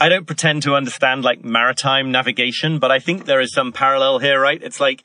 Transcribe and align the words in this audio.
I 0.00 0.08
don't 0.08 0.26
pretend 0.26 0.62
to 0.62 0.74
understand 0.74 1.22
like 1.22 1.44
maritime 1.44 2.10
navigation, 2.10 2.78
but 2.78 2.90
I 2.90 2.98
think 2.98 3.26
there 3.26 3.40
is 3.40 3.52
some 3.52 3.70
parallel 3.70 4.18
here, 4.18 4.40
right? 4.40 4.60
It's 4.62 4.80
like 4.80 5.04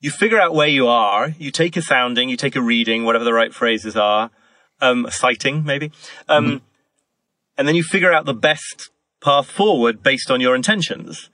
you 0.00 0.10
figure 0.10 0.38
out 0.38 0.54
where 0.54 0.68
you 0.68 0.86
are, 0.86 1.34
you 1.38 1.50
take 1.50 1.76
a 1.76 1.82
sounding, 1.82 2.28
you 2.28 2.36
take 2.36 2.54
a 2.54 2.60
reading, 2.60 3.04
whatever 3.04 3.24
the 3.24 3.32
right 3.32 3.52
phrases 3.52 3.96
are, 3.96 4.30
um, 4.82 5.06
a 5.06 5.10
sighting 5.10 5.64
maybe, 5.64 5.90
um, 6.28 6.44
mm-hmm. 6.44 6.56
and 7.56 7.66
then 7.66 7.74
you 7.74 7.82
figure 7.82 8.12
out 8.12 8.26
the 8.26 8.34
best 8.34 8.90
path 9.22 9.50
forward 9.50 10.02
based 10.02 10.30
on 10.30 10.40
your 10.40 10.54
intentions. 10.54 11.30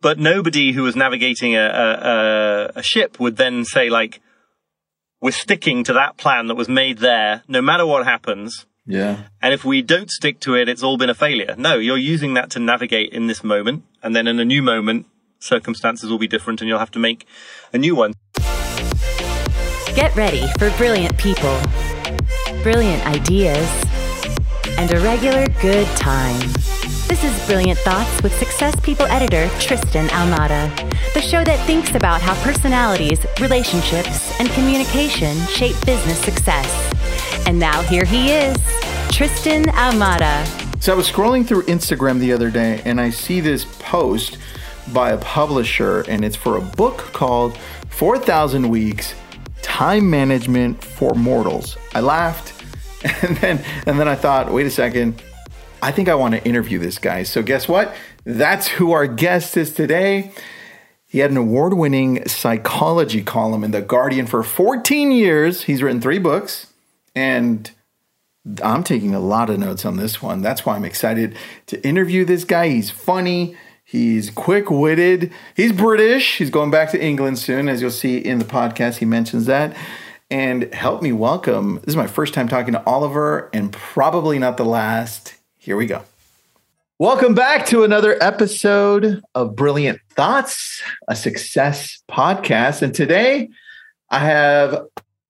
But 0.00 0.18
nobody 0.18 0.72
who 0.72 0.82
was 0.82 0.96
navigating 0.96 1.54
a, 1.54 1.66
a, 1.66 2.78
a 2.78 2.82
ship 2.82 3.20
would 3.20 3.36
then 3.36 3.64
say 3.64 3.90
like, 3.90 4.20
we're 5.20 5.32
sticking 5.32 5.84
to 5.84 5.92
that 5.92 6.16
plan 6.16 6.46
that 6.46 6.54
was 6.54 6.68
made 6.68 6.98
there, 6.98 7.42
no 7.46 7.60
matter 7.62 7.86
what 7.86 8.04
happens. 8.06 8.66
Yeah. 8.86 9.24
And 9.42 9.52
if 9.52 9.64
we 9.64 9.82
don't 9.82 10.10
stick 10.10 10.40
to 10.40 10.54
it, 10.54 10.68
it's 10.68 10.82
all 10.82 10.96
been 10.96 11.10
a 11.10 11.14
failure. 11.14 11.54
No, 11.58 11.76
you're 11.76 11.96
using 11.96 12.34
that 12.34 12.50
to 12.50 12.60
navigate 12.60 13.12
in 13.12 13.26
this 13.26 13.42
moment. 13.42 13.84
And 14.02 14.14
then 14.14 14.26
in 14.28 14.38
a 14.38 14.44
new 14.44 14.62
moment, 14.62 15.06
circumstances 15.40 16.10
will 16.10 16.18
be 16.18 16.28
different 16.28 16.60
and 16.60 16.68
you'll 16.68 16.78
have 16.78 16.92
to 16.92 16.98
make 16.98 17.26
a 17.72 17.78
new 17.78 17.94
one. 17.94 18.14
Get 19.94 20.14
ready 20.14 20.46
for 20.58 20.70
brilliant 20.76 21.16
people, 21.16 21.58
brilliant 22.62 23.04
ideas, 23.06 23.66
and 24.78 24.92
a 24.92 25.00
regular 25.00 25.46
good 25.60 25.86
time. 25.96 26.38
This 27.08 27.22
is 27.22 27.46
Brilliant 27.46 27.78
Thoughts 27.78 28.22
with 28.22 28.36
Success 28.36 28.78
People 28.80 29.06
editor 29.06 29.48
Tristan 29.60 30.08
Ahumada, 30.08 30.68
the 31.14 31.22
show 31.22 31.44
that 31.44 31.64
thinks 31.66 31.94
about 31.94 32.20
how 32.20 32.34
personalities, 32.42 33.24
relationships, 33.40 34.38
and 34.40 34.50
communication 34.50 35.38
shape 35.46 35.76
business 35.86 36.18
success. 36.18 36.95
And 37.46 37.58
now 37.58 37.82
here 37.82 38.04
he 38.04 38.30
is, 38.30 38.56
Tristan 39.10 39.64
Ahumada. 39.66 40.66
So 40.82 40.92
I 40.92 40.96
was 40.96 41.10
scrolling 41.10 41.46
through 41.46 41.62
Instagram 41.62 42.20
the 42.20 42.32
other 42.32 42.50
day 42.50 42.82
and 42.84 43.00
I 43.00 43.10
see 43.10 43.40
this 43.40 43.64
post 43.78 44.38
by 44.92 45.10
a 45.10 45.18
publisher 45.18 46.02
and 46.02 46.24
it's 46.24 46.36
for 46.36 46.56
a 46.56 46.60
book 46.60 46.98
called 47.12 47.58
4000 47.88 48.68
Weeks 48.68 49.14
Time 49.62 50.08
Management 50.08 50.84
for 50.84 51.14
Mortals. 51.14 51.76
I 51.94 52.00
laughed 52.00 52.62
and 53.22 53.36
then 53.38 53.64
and 53.86 53.98
then 53.98 54.06
I 54.06 54.14
thought, 54.14 54.52
wait 54.52 54.66
a 54.66 54.70
second, 54.70 55.22
I 55.82 55.92
think 55.92 56.08
I 56.08 56.14
want 56.14 56.34
to 56.34 56.44
interview 56.44 56.78
this 56.78 56.98
guy. 56.98 57.22
So 57.22 57.42
guess 57.42 57.66
what? 57.66 57.94
That's 58.24 58.68
who 58.68 58.92
our 58.92 59.06
guest 59.06 59.56
is 59.56 59.72
today. 59.72 60.32
He 61.08 61.20
had 61.20 61.30
an 61.30 61.36
award-winning 61.36 62.28
psychology 62.28 63.22
column 63.22 63.64
in 63.64 63.70
The 63.70 63.80
Guardian 63.80 64.26
for 64.26 64.42
14 64.42 65.10
years. 65.10 65.62
He's 65.62 65.82
written 65.82 66.00
3 66.00 66.18
books 66.18 66.66
and 67.16 67.70
I'm 68.62 68.84
taking 68.84 69.14
a 69.14 69.20
lot 69.20 69.50
of 69.50 69.58
notes 69.58 69.84
on 69.84 69.96
this 69.96 70.22
one. 70.22 70.42
That's 70.42 70.64
why 70.64 70.76
I'm 70.76 70.84
excited 70.84 71.36
to 71.66 71.84
interview 71.84 72.24
this 72.24 72.44
guy. 72.44 72.68
He's 72.68 72.90
funny, 72.90 73.56
he's 73.82 74.30
quick 74.30 74.70
witted, 74.70 75.32
he's 75.56 75.72
British. 75.72 76.36
He's 76.36 76.50
going 76.50 76.70
back 76.70 76.92
to 76.92 77.02
England 77.02 77.38
soon, 77.38 77.68
as 77.68 77.80
you'll 77.80 77.90
see 77.90 78.18
in 78.18 78.38
the 78.38 78.44
podcast. 78.44 78.98
He 78.98 79.06
mentions 79.06 79.46
that. 79.46 79.74
And 80.30 80.72
help 80.74 81.02
me 81.02 81.12
welcome. 81.12 81.76
This 81.76 81.88
is 81.88 81.96
my 81.96 82.06
first 82.06 82.34
time 82.34 82.48
talking 82.48 82.72
to 82.74 82.84
Oliver, 82.84 83.48
and 83.52 83.72
probably 83.72 84.38
not 84.38 84.56
the 84.56 84.64
last. 84.64 85.34
Here 85.56 85.76
we 85.76 85.86
go. 85.86 86.02
Welcome 86.98 87.34
back 87.34 87.66
to 87.66 87.84
another 87.84 88.16
episode 88.22 89.22
of 89.34 89.54
Brilliant 89.54 90.00
Thoughts, 90.10 90.82
a 91.08 91.16
success 91.16 92.02
podcast. 92.10 92.82
And 92.82 92.94
today 92.94 93.50
I 94.10 94.18
have 94.18 94.86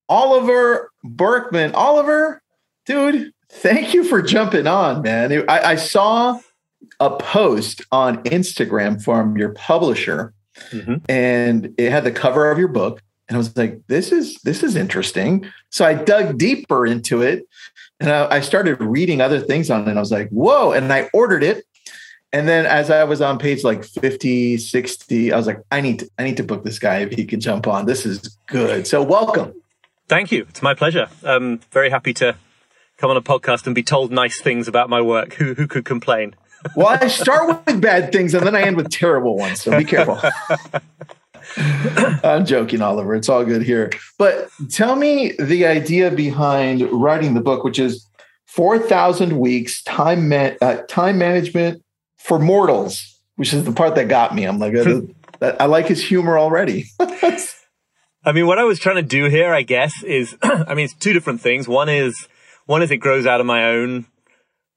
Oliver 0.09 0.91
Burkeman. 1.06 1.74
Oliver, 1.74 2.42
dude, 2.84 3.32
thank 3.48 3.94
you 3.94 4.04
for 4.04 4.22
jumping 4.22 4.66
on, 4.66 5.02
man. 5.02 5.44
I, 5.48 5.60
I 5.60 5.76
saw 5.76 6.40
a 7.00 7.16
post 7.16 7.82
on 7.92 8.22
Instagram 8.24 9.02
from 9.02 9.36
your 9.36 9.50
publisher, 9.50 10.34
mm-hmm. 10.70 10.96
and 11.08 11.74
it 11.78 11.90
had 11.90 12.04
the 12.04 12.12
cover 12.12 12.50
of 12.50 12.58
your 12.58 12.68
book. 12.68 13.02
And 13.28 13.36
I 13.36 13.38
was 13.38 13.56
like, 13.56 13.80
this 13.88 14.12
is 14.12 14.39
this 14.42 14.62
is 14.62 14.77
interesting. 14.77 15.50
So 15.70 15.84
I 15.84 15.95
dug 15.95 16.39
deeper 16.39 16.86
into 16.86 17.22
it 17.22 17.45
and 18.00 18.11
I, 18.11 18.36
I 18.36 18.40
started 18.40 18.80
reading 18.80 19.20
other 19.20 19.40
things 19.40 19.70
on 19.70 19.83
it. 19.83 19.89
And 19.89 19.98
I 19.98 20.00
was 20.00 20.12
like, 20.12 20.28
whoa. 20.30 20.72
And 20.72 20.92
I 20.92 21.08
ordered 21.12 21.42
it. 21.42 21.64
And 22.33 22.48
then 22.48 22.66
as 22.66 22.90
I 22.90 23.05
was 23.05 23.20
on 23.20 23.39
page 23.39 23.64
like 23.64 23.84
50, 23.84 24.58
60, 24.58 25.33
I 25.33 25.36
was 25.36 25.46
like, 25.46 25.61
I 25.70 25.80
need 25.80 26.00
to, 26.00 26.11
I 26.18 26.24
need 26.24 26.36
to 26.36 26.42
book 26.42 26.64
this 26.64 26.78
guy 26.78 26.98
if 26.98 27.12
he 27.12 27.24
can 27.24 27.40
jump 27.40 27.66
on. 27.66 27.86
This 27.86 28.05
is 28.05 28.36
good. 28.46 28.86
So 28.86 29.02
welcome. 29.02 29.55
Thank 30.08 30.30
you. 30.30 30.46
It's 30.48 30.62
my 30.62 30.74
pleasure. 30.74 31.08
I'm 31.22 31.58
very 31.72 31.90
happy 31.90 32.14
to 32.14 32.36
come 32.96 33.11
on 33.11 33.17
a 33.17 33.22
podcast 33.22 33.67
and 33.67 33.74
be 33.74 33.83
told 33.83 34.12
nice 34.12 34.40
things 34.40 34.68
about 34.68 34.89
my 34.89 35.00
work. 35.00 35.34
Who 35.34 35.55
who 35.55 35.67
could 35.67 35.84
complain? 35.84 36.36
well, 36.77 36.98
I 37.00 37.08
start 37.08 37.67
with 37.67 37.80
bad 37.80 38.12
things 38.12 38.34
and 38.34 38.46
then 38.46 38.55
I 38.55 38.62
end 38.62 38.77
with 38.77 38.90
terrible 38.90 39.36
ones. 39.36 39.62
So 39.62 39.77
be 39.77 39.84
careful. 39.84 40.20
I'm 42.24 42.45
joking, 42.45 42.83
Oliver. 42.83 43.14
It's 43.14 43.28
all 43.28 43.45
good 43.45 43.62
here. 43.62 43.90
But 44.18 44.48
tell 44.70 44.96
me 44.96 45.33
the 45.39 45.66
idea 45.66 46.11
behind 46.11 46.83
writing 46.90 47.34
the 47.34 47.40
book, 47.40 47.64
which 47.64 47.78
is 47.78 48.08
4,000 48.46 49.39
weeks 49.39 49.83
time 49.83 50.33
uh, 50.33 50.77
time 50.89 51.18
management 51.18 51.83
for 52.16 52.39
mortals, 52.39 53.20
which 53.36 53.52
is 53.52 53.64
the 53.64 53.72
part 53.72 53.95
that 53.96 54.08
got 54.08 54.34
me. 54.34 54.45
I'm 54.45 54.58
like, 54.58 54.74
I 55.61 55.66
like 55.66 55.86
his 55.86 56.02
humor 56.02 56.39
already. 56.39 56.86
I 58.27 58.33
mean, 58.33 58.48
what 58.48 58.59
I 58.59 58.64
was 58.64 58.81
trying 58.81 58.97
to 58.97 59.03
do 59.03 59.27
here, 59.27 59.55
I 59.55 59.63
guess, 59.63 60.03
is, 60.03 60.37
I 60.42 60.75
mean, 60.75 60.87
it's 60.87 60.95
two 60.95 61.13
different 61.13 61.41
things. 61.41 61.69
One 61.69 61.89
is, 61.89 62.27
one 62.67 62.83
is 62.83 62.91
it 62.91 62.97
grows 62.97 63.25
out 63.25 63.41
of 63.41 63.47
my 63.47 63.67
own 63.67 64.07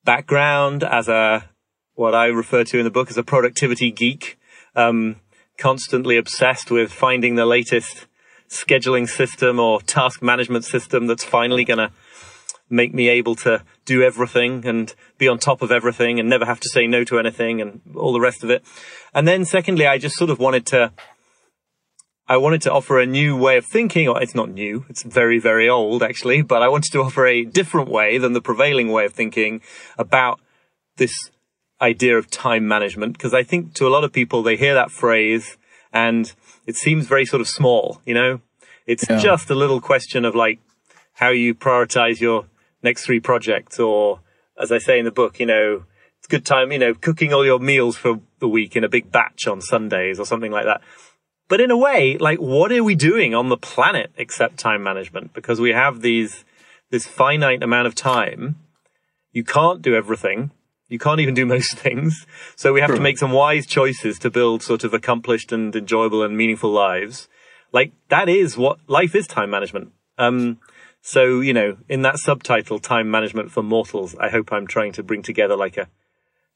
background 0.06 0.84
as 0.84 1.08
a, 1.08 1.50
what 1.96 2.14
I 2.14 2.28
refer 2.28 2.64
to 2.64 2.78
in 2.78 2.84
the 2.84 2.92
book 2.92 3.10
as 3.10 3.18
a 3.18 3.24
productivity 3.24 3.90
geek. 3.90 4.38
Um, 4.76 5.16
constantly 5.58 6.16
obsessed 6.16 6.70
with 6.70 6.92
finding 6.94 7.36
the 7.36 7.46
latest 7.48 8.06
scheduling 8.50 9.10
system 9.10 9.60
or 9.60 9.82
task 9.82 10.22
management 10.22 10.64
system 10.64 11.08
that's 11.08 11.24
finally 11.24 11.66
going 11.66 11.80
to 11.80 11.92
make 12.70 12.94
me 12.94 13.10
able 13.10 13.36
to 13.36 13.64
do 13.84 14.04
everything 14.04 14.64
and 14.68 14.94
be 15.18 15.28
on 15.28 15.40
top 15.40 15.64
of 15.64 15.72
everything 15.72 16.20
and 16.20 16.30
never 16.30 16.46
have 16.46 16.60
to 16.60 16.70
say 16.70 16.86
no 16.86 17.04
to 17.04 17.18
anything 17.18 17.62
and 17.62 17.82
all 17.96 18.14
the 18.14 18.20
rest 18.20 18.44
of 18.44 18.52
it. 18.52 18.64
And 19.12 19.28
then 19.28 19.44
secondly, 19.44 19.88
I 19.88 19.98
just 19.98 20.18
sort 20.18 20.30
of 20.30 20.38
wanted 20.38 20.68
to 20.68 20.94
I 22.30 22.38
wanted 22.38 22.62
to 22.62 22.72
offer 22.72 23.00
a 23.00 23.08
new 23.08 23.36
way 23.36 23.58
of 23.58 23.66
thinking, 23.66 24.08
or 24.08 24.22
it's 24.22 24.36
not 24.36 24.52
new, 24.52 24.86
it's 24.88 25.02
very, 25.02 25.40
very 25.40 25.68
old 25.68 26.04
actually, 26.04 26.44
but 26.44 26.62
I 26.62 26.68
wanted 26.68 26.92
to 26.92 27.00
offer 27.00 27.26
a 27.26 27.44
different 27.44 27.90
way 27.90 28.20
than 28.20 28.34
the 28.34 28.42
prevailing 28.42 28.92
way 28.92 29.06
of 29.06 29.14
thinking 29.14 29.62
about 29.98 30.40
this 30.98 31.32
idea 31.82 32.16
of 32.20 32.30
time 32.30 32.68
management. 32.68 33.14
Because 33.14 33.34
I 33.34 33.42
think 33.42 33.74
to 33.76 33.88
a 33.88 33.90
lot 33.90 34.04
of 34.04 34.14
people, 34.14 34.44
they 34.44 34.58
hear 34.58 34.76
that 34.76 34.92
phrase 34.92 35.58
and 35.92 36.32
it 36.68 36.76
seems 36.76 37.08
very 37.08 37.26
sort 37.26 37.42
of 37.42 37.48
small, 37.48 38.00
you 38.06 38.14
know? 38.14 38.42
It's 38.86 39.10
yeah. 39.10 39.18
just 39.18 39.50
a 39.50 39.56
little 39.56 39.82
question 39.82 40.24
of 40.24 40.36
like 40.36 40.60
how 41.14 41.30
you 41.30 41.56
prioritize 41.56 42.20
your 42.20 42.46
next 42.84 43.06
three 43.06 43.20
projects, 43.20 43.80
or 43.80 44.20
as 44.56 44.72
I 44.72 44.78
say 44.78 45.00
in 45.00 45.06
the 45.06 45.12
book, 45.12 45.40
you 45.40 45.48
know, 45.48 45.86
it's 46.20 46.28
good 46.28 46.46
time, 46.46 46.72
you 46.72 46.78
know, 46.78 46.94
cooking 46.94 47.34
all 47.34 47.46
your 47.46 47.60
meals 47.60 47.98
for 47.98 48.20
the 48.38 48.48
week 48.48 48.76
in 48.76 48.84
a 48.84 48.90
big 48.90 49.12
batch 49.12 49.48
on 49.48 49.62
Sundays 49.62 50.20
or 50.20 50.26
something 50.26 50.52
like 50.52 50.66
that. 50.66 50.82
But 51.50 51.60
in 51.60 51.72
a 51.72 51.78
way, 51.78 52.16
like, 52.18 52.38
what 52.38 52.72
are 52.72 52.84
we 52.84 52.96
doing 52.96 53.34
on 53.34 53.50
the 53.50 53.58
planet 53.58 54.12
except 54.16 54.58
time 54.58 54.84
management? 54.84 55.34
Because 55.34 55.60
we 55.60 55.72
have 55.72 56.02
these, 56.02 56.46
this 56.92 57.08
finite 57.08 57.64
amount 57.64 57.88
of 57.88 57.96
time. 57.96 58.60
You 59.34 59.44
can't 59.44 59.82
do 59.82 59.96
everything. 59.96 60.52
You 60.90 61.00
can't 61.00 61.20
even 61.20 61.34
do 61.34 61.46
most 61.58 61.76
things. 61.78 62.28
So 62.56 62.72
we 62.72 62.82
have 62.82 62.94
to 62.94 63.02
make 63.02 63.18
some 63.18 63.32
wise 63.32 63.66
choices 63.66 64.20
to 64.20 64.30
build 64.30 64.62
sort 64.62 64.84
of 64.84 64.94
accomplished 64.94 65.52
and 65.52 65.76
enjoyable 65.76 66.24
and 66.24 66.38
meaningful 66.38 66.72
lives. 66.72 67.28
Like 67.72 67.94
that 68.10 68.30
is 68.30 68.56
what 68.56 68.78
life 68.88 69.16
is 69.16 69.28
time 69.28 69.50
management. 69.50 69.92
Um, 70.20 70.60
so, 71.02 71.40
you 71.40 71.54
know, 71.54 71.78
in 71.88 72.04
that 72.04 72.20
subtitle, 72.20 72.78
time 72.78 73.10
management 73.10 73.52
for 73.52 73.64
mortals, 73.64 74.16
I 74.20 74.30
hope 74.30 74.52
I'm 74.52 74.68
trying 74.68 74.92
to 74.94 75.04
bring 75.04 75.24
together 75.24 75.56
like 75.56 75.78
a 75.78 75.88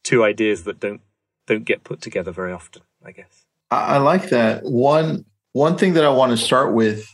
two 0.03 0.23
ideas 0.23 0.65
that 0.65 0.79
don't, 0.79 1.01
don't 1.47 1.65
get 1.65 1.83
put 1.83 2.01
together 2.01 2.31
very 2.31 2.51
often, 2.51 2.83
I 3.03 3.11
guess. 3.11 3.42
I 3.81 3.97
like 3.97 4.29
that. 4.29 4.63
One 4.63 5.25
one 5.53 5.77
thing 5.77 5.93
that 5.93 6.05
I 6.05 6.09
want 6.09 6.31
to 6.31 6.37
start 6.37 6.73
with 6.73 7.07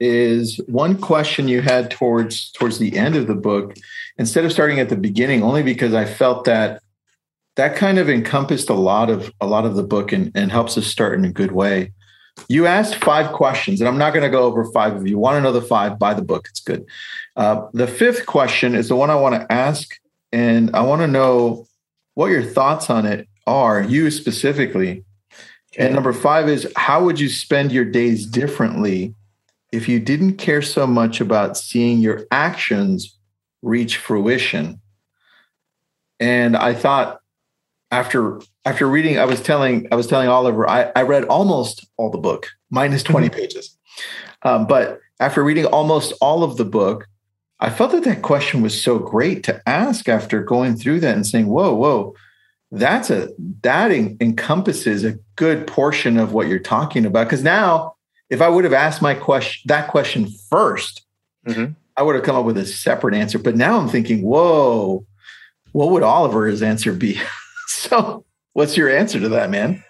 is 0.00 0.60
one 0.66 0.98
question 0.98 1.48
you 1.48 1.62
had 1.62 1.90
towards 1.90 2.50
towards 2.52 2.78
the 2.78 2.96
end 2.98 3.16
of 3.16 3.26
the 3.26 3.34
book 3.34 3.74
instead 4.18 4.44
of 4.44 4.52
starting 4.52 4.80
at 4.80 4.88
the 4.88 4.96
beginning 4.96 5.42
only 5.42 5.62
because 5.62 5.94
I 5.94 6.04
felt 6.04 6.44
that 6.44 6.82
that 7.56 7.76
kind 7.76 7.98
of 7.98 8.10
encompassed 8.10 8.68
a 8.68 8.74
lot 8.74 9.10
of 9.10 9.32
a 9.40 9.46
lot 9.46 9.64
of 9.64 9.76
the 9.76 9.82
book 9.82 10.12
and, 10.12 10.32
and 10.34 10.50
helps 10.50 10.76
us 10.76 10.86
start 10.86 11.18
in 11.18 11.24
a 11.24 11.32
good 11.32 11.52
way. 11.52 11.92
You 12.48 12.66
asked 12.66 12.96
five 12.96 13.32
questions, 13.32 13.80
and 13.80 13.86
I'm 13.86 13.98
not 13.98 14.12
going 14.12 14.24
to 14.24 14.28
go 14.28 14.42
over 14.42 14.64
five 14.72 14.96
of 14.96 15.06
you. 15.06 15.18
Want 15.18 15.36
to 15.36 15.40
know 15.40 15.52
the 15.52 15.62
five? 15.62 16.00
Buy 16.00 16.14
the 16.14 16.22
book; 16.22 16.48
it's 16.50 16.60
good. 16.60 16.84
Uh, 17.36 17.68
the 17.72 17.86
fifth 17.86 18.26
question 18.26 18.74
is 18.74 18.88
the 18.88 18.96
one 18.96 19.10
I 19.10 19.14
want 19.14 19.36
to 19.36 19.52
ask, 19.52 19.96
and 20.32 20.74
I 20.74 20.82
want 20.82 21.02
to 21.02 21.06
know 21.06 21.68
what 22.14 22.26
your 22.26 22.42
thoughts 22.42 22.90
on 22.90 23.06
it 23.06 23.28
are. 23.46 23.82
You 23.82 24.10
specifically, 24.10 25.04
and 25.78 25.94
number 25.94 26.12
five 26.12 26.48
is 26.48 26.70
how 26.76 27.04
would 27.04 27.18
you 27.18 27.28
spend 27.28 27.72
your 27.72 27.84
days 27.84 28.26
differently 28.26 29.14
if 29.72 29.88
you 29.88 29.98
didn't 29.98 30.36
care 30.36 30.62
so 30.62 30.86
much 30.86 31.20
about 31.20 31.56
seeing 31.56 31.98
your 31.98 32.26
actions 32.30 33.18
reach 33.62 33.96
fruition? 33.96 34.80
and 36.20 36.56
I 36.56 36.74
thought 36.74 37.20
after 37.90 38.40
after 38.64 38.88
reading, 38.88 39.18
I 39.18 39.24
was 39.24 39.40
telling 39.42 39.86
I 39.92 39.94
was 39.94 40.06
telling 40.06 40.28
Oliver 40.28 40.68
I, 40.68 40.90
I 40.96 41.02
read 41.02 41.24
almost 41.24 41.86
all 41.96 42.10
the 42.10 42.18
book 42.18 42.48
minus 42.70 43.02
20 43.02 43.28
mm-hmm. 43.28 43.38
pages, 43.38 43.76
um, 44.42 44.66
but 44.66 45.00
after 45.20 45.44
reading 45.44 45.66
almost 45.66 46.12
all 46.20 46.42
of 46.42 46.56
the 46.56 46.64
book, 46.64 47.06
I 47.60 47.70
felt 47.70 47.92
that 47.92 48.04
that 48.04 48.22
question 48.22 48.62
was 48.62 48.80
so 48.80 48.98
great 48.98 49.44
to 49.44 49.62
ask 49.68 50.08
after 50.08 50.42
going 50.42 50.76
through 50.76 51.00
that 51.00 51.14
and 51.14 51.26
saying, 51.26 51.46
"Whoa, 51.46 51.74
whoa." 51.74 52.14
That's 52.70 53.10
a 53.10 53.28
that 53.62 53.90
en- 53.90 54.16
encompasses 54.20 55.04
a 55.04 55.18
good 55.36 55.66
portion 55.66 56.18
of 56.18 56.32
what 56.32 56.48
you're 56.48 56.58
talking 56.58 57.06
about. 57.06 57.24
Because 57.24 57.42
now, 57.42 57.94
if 58.30 58.40
I 58.40 58.48
would 58.48 58.64
have 58.64 58.72
asked 58.72 59.02
my 59.02 59.14
question 59.14 59.62
that 59.66 59.88
question 59.88 60.26
1st 60.50 61.00
mm-hmm. 61.46 61.72
I 61.96 62.02
would 62.02 62.16
have 62.16 62.24
come 62.24 62.36
up 62.36 62.44
with 62.44 62.58
a 62.58 62.66
separate 62.66 63.14
answer. 63.14 63.38
But 63.38 63.56
now 63.56 63.78
I'm 63.78 63.88
thinking, 63.88 64.22
whoa, 64.22 65.06
what 65.72 65.90
would 65.90 66.02
Oliver's 66.02 66.62
answer 66.62 66.92
be? 66.92 67.20
so, 67.68 68.24
what's 68.52 68.76
your 68.76 68.90
answer 68.90 69.20
to 69.20 69.28
that, 69.30 69.50
man? 69.50 69.84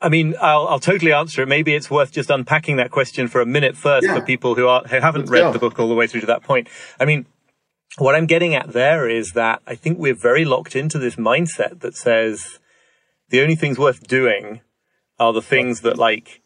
I 0.00 0.10
mean, 0.10 0.34
I'll, 0.40 0.68
I'll, 0.68 0.80
totally 0.80 1.12
answer 1.12 1.42
it. 1.42 1.48
Maybe 1.48 1.74
it's 1.74 1.90
worth 1.90 2.12
just 2.12 2.28
unpacking 2.28 2.76
that 2.76 2.90
question 2.90 3.26
for 3.26 3.40
a 3.40 3.46
minute 3.46 3.74
first 3.74 4.06
yeah. 4.06 4.14
for 4.14 4.20
people 4.20 4.54
who, 4.54 4.66
are, 4.66 4.82
who 4.82 5.00
haven't 5.00 5.22
Let's 5.22 5.30
read 5.30 5.40
go. 5.40 5.52
the 5.52 5.58
book 5.58 5.78
all 5.78 5.88
the 5.88 5.94
way 5.94 6.06
through 6.06 6.20
to 6.20 6.26
that 6.26 6.42
point. 6.42 6.68
I 7.00 7.06
mean, 7.06 7.24
what 7.98 8.14
I'm 8.14 8.26
getting 8.26 8.54
at 8.54 8.72
there 8.72 9.08
is 9.08 9.32
that 9.32 9.62
I 9.66 9.74
think 9.74 9.98
we're 9.98 10.14
very 10.14 10.44
locked 10.44 10.74
into 10.74 10.98
this 10.98 11.16
mindset 11.16 11.80
that 11.80 11.96
says 11.96 12.58
the 13.28 13.40
only 13.40 13.54
things 13.54 13.78
worth 13.78 14.06
doing 14.06 14.60
are 15.18 15.32
the 15.32 15.42
things 15.42 15.82
that 15.82 15.98
like 15.98 16.42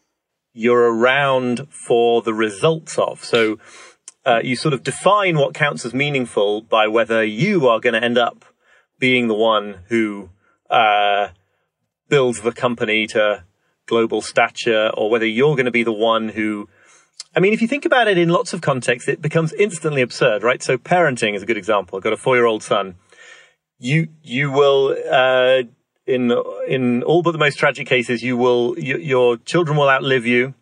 you're 0.53 0.93
around 0.93 1.67
for 1.87 2.21
the 2.21 2.33
results 2.33 2.97
of. 2.97 3.23
So 3.23 3.57
uh, 4.25 4.41
you 4.43 4.55
sort 4.55 4.73
of 4.73 4.83
define 4.83 5.37
what 5.37 5.53
counts 5.53 5.85
as 5.85 5.93
meaningful 5.93 6.61
by 6.61 6.87
whether 6.87 7.23
you 7.23 7.67
are 7.67 7.79
going 7.79 7.93
to 7.93 8.03
end 8.03 8.17
up 8.17 8.45
being 8.99 9.27
the 9.27 9.33
one 9.33 9.79
who 9.87 10.29
uh, 10.69 11.29
builds 12.09 12.41
the 12.41 12.51
company 12.51 13.07
to 13.07 13.43
global 13.87 14.21
stature, 14.21 14.91
or 14.93 15.09
whether 15.09 15.25
you're 15.25 15.55
going 15.55 15.65
to 15.65 15.71
be 15.71 15.83
the 15.83 15.91
one 15.91 16.29
who. 16.29 16.69
I 17.39 17.41
mean, 17.41 17.53
if 17.53 17.61
you 17.61 17.69
think 17.69 17.85
about 17.85 18.09
it 18.09 18.17
in 18.17 18.27
lots 18.27 18.51
of 18.51 18.59
contexts, 18.59 19.07
it 19.07 19.21
becomes 19.21 19.53
instantly 19.53 20.01
absurd, 20.01 20.43
right? 20.43 20.61
So 20.61 20.77
parenting 20.77 21.35
is 21.35 21.41
a 21.41 21.45
good 21.45 21.55
example. 21.55 21.95
I've 21.95 22.03
got 22.03 22.11
a 22.11 22.17
four-year-old 22.17 22.63
son. 22.63 22.95
You 23.77 24.09
you 24.21 24.51
will 24.51 24.93
uh, 25.09 25.63
in 26.05 26.33
in 26.67 27.01
all 27.03 27.21
but 27.21 27.31
the 27.31 27.37
most 27.37 27.57
tragic 27.57 27.87
cases, 27.87 28.21
you 28.21 28.35
will 28.35 28.77
you, 28.77 28.97
your 28.97 29.37
children 29.37 29.77
will 29.77 29.89
outlive 29.89 30.25
you, 30.25 30.53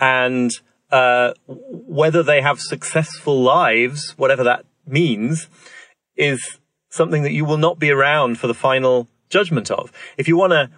and 0.00 0.50
uh, 0.90 1.34
whether 1.46 2.22
they 2.22 2.40
have 2.40 2.60
successful 2.60 3.42
lives, 3.42 4.14
whatever 4.16 4.42
that 4.42 4.64
means, 4.86 5.48
is 6.16 6.58
something 6.88 7.24
that 7.24 7.32
you 7.32 7.44
will 7.44 7.58
not 7.58 7.78
be 7.78 7.90
around 7.90 8.38
for 8.38 8.46
the 8.46 8.54
final 8.54 9.06
judgment 9.28 9.70
of. 9.70 9.92
If 10.16 10.28
you 10.28 10.38
want 10.38 10.52
to 10.52 10.70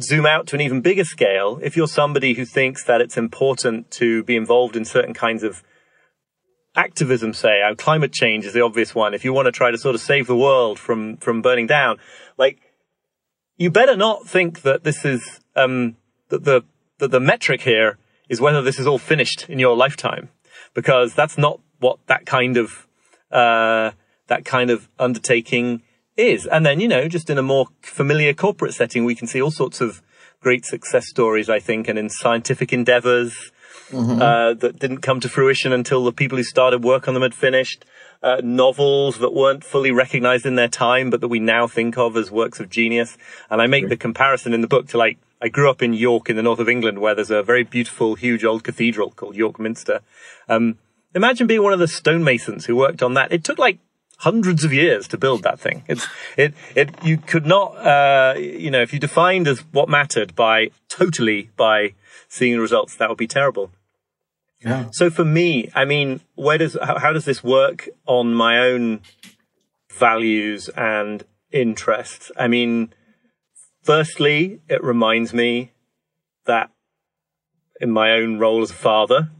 zoom 0.00 0.26
out 0.26 0.46
to 0.48 0.56
an 0.56 0.60
even 0.60 0.80
bigger 0.80 1.04
scale, 1.04 1.58
if 1.62 1.76
you're 1.76 1.88
somebody 1.88 2.34
who 2.34 2.44
thinks 2.44 2.84
that 2.84 3.00
it's 3.00 3.16
important 3.16 3.90
to 3.92 4.22
be 4.24 4.36
involved 4.36 4.76
in 4.76 4.84
certain 4.84 5.14
kinds 5.14 5.42
of 5.42 5.62
activism, 6.76 7.32
say, 7.32 7.62
uh, 7.62 7.74
climate 7.74 8.12
change 8.12 8.44
is 8.44 8.52
the 8.52 8.60
obvious 8.60 8.94
one. 8.94 9.14
If 9.14 9.24
you 9.24 9.32
want 9.32 9.46
to 9.46 9.52
try 9.52 9.70
to 9.70 9.78
sort 9.78 9.94
of 9.94 10.00
save 10.00 10.26
the 10.26 10.36
world 10.36 10.78
from, 10.78 11.16
from 11.16 11.42
burning 11.42 11.66
down, 11.66 11.98
like, 12.36 12.58
you 13.56 13.70
better 13.70 13.96
not 13.96 14.26
think 14.26 14.62
that 14.62 14.84
this 14.84 15.04
is, 15.04 15.40
um, 15.56 15.96
that 16.28 16.44
the, 16.44 16.62
that 16.98 17.10
the 17.10 17.20
metric 17.20 17.62
here 17.62 17.98
is 18.28 18.40
whether 18.40 18.62
this 18.62 18.78
is 18.78 18.86
all 18.86 18.98
finished 18.98 19.48
in 19.48 19.58
your 19.58 19.76
lifetime, 19.76 20.28
because 20.74 21.14
that's 21.14 21.38
not 21.38 21.60
what 21.80 21.98
that 22.06 22.26
kind 22.26 22.56
of 22.56 22.86
uh, 23.30 23.92
that 24.28 24.44
kind 24.44 24.70
of 24.70 24.88
undertaking 24.98 25.82
is. 26.18 26.46
And 26.46 26.66
then 26.66 26.80
you 26.80 26.88
know, 26.88 27.08
just 27.08 27.30
in 27.30 27.38
a 27.38 27.42
more 27.42 27.66
familiar 27.82 28.34
corporate 28.34 28.74
setting, 28.74 29.04
we 29.04 29.14
can 29.14 29.26
see 29.26 29.40
all 29.40 29.50
sorts 29.50 29.80
of 29.80 30.02
great 30.40 30.64
success 30.64 31.08
stories, 31.08 31.48
I 31.48 31.60
think, 31.60 31.88
and 31.88 31.98
in 31.98 32.10
scientific 32.10 32.72
endeavors. 32.72 33.52
Mm-hmm. 33.90 34.20
Uh, 34.20 34.52
that 34.52 34.78
didn't 34.78 34.98
come 34.98 35.18
to 35.20 35.30
fruition 35.30 35.72
until 35.72 36.04
the 36.04 36.12
people 36.12 36.36
who 36.36 36.44
started 36.44 36.84
work 36.84 37.08
on 37.08 37.14
them 37.14 37.22
had 37.22 37.34
finished. 37.34 37.86
Uh, 38.22 38.38
novels 38.44 39.18
that 39.18 39.32
weren't 39.32 39.64
fully 39.64 39.90
recognized 39.90 40.44
in 40.44 40.56
their 40.56 40.68
time, 40.68 41.08
but 41.08 41.22
that 41.22 41.28
we 41.28 41.38
now 41.38 41.66
think 41.66 41.96
of 41.96 42.14
as 42.14 42.30
works 42.30 42.60
of 42.60 42.68
genius. 42.68 43.16
And 43.48 43.62
I 43.62 43.66
make 43.66 43.88
the 43.88 43.96
comparison 43.96 44.52
in 44.52 44.60
the 44.60 44.66
book 44.66 44.88
to 44.88 44.98
like 44.98 45.18
I 45.40 45.48
grew 45.48 45.70
up 45.70 45.82
in 45.82 45.92
York 45.94 46.28
in 46.28 46.36
the 46.36 46.42
north 46.42 46.58
of 46.58 46.68
England 46.68 46.98
where 46.98 47.14
there's 47.14 47.30
a 47.30 47.42
very 47.42 47.62
beautiful, 47.62 48.14
huge 48.16 48.44
old 48.44 48.64
cathedral 48.64 49.10
called 49.10 49.36
York 49.36 49.58
Minster. 49.58 50.00
Um, 50.48 50.78
imagine 51.14 51.46
being 51.46 51.62
one 51.62 51.72
of 51.72 51.78
the 51.78 51.88
stonemasons 51.88 52.66
who 52.66 52.76
worked 52.76 53.02
on 53.02 53.14
that. 53.14 53.32
It 53.32 53.44
took 53.44 53.58
like 53.58 53.78
hundreds 54.18 54.64
of 54.64 54.72
years 54.72 55.08
to 55.08 55.18
build 55.18 55.42
that 55.42 55.58
thing. 55.58 55.84
It's, 55.86 56.06
it, 56.36 56.54
it, 56.74 56.90
you 57.02 57.18
could 57.18 57.46
not, 57.46 57.76
uh, 57.76 58.34
you 58.38 58.70
know, 58.70 58.82
if 58.82 58.92
you 58.92 58.98
defined 58.98 59.48
as 59.48 59.60
what 59.72 59.88
mattered 59.88 60.34
by 60.34 60.70
totally 60.88 61.50
by 61.56 61.94
seeing 62.28 62.54
the 62.54 62.60
results, 62.60 62.96
that 62.96 63.08
would 63.08 63.18
be 63.18 63.26
terrible. 63.26 63.70
Yeah. 64.60 64.88
So 64.92 65.08
for 65.10 65.24
me, 65.24 65.70
I 65.74 65.84
mean, 65.84 66.20
where 66.34 66.58
does, 66.58 66.76
how, 66.82 66.98
how 66.98 67.12
does 67.12 67.24
this 67.24 67.44
work 67.44 67.88
on 68.06 68.34
my 68.34 68.58
own 68.58 69.00
values 69.90 70.68
and 70.70 71.24
interests? 71.52 72.32
I 72.36 72.48
mean, 72.48 72.92
Firstly, 73.88 74.60
it 74.68 74.84
reminds 74.84 75.32
me 75.32 75.72
that 76.44 76.70
in 77.80 77.90
my 77.90 78.10
own 78.10 78.38
role 78.38 78.60
as 78.60 78.70
a 78.70 78.74
father, 78.74 79.30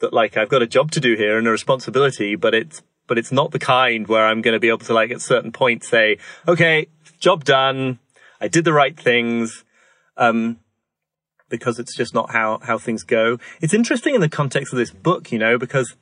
that 0.00 0.14
like 0.14 0.34
I've 0.34 0.48
got 0.48 0.62
a 0.62 0.66
job 0.66 0.90
to 0.92 1.00
do 1.00 1.14
here 1.14 1.36
and 1.36 1.46
a 1.46 1.50
responsibility, 1.50 2.34
but 2.34 2.54
it's 2.54 2.82
but 3.06 3.18
it's 3.18 3.32
not 3.32 3.50
the 3.50 3.58
kind 3.58 4.06
where 4.06 4.26
I'm 4.26 4.42
going 4.42 4.54
to 4.54 4.60
be 4.60 4.68
able 4.68 4.78
to 4.78 4.94
like 4.94 5.10
at 5.10 5.20
certain 5.20 5.52
points 5.52 5.88
say, 5.88 6.18
okay, 6.46 6.86
job 7.18 7.44
done, 7.44 7.98
I 8.40 8.48
did 8.48 8.64
the 8.64 8.72
right 8.72 8.98
things, 8.98 9.64
um, 10.16 10.58
because 11.48 11.78
it's 11.78 11.94
just 11.94 12.14
not 12.14 12.32
how 12.32 12.58
how 12.62 12.78
things 12.78 13.04
go. 13.04 13.38
It's 13.60 13.74
interesting 13.74 14.14
in 14.14 14.20
the 14.20 14.28
context 14.28 14.72
of 14.72 14.78
this 14.78 14.90
book, 14.90 15.30
you 15.30 15.38
know, 15.38 15.58
because 15.58 15.94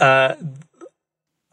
uh, 0.00 0.34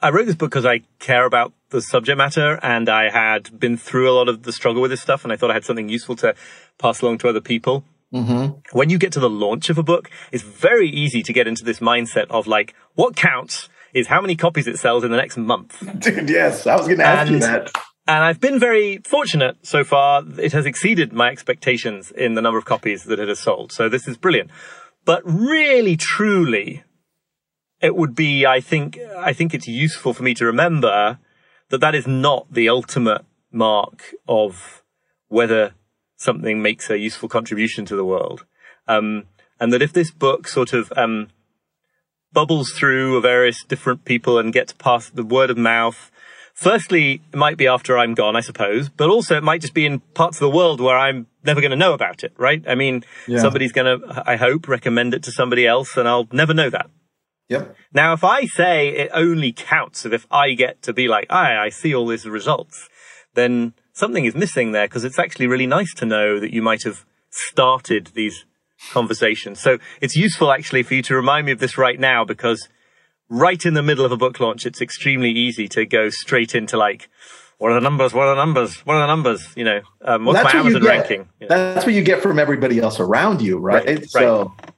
I 0.01 0.09
wrote 0.09 0.25
this 0.25 0.35
book 0.35 0.49
because 0.49 0.65
I 0.65 0.81
care 0.97 1.25
about 1.25 1.53
the 1.69 1.81
subject 1.81 2.17
matter 2.17 2.59
and 2.63 2.89
I 2.89 3.09
had 3.09 3.59
been 3.59 3.77
through 3.77 4.09
a 4.09 4.15
lot 4.15 4.29
of 4.29 4.43
the 4.43 4.51
struggle 4.51 4.81
with 4.81 4.91
this 4.91 5.01
stuff 5.01 5.23
and 5.23 5.31
I 5.31 5.35
thought 5.35 5.51
I 5.51 5.55
had 5.55 5.65
something 5.65 5.89
useful 5.89 6.15
to 6.17 6.33
pass 6.79 7.01
along 7.01 7.19
to 7.19 7.29
other 7.29 7.41
people. 7.41 7.83
Mm-hmm. 8.13 8.77
When 8.77 8.89
you 8.89 8.97
get 8.97 9.13
to 9.13 9.19
the 9.19 9.29
launch 9.29 9.69
of 9.69 9.77
a 9.77 9.83
book, 9.83 10.09
it's 10.31 10.43
very 10.43 10.89
easy 10.89 11.23
to 11.23 11.33
get 11.33 11.47
into 11.47 11.63
this 11.63 11.79
mindset 11.79 12.27
of 12.29 12.47
like, 12.47 12.75
what 12.95 13.15
counts 13.15 13.69
is 13.93 14.07
how 14.07 14.21
many 14.21 14.35
copies 14.35 14.67
it 14.67 14.77
sells 14.77 15.03
in 15.03 15.11
the 15.11 15.17
next 15.17 15.37
month. 15.37 15.77
Dude, 15.99 16.29
yes, 16.29 16.67
I 16.67 16.75
was 16.75 16.87
going 16.87 16.99
to 16.99 17.05
ask 17.05 17.27
and, 17.27 17.35
you 17.35 17.39
that. 17.39 17.71
And 18.07 18.23
I've 18.23 18.39
been 18.39 18.59
very 18.59 18.97
fortunate 18.99 19.57
so 19.65 19.83
far. 19.83 20.24
It 20.38 20.51
has 20.53 20.65
exceeded 20.65 21.13
my 21.13 21.29
expectations 21.29 22.12
in 22.12 22.33
the 22.33 22.41
number 22.41 22.57
of 22.57 22.65
copies 22.65 23.05
that 23.05 23.19
it 23.19 23.29
has 23.29 23.39
sold. 23.39 23.71
So 23.71 23.89
this 23.89 24.07
is 24.07 24.17
brilliant. 24.17 24.51
But 25.05 25.21
really, 25.25 25.95
truly, 25.95 26.83
it 27.81 27.95
would 27.95 28.15
be, 28.15 28.45
I 28.45 28.59
think, 28.59 29.00
I 29.17 29.33
think 29.33 29.53
it's 29.53 29.67
useful 29.67 30.13
for 30.13 30.24
me 30.24 30.33
to 30.36 30.45
remember 30.45 31.19
that 31.69 31.79
that 31.79 31.95
is 31.95 32.05
not 32.05 32.51
the 32.51 32.69
ultimate 32.69 33.25
mark 33.51 34.13
of 34.27 34.83
whether 35.27 35.74
something 36.21 36.61
makes 36.61 36.89
a 36.89 36.99
useful 36.99 37.27
contribution 37.27 37.83
to 37.85 37.95
the 37.95 38.05
world. 38.05 38.45
Um, 38.87 39.23
and 39.59 39.73
that 39.73 39.81
if 39.81 39.91
this 39.91 40.11
book 40.11 40.47
sort 40.47 40.73
of, 40.73 40.93
um, 40.95 41.29
bubbles 42.31 42.71
through 42.71 43.19
various 43.21 43.63
different 43.63 44.05
people 44.05 44.37
and 44.37 44.53
gets 44.53 44.73
past 44.73 45.15
the 45.15 45.23
word 45.23 45.49
of 45.49 45.57
mouth, 45.57 46.11
firstly, 46.53 47.21
it 47.33 47.37
might 47.37 47.57
be 47.57 47.67
after 47.67 47.97
I'm 47.97 48.13
gone, 48.13 48.35
I 48.35 48.41
suppose, 48.41 48.87
but 48.87 49.09
also 49.09 49.35
it 49.35 49.43
might 49.43 49.61
just 49.61 49.73
be 49.73 49.85
in 49.85 49.99
parts 49.99 50.37
of 50.37 50.41
the 50.41 50.55
world 50.55 50.79
where 50.79 50.97
I'm 50.97 51.27
never 51.43 51.59
going 51.59 51.71
to 51.71 51.77
know 51.77 51.93
about 51.93 52.23
it, 52.23 52.33
right? 52.37 52.63
I 52.67 52.75
mean, 52.75 53.03
yeah. 53.27 53.39
somebody's 53.39 53.71
going 53.71 53.99
to, 53.99 54.23
I 54.25 54.35
hope, 54.35 54.67
recommend 54.67 55.13
it 55.13 55.23
to 55.23 55.31
somebody 55.31 55.65
else 55.65 55.97
and 55.97 56.07
I'll 56.07 56.27
never 56.31 56.53
know 56.53 56.69
that. 56.69 56.89
Yep. 57.49 57.75
Now, 57.93 58.13
if 58.13 58.23
I 58.23 58.45
say 58.45 58.89
it 58.89 59.09
only 59.13 59.51
counts 59.51 60.05
if 60.05 60.25
I 60.31 60.53
get 60.53 60.83
to 60.83 60.93
be 60.93 61.07
like, 61.07 61.31
I, 61.31 61.57
I 61.57 61.69
see 61.69 61.93
all 61.93 62.07
these 62.07 62.25
results, 62.25 62.87
then 63.33 63.73
something 63.93 64.25
is 64.25 64.36
missing 64.36 64.71
there 64.71 64.88
because 64.88 65.03
it's 65.03 65.19
actually 65.19 65.48
really 65.48 65.67
nice 65.67 65.93
to 65.95 66.05
know 66.05 66.39
that 66.39 66.53
you 66.53 66.62
might 66.62 66.83
have 66.83 67.05
started 67.29 68.12
these 68.13 68.45
conversations. 68.91 69.60
So 69.60 69.77
it's 70.01 70.15
useful 70.15 70.51
actually 70.51 70.83
for 70.83 70.95
you 70.95 71.01
to 71.03 71.15
remind 71.15 71.45
me 71.45 71.51
of 71.51 71.60
this 71.60 71.77
right 71.77 72.00
now 72.00 72.25
because 72.25 72.67
right 73.29 73.63
in 73.65 73.74
the 73.74 73.83
middle 73.83 74.05
of 74.05 74.12
a 74.12 74.17
book 74.17 74.39
launch, 74.39 74.65
it's 74.65 74.81
extremely 74.81 75.31
easy 75.31 75.67
to 75.69 75.86
go 75.86 76.10
straight 76.10 76.55
into 76.55 76.77
like, 76.77 77.10
what 77.57 77.71
are 77.71 77.75
the 77.75 77.81
numbers? 77.81 78.13
What 78.13 78.27
are 78.27 78.36
the 78.36 78.41
numbers? 78.41 78.77
What 78.86 78.95
are 78.95 79.01
the 79.01 79.07
numbers? 79.07 79.48
You 79.55 79.63
know, 79.63 79.81
um, 80.01 80.25
what's 80.25 80.43
well, 80.43 80.53
my 80.53 80.60
Amazon 80.60 80.83
ranking? 80.83 81.29
You 81.39 81.48
know? 81.48 81.74
That's 81.74 81.86
what 81.86 81.93
you 81.93 82.03
get 82.03 82.21
from 82.21 82.39
everybody 82.39 82.79
else 82.79 83.00
around 83.00 83.41
you, 83.41 83.60
right? 83.60 83.86
right 83.86 84.10
so 84.10 84.53
right. 84.60 84.71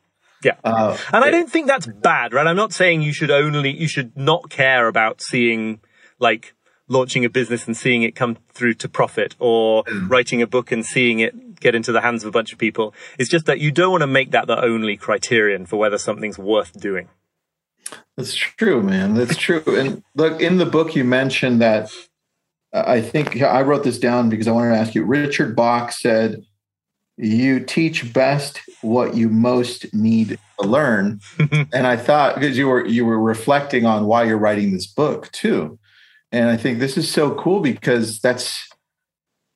Yeah. 0.43 0.55
Uh, 0.63 0.97
and 1.13 1.23
I 1.23 1.31
don't 1.31 1.49
think 1.49 1.67
that's 1.67 1.87
bad, 1.87 2.33
right? 2.33 2.45
I'm 2.45 2.57
not 2.57 2.73
saying 2.73 3.01
you 3.01 3.13
should 3.13 3.31
only, 3.31 3.71
you 3.71 3.87
should 3.87 4.17
not 4.17 4.49
care 4.49 4.87
about 4.87 5.21
seeing 5.21 5.79
like 6.19 6.53
launching 6.93 7.25
a 7.25 7.29
business 7.29 7.67
and 7.67 7.75
seeing 7.75 8.03
it 8.03 8.15
come 8.15 8.37
through 8.53 8.75
to 8.75 8.87
profit 8.87 9.35
or 9.39 9.83
mm. 9.83 10.09
writing 10.09 10.41
a 10.41 10.47
book 10.47 10.71
and 10.71 10.85
seeing 10.85 11.19
it 11.19 11.59
get 11.59 11.75
into 11.75 11.91
the 11.91 12.01
hands 12.01 12.23
of 12.23 12.27
a 12.27 12.31
bunch 12.31 12.53
of 12.53 12.59
people. 12.59 12.93
It's 13.17 13.29
just 13.29 13.45
that 13.47 13.59
you 13.59 13.71
don't 13.71 13.91
want 13.91 14.01
to 14.01 14.07
make 14.07 14.31
that 14.31 14.47
the 14.47 14.61
only 14.61 14.95
criterion 14.95 15.65
for 15.65 15.77
whether 15.77 15.97
something's 15.97 16.37
worth 16.37 16.79
doing. 16.79 17.09
That's 18.15 18.33
true, 18.33 18.81
man. 18.81 19.15
That's 19.15 19.37
true. 19.37 19.63
And 19.67 20.03
look, 20.15 20.41
in 20.41 20.57
the 20.57 20.65
book, 20.65 20.95
you 20.95 21.03
mentioned 21.03 21.61
that 21.61 21.91
I 22.73 23.01
think 23.01 23.41
I 23.41 23.61
wrote 23.61 23.83
this 23.83 23.99
down 23.99 24.29
because 24.29 24.47
I 24.47 24.51
wanted 24.51 24.71
to 24.71 24.77
ask 24.77 24.95
you. 24.95 25.03
Richard 25.03 25.55
Bach 25.55 25.91
said, 25.91 26.43
"You 27.17 27.59
teach 27.59 28.13
best 28.13 28.61
what 28.81 29.15
you 29.15 29.29
most 29.29 29.93
need 29.93 30.39
to 30.59 30.67
learn," 30.67 31.19
and 31.51 31.87
I 31.87 31.97
thought 31.97 32.35
because 32.35 32.57
you 32.57 32.67
were 32.67 32.85
you 32.85 33.05
were 33.05 33.19
reflecting 33.19 33.85
on 33.85 34.05
why 34.05 34.23
you're 34.23 34.37
writing 34.37 34.73
this 34.73 34.87
book 34.87 35.31
too, 35.31 35.77
and 36.33 36.49
I 36.49 36.57
think 36.57 36.79
this 36.79 36.97
is 36.97 37.09
so 37.09 37.35
cool 37.35 37.61
because 37.61 38.19
that's 38.19 38.67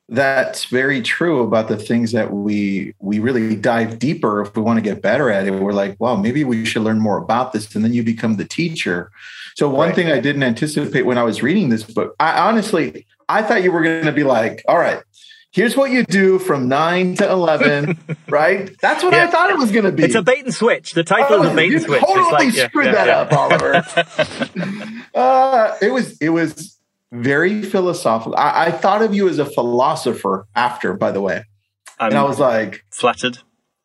that's 0.09 0.65
very 0.65 1.01
true 1.01 1.41
about 1.41 1.67
the 1.67 1.75
things 1.75 2.13
that 2.13 2.31
we 2.31 2.93
we 2.99 3.19
really 3.19 3.57
dive 3.57 3.99
deeper 3.99 4.39
if 4.41 4.55
we 4.55 4.61
want 4.61 4.77
to 4.77 4.81
get 4.81 5.01
better 5.01 5.29
at 5.29 5.45
it 5.45 5.51
we're 5.51 5.73
like 5.73 5.97
well 5.99 6.15
maybe 6.15 6.45
we 6.45 6.63
should 6.63 6.81
learn 6.81 6.97
more 6.97 7.17
about 7.17 7.51
this 7.51 7.75
and 7.75 7.83
then 7.83 7.91
you 7.91 8.03
become 8.03 8.37
the 8.37 8.45
teacher 8.45 9.11
so 9.57 9.67
one 9.67 9.87
right. 9.87 9.95
thing 9.95 10.09
i 10.09 10.17
didn't 10.17 10.43
anticipate 10.43 11.01
when 11.01 11.17
i 11.17 11.23
was 11.23 11.43
reading 11.43 11.67
this 11.67 11.83
book 11.83 12.15
i 12.21 12.39
honestly 12.39 13.05
i 13.27 13.41
thought 13.41 13.63
you 13.63 13.69
were 13.69 13.83
going 13.83 14.05
to 14.05 14.13
be 14.13 14.23
like 14.23 14.63
all 14.69 14.77
right 14.77 15.03
here's 15.57 15.75
what 15.75 15.91
you 15.91 16.03
do 16.05 16.39
from 16.39 16.69
9 16.69 17.15
to 17.15 17.29
11 17.29 17.97
right 18.29 18.75
that's 18.79 19.03
what 19.03 19.13
yeah. 19.13 19.25
i 19.25 19.27
thought 19.27 19.49
it 19.49 19.57
was 19.57 19.71
going 19.71 19.85
to 19.85 19.91
be 19.91 20.03
it's 20.03 20.15
a 20.15 20.21
bait 20.21 20.45
and 20.45 20.53
switch 20.53 20.93
the 20.93 21.03
title 21.03 21.39
oh, 21.39 21.43
is 21.43 21.51
a 21.51 21.55
bait 21.55 21.73
and 21.73 21.81
switch 21.81 21.99
totally 22.01 22.31
like, 22.31 22.53
screwed 22.53 22.85
yeah, 22.85 22.91
that 22.91 23.07
yeah. 23.07 23.19
up 23.19 23.33
oliver 23.33 23.75
uh, 25.15 25.75
it 25.81 25.91
was 25.91 26.17
it 26.19 26.29
was 26.29 26.77
very 27.11 27.61
philosophical. 27.61 28.35
I, 28.37 28.65
I, 28.65 28.71
thought 28.71 29.01
of 29.01 29.15
you 29.15 29.29
as 29.29 29.39
a 29.39 29.45
philosopher 29.45 30.47
after, 30.55 30.93
by 30.93 31.11
the 31.11 31.21
way, 31.21 31.43
I'm 31.99 32.09
and 32.09 32.17
I 32.17 32.23
was 32.23 32.39
like 32.39 32.83
flattered, 32.91 33.39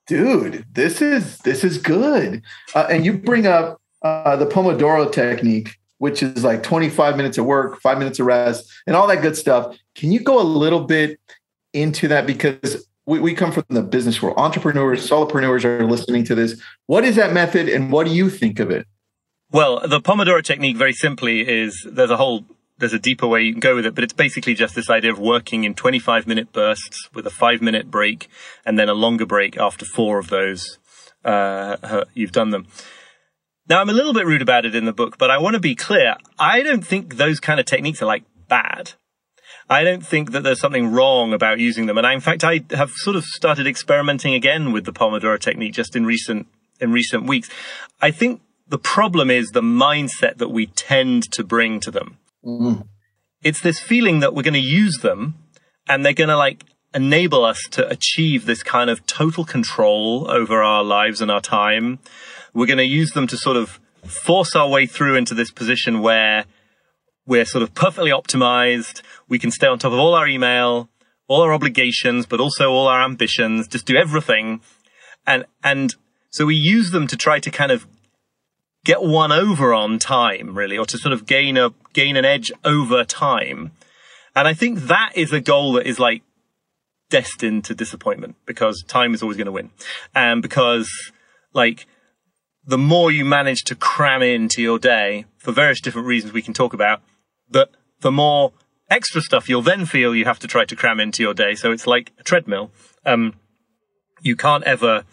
dude. 0.07 0.67
This 0.73 1.01
is 1.01 1.39
this 1.39 1.65
is 1.65 1.79
good. 1.79 2.43
Uh, 2.75 2.87
and 2.91 3.05
you 3.05 3.13
bring 3.15 3.47
up 3.47 3.81
uh, 4.03 4.37
the 4.37 4.47
Pomodoro 4.47 5.11
technique, 5.11 5.77
which 5.99 6.23
is 6.23 6.43
like 6.43 6.63
25 6.63 7.17
minutes 7.17 7.39
of 7.39 7.47
work, 7.47 7.81
five 7.81 7.99
minutes 7.99 8.19
of 8.19 8.27
rest, 8.27 8.71
and 8.87 8.97
all 8.97 9.07
that 9.07 9.23
good 9.23 9.37
stuff. 9.37 9.77
Can 9.95 10.11
you 10.11 10.21
go 10.21 10.41
a 10.41 10.45
little 10.45 10.85
bit 10.85 11.21
into 11.73 12.09
that 12.09 12.27
because 12.27 12.87
we, 13.07 13.19
we 13.21 13.35
come 13.35 13.53
from 13.53 13.65
the 13.69 13.83
business 13.83 14.23
world. 14.23 14.37
Entrepreneurs, 14.39 15.09
solopreneurs 15.09 15.65
are 15.65 15.87
listening 15.87 16.25
to 16.25 16.35
this. 16.35 16.61
What 16.87 17.05
is 17.05 17.17
that 17.17 17.33
method, 17.33 17.69
and 17.69 17.91
what 17.91 18.07
do 18.07 18.13
you 18.13 18.31
think 18.31 18.59
of 18.59 18.71
it? 18.71 18.87
Well, 19.51 19.87
the 19.87 20.01
Pomodoro 20.01 20.43
technique, 20.43 20.77
very 20.77 20.93
simply, 20.93 21.47
is 21.47 21.87
there's 21.91 22.11
a 22.11 22.17
whole 22.17 22.45
there's 22.79 22.93
a 22.93 22.99
deeper 22.99 23.29
way 23.29 23.43
you 23.43 23.53
can 23.53 23.61
go 23.61 23.77
with 23.77 23.87
it, 23.87 23.95
but 23.95 24.03
it's 24.03 24.13
basically 24.13 24.55
just 24.55 24.75
this 24.75 24.91
idea 24.91 25.13
of 25.13 25.19
working 25.19 25.63
in 25.63 25.73
25 25.73 26.27
minute 26.27 26.53
bursts 26.53 27.09
with 27.15 27.25
a 27.27 27.31
five 27.31 27.63
minute 27.63 27.91
break 27.91 28.29
and 28.67 28.77
then 28.77 28.89
a 28.89 28.95
longer 28.95 29.25
break 29.25 29.57
after 29.57 29.85
four 29.85 30.19
of 30.19 30.31
those. 30.31 30.79
Uh, 31.25 32.05
you've 32.13 32.33
done 32.33 32.51
them. 32.51 32.67
Now, 33.69 33.81
I'm 33.81 33.89
a 33.89 33.93
little 33.93 34.13
bit 34.13 34.27
rude 34.27 34.43
about 34.43 34.65
it 34.65 34.75
in 34.75 34.85
the 34.85 34.93
book, 34.93 35.17
but 35.17 35.31
I 35.31 35.39
want 35.39 35.55
to 35.55 35.61
be 35.61 35.77
clear. 35.77 36.17
I 36.39 36.63
don't 36.63 36.85
think 36.85 37.17
those 37.17 37.39
kind 37.39 37.61
of 37.61 37.67
techniques 37.67 38.03
are 38.03 38.07
like 38.07 38.25
bad. 38.49 38.95
I 39.73 39.85
don't 39.85 40.05
think 40.07 40.33
that 40.33 40.43
there's 40.43 40.61
something 40.61 40.93
wrong 40.93 41.33
about 41.33 41.59
using 41.59 41.87
them. 41.87 41.97
And 41.97 42.07
I, 42.07 42.13
in 42.13 42.21
fact, 42.21 42.45
I 42.45 42.61
have 42.73 42.91
sort 42.91 43.17
of 43.17 43.25
started 43.25 43.67
experimenting 43.67 44.35
again 44.35 44.71
with 44.71 44.85
the 44.85 44.93
Pomodoro 44.93 45.41
technique 45.41 45.73
just 45.73 45.97
in 45.97 46.05
recent, 46.05 46.47
in 46.79 46.93
recent 46.93 47.25
weeks. 47.25 47.49
I 47.99 48.11
think 48.11 48.43
the 48.69 48.77
problem 48.77 49.31
is 49.31 49.51
the 49.51 49.63
mindset 49.63 50.37
that 50.37 50.51
we 50.51 50.67
tend 50.67 51.33
to 51.33 51.43
bring 51.43 51.81
to 51.81 51.91
them. 51.91 52.19
Mm. 52.45 52.87
It's 53.43 53.63
this 53.63 53.81
feeling 53.81 54.21
that 54.21 54.35
we're 54.35 54.43
going 54.43 54.53
to 54.55 54.61
use 54.61 54.99
them 54.99 55.37
and 55.89 56.05
they're 56.05 56.13
going 56.13 56.29
to 56.29 56.37
like 56.37 56.65
enable 56.93 57.43
us 57.43 57.61
to 57.71 57.89
achieve 57.89 58.45
this 58.45 58.63
kind 58.63 58.91
of 58.91 59.07
total 59.07 59.47
control 59.47 60.31
over 60.31 60.63
our 60.63 60.85
lives 60.85 61.23
and 61.23 61.31
our 61.31 61.41
time. 61.41 61.99
We're 62.53 62.67
going 62.67 62.77
to 62.77 62.85
use 62.85 63.13
them 63.13 63.27
to 63.27 63.39
sort 63.39 63.57
of 63.57 63.81
force 64.05 64.55
our 64.55 64.69
way 64.69 64.85
through 64.85 65.17
into 65.17 65.33
this 65.33 65.51
position 65.51 66.03
where 66.03 66.45
we're 67.27 67.45
sort 67.45 67.63
of 67.63 67.75
perfectly 67.75 68.11
optimized. 68.11 69.03
We 69.29 69.39
can 69.39 69.51
stay 69.51 69.67
on 69.67 69.79
top 69.79 69.93
of 69.93 69.99
all 69.99 70.15
our 70.15 70.27
email, 70.27 70.89
all 71.29 71.43
our 71.43 71.53
obligations, 71.53 72.27
but 72.27 72.41
also 72.41 72.71
all 72.71 72.89
our 72.89 73.03
ambitions, 73.03 73.69
just 73.69 73.87
do 73.87 73.97
everything. 73.97 74.61
And, 75.27 75.45
and 75.63 75.95
so 76.31 76.47
we 76.47 76.57
use 76.57 76.91
them 76.91 77.07
to 77.07 77.17
try 77.17 77.39
to 77.39 77.51
kind 77.51 77.71
of 77.71 77.87
get 78.85 79.03
one 79.03 79.33
over 79.33 79.73
on 79.73 79.99
time, 79.99 80.57
really, 80.57 80.77
or 80.77 80.87
to 80.87 80.99
sort 80.99 81.13
of 81.13 81.27
gain 81.27 81.57
a 81.57 81.71
gain 81.93 82.17
an 82.17 82.25
edge 82.25 82.51
over 82.65 83.05
time. 83.05 83.73
And 84.35 84.49
I 84.49 84.55
think 84.55 84.81
that 84.81 85.13
is 85.15 85.33
a 85.33 85.41
goal 85.41 85.75
that 85.75 85.87
is 85.87 85.99
like 85.99 86.23
destined 87.11 87.65
to 87.67 87.75
disappointment 87.75 88.37
because 88.47 88.83
time 88.89 89.15
is 89.15 89.23
always 89.23 89.37
going 89.37 89.47
to 89.47 89.53
win. 89.53 89.71
And 90.15 90.43
because 90.43 90.91
like 91.53 91.87
the 92.65 92.79
more 92.79 93.11
you 93.11 93.25
manage 93.25 93.65
to 93.65 93.75
cram 93.75 94.23
into 94.23 94.63
your 94.63 94.79
day 94.79 95.27
for 95.37 95.53
various 95.53 95.81
different 95.81 96.07
reasons 96.07 96.33
we 96.33 96.43
can 96.43 96.55
talk 96.55 96.73
about, 96.73 97.03
but 97.53 97.71
the 98.01 98.11
more 98.11 98.53
extra 98.91 99.21
stuff 99.21 99.49
you'll 99.49 99.63
then 99.63 99.87
feel 99.87 100.15
you 100.15 100.25
have 100.25 100.39
to 100.41 100.47
try 100.47 100.65
to 100.65 100.77
cram 100.77 101.01
into 101.01 101.23
your 101.23 101.35
day. 101.35 101.55
So 101.55 101.73
it's 101.73 101.87
like 101.87 102.13
a 102.19 102.23
treadmill. 102.23 102.71
Um, 103.07 103.35
you 104.23 104.37
can't 104.37 104.65
ever 104.65 105.05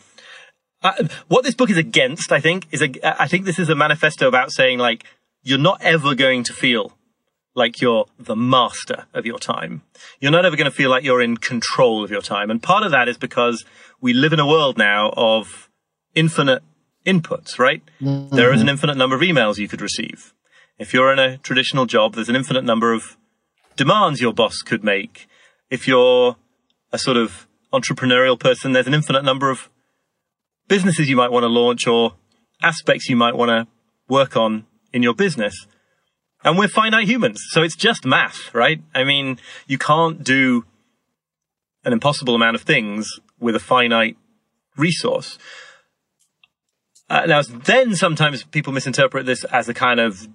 uh, 0.82 1.08
what 1.28 1.44
this 1.44 1.56
book 1.56 1.70
is 1.70 1.78
against, 1.78 2.32
I 2.32 2.40
think, 2.40 2.68
is 2.72 2.82
a, 2.82 3.22
I 3.22 3.28
think 3.28 3.46
this 3.46 3.60
is 3.60 3.70
a 3.70 3.76
manifesto 3.76 4.28
about 4.28 4.52
saying 4.52 4.80
like, 4.80 5.04
you're 5.44 5.58
not 5.58 5.82
ever 5.82 6.16
going 6.16 6.44
to 6.44 6.54
feel 6.54 6.94
like 7.56 7.82
you're 7.82 8.06
the 8.18 8.36
master 8.36 9.06
of 9.14 9.26
your 9.26 9.40
time. 9.40 9.82
You're 10.20 10.32
not 10.32 10.46
ever 10.46 10.56
going 10.56 10.66
to 10.66 10.76
feel 10.76 10.90
like 10.90 11.04
you're 11.04 11.22
in 11.22 11.38
control 11.38 12.04
of 12.04 12.12
your 12.12 12.22
time. 12.22 12.50
And 12.50 12.62
part 12.62 12.84
of 12.84 12.92
that 12.92 13.10
is 13.10 13.18
because 13.18 13.66
we 14.00 14.14
live 14.14 14.32
in 14.32 14.40
a 14.40 14.48
world 14.48 14.78
now 14.78 15.12
of 15.16 15.70
infinite 16.16 16.64
inputs, 17.06 17.60
right? 17.60 17.82
Mm-hmm. 18.02 18.36
There 18.36 18.54
is 18.54 18.62
an 18.62 18.70
infinite 18.70 18.96
number 18.96 19.16
of 19.16 19.22
emails 19.22 19.58
you 19.58 19.68
could 19.68 19.82
receive. 19.82 20.34
If 20.80 20.94
you're 20.94 21.12
in 21.12 21.20
a 21.20 21.38
traditional 21.40 21.86
job, 21.86 22.16
there's 22.16 22.30
an 22.30 22.38
infinite 22.38 22.64
number 22.64 22.94
of 22.94 23.18
demands 23.76 24.22
your 24.22 24.34
boss 24.34 24.62
could 24.62 24.82
make. 24.82 25.28
If 25.70 25.90
you're 25.90 26.38
a 26.94 26.98
sort 26.98 27.18
of 27.18 27.48
entrepreneurial 27.74 28.40
person, 28.40 28.72
there's 28.72 28.88
an 28.88 28.94
infinite 28.94 29.26
number 29.26 29.52
of 29.52 29.70
businesses 30.70 31.10
you 31.10 31.18
might 31.18 31.34
want 31.34 31.44
to 31.44 31.48
launch 31.48 31.86
or 31.86 32.14
aspects 32.64 33.10
you 33.10 33.18
might 33.18 33.36
want 33.36 33.50
to 33.50 33.68
work 34.08 34.38
on 34.38 34.66
in 34.94 35.04
your 35.04 35.14
business. 35.14 35.68
And 36.46 36.58
we're 36.58 36.70
finite 36.70 37.08
humans. 37.08 37.42
So 37.50 37.62
it's 37.62 37.76
just 37.76 38.06
math, 38.06 38.54
right? 38.56 38.82
I 38.96 39.04
mean, 39.04 39.38
you 39.68 39.78
can't 39.78 40.24
do 40.24 40.64
an 41.84 41.92
impossible 41.92 42.36
amount 42.36 42.56
of 42.56 42.62
things 42.62 43.20
with 43.38 43.54
a 43.54 43.60
finite 43.60 44.16
resource. 44.78 45.38
Uh, 47.10 47.26
now, 47.26 47.42
then 47.42 47.96
sometimes 47.96 48.44
people 48.46 48.72
misinterpret 48.72 49.26
this 49.26 49.44
as 49.46 49.68
a 49.68 49.74
kind 49.74 50.00
of 50.00 50.30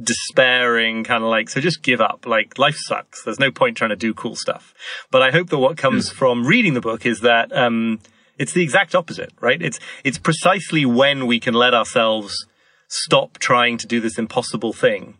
despairing 0.00 1.04
kind 1.04 1.22
of 1.22 1.28
like, 1.28 1.50
so 1.50 1.60
just 1.60 1.82
give 1.82 2.00
up. 2.00 2.26
Like 2.26 2.58
life 2.58 2.76
sucks. 2.76 3.22
There's 3.24 3.38
no 3.38 3.50
point 3.50 3.76
trying 3.76 3.90
to 3.90 3.96
do 3.96 4.14
cool 4.14 4.36
stuff. 4.36 4.74
But 5.10 5.22
I 5.22 5.30
hope 5.30 5.50
that 5.50 5.58
what 5.58 5.76
comes 5.76 6.10
mm. 6.10 6.12
from 6.14 6.46
reading 6.46 6.74
the 6.74 6.80
book 6.80 7.04
is 7.04 7.20
that, 7.20 7.54
um, 7.54 8.00
it's 8.38 8.52
the 8.52 8.62
exact 8.62 8.94
opposite, 8.94 9.32
right? 9.40 9.60
It's, 9.60 9.78
it's 10.02 10.18
precisely 10.18 10.86
when 10.86 11.26
we 11.26 11.38
can 11.38 11.54
let 11.54 11.74
ourselves 11.74 12.46
stop 12.88 13.38
trying 13.38 13.76
to 13.78 13.86
do 13.86 14.00
this 14.00 14.18
impossible 14.18 14.72
thing 14.72 15.18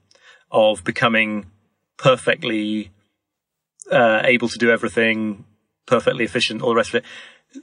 of 0.50 0.82
becoming 0.84 1.46
perfectly 1.98 2.90
uh, 3.90 4.22
able 4.24 4.48
to 4.48 4.58
do 4.58 4.70
everything, 4.70 5.44
perfectly 5.86 6.24
efficient, 6.24 6.62
all 6.62 6.70
the 6.70 6.76
rest 6.76 6.90
of 6.90 6.96
it. 6.96 7.04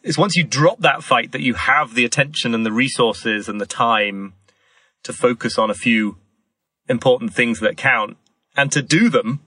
It's 0.04 0.18
once 0.18 0.36
you 0.36 0.44
drop 0.44 0.80
that 0.80 1.04
fight 1.04 1.32
that 1.32 1.42
you 1.42 1.56
have 1.56 1.96
the 1.96 2.06
attention 2.06 2.54
and 2.54 2.66
the 2.66 2.72
resources 2.72 3.50
and 3.50 3.60
the 3.60 3.66
time 3.66 4.34
to 5.04 5.14
focus 5.14 5.58
on 5.58 5.70
a 5.70 5.76
few 5.76 6.18
important 6.90 7.34
things 7.34 7.60
that 7.60 7.78
count 7.78 8.18
and 8.58 8.72
to 8.72 8.82
do 8.82 9.10
them 9.10 9.42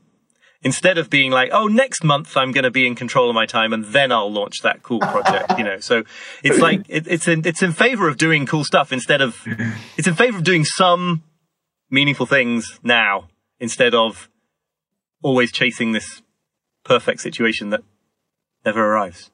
instead 0.63 0.97
of 0.97 1.11
being 1.11 1.31
like, 1.31 1.51
oh, 1.53 1.67
next 1.67 2.05
month 2.05 2.37
I'm 2.37 2.53
going 2.53 2.65
to 2.65 2.71
be 2.71 2.87
in 2.87 2.95
control 2.95 3.29
of 3.29 3.35
my 3.35 3.47
time 3.47 3.73
and 3.73 3.85
then 3.87 4.13
I'll 4.13 4.33
launch 4.33 4.63
that 4.63 4.83
cool 4.83 5.01
project, 5.01 5.59
you 5.59 5.65
know. 5.65 5.81
So 5.81 6.05
it's 6.43 6.59
like 6.67 6.83
it, 6.89 7.07
it's 7.07 7.29
in 7.29 7.45
it's 7.45 7.63
in 7.63 7.73
favor 7.73 8.09
of 8.09 8.17
doing 8.17 8.47
cool 8.47 8.65
stuff 8.65 8.93
instead 8.93 9.21
of 9.21 9.43
it's 9.97 10.07
in 10.07 10.15
favor 10.15 10.39
of 10.39 10.45
doing 10.45 10.65
some 10.65 11.25
meaningful 11.91 12.27
things 12.27 12.81
now 12.83 13.29
instead 13.59 13.95
of 13.95 14.31
always 15.23 15.53
chasing 15.53 15.93
this 15.93 16.23
perfect 16.85 17.21
situation 17.21 17.71
that 17.71 17.83
never 18.65 18.85
arrives. 18.85 19.31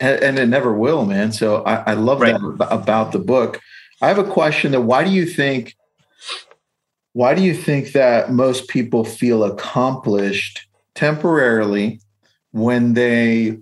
And, 0.00 0.22
and 0.22 0.38
it 0.38 0.46
never 0.46 0.72
will, 0.72 1.04
man. 1.06 1.32
So 1.32 1.62
I, 1.64 1.92
I 1.92 1.94
love 1.94 2.20
right. 2.20 2.32
that 2.32 2.68
about 2.70 3.12
the 3.12 3.18
book. 3.18 3.60
I 4.00 4.08
have 4.08 4.18
a 4.18 4.24
question 4.24 4.72
that 4.72 4.82
why 4.82 5.02
do 5.02 5.10
you 5.10 5.26
think 5.26 5.74
why 7.18 7.34
do 7.34 7.42
you 7.42 7.52
think 7.52 7.90
that 7.94 8.30
most 8.30 8.68
people 8.68 9.02
feel 9.04 9.42
accomplished 9.42 10.68
temporarily 10.94 12.00
when 12.52 12.94
they 12.94 13.58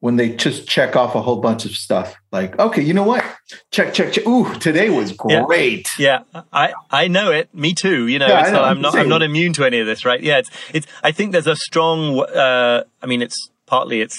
when 0.00 0.16
they 0.16 0.30
just 0.30 0.66
check 0.66 0.96
off 0.96 1.14
a 1.14 1.22
whole 1.22 1.40
bunch 1.40 1.64
of 1.64 1.70
stuff? 1.70 2.16
Like 2.32 2.58
okay 2.58 2.82
you 2.82 2.92
know 2.92 3.04
what? 3.04 3.24
Check 3.70 3.94
check 3.94 4.12
check. 4.12 4.26
Ooh 4.26 4.52
today 4.58 4.90
was 4.90 5.12
great 5.12 5.88
yeah, 6.00 6.24
yeah. 6.34 6.42
i 6.52 6.72
i 6.90 7.06
know 7.06 7.30
it. 7.30 7.54
Me 7.54 7.74
too 7.74 8.08
you 8.08 8.18
know, 8.18 8.26
yeah, 8.26 8.50
know. 8.50 8.64
i'm 8.64 8.80
not 8.80 8.96
i'm 8.96 9.08
not 9.08 9.22
immune 9.22 9.52
to 9.52 9.64
any 9.64 9.78
of 9.78 9.86
this 9.86 10.04
right? 10.04 10.20
Yeah 10.20 10.38
it's 10.38 10.50
it's 10.74 10.88
i 11.04 11.12
think 11.12 11.30
there's 11.30 11.46
a 11.46 11.54
strong 11.54 12.18
uh 12.18 12.82
i 13.00 13.06
mean 13.06 13.22
it's 13.22 13.50
partly 13.66 14.00
it's 14.00 14.18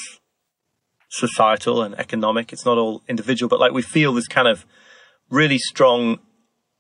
societal 1.10 1.84
and 1.84 1.94
economic. 2.00 2.54
It's 2.54 2.66
not 2.66 2.78
all 2.78 3.02
individual 3.10 3.50
but 3.50 3.60
like 3.60 3.74
we 3.74 3.82
feel 3.82 4.14
this 4.14 4.30
kind 4.30 4.48
of 4.48 4.66
really 5.30 5.58
strong 5.58 6.20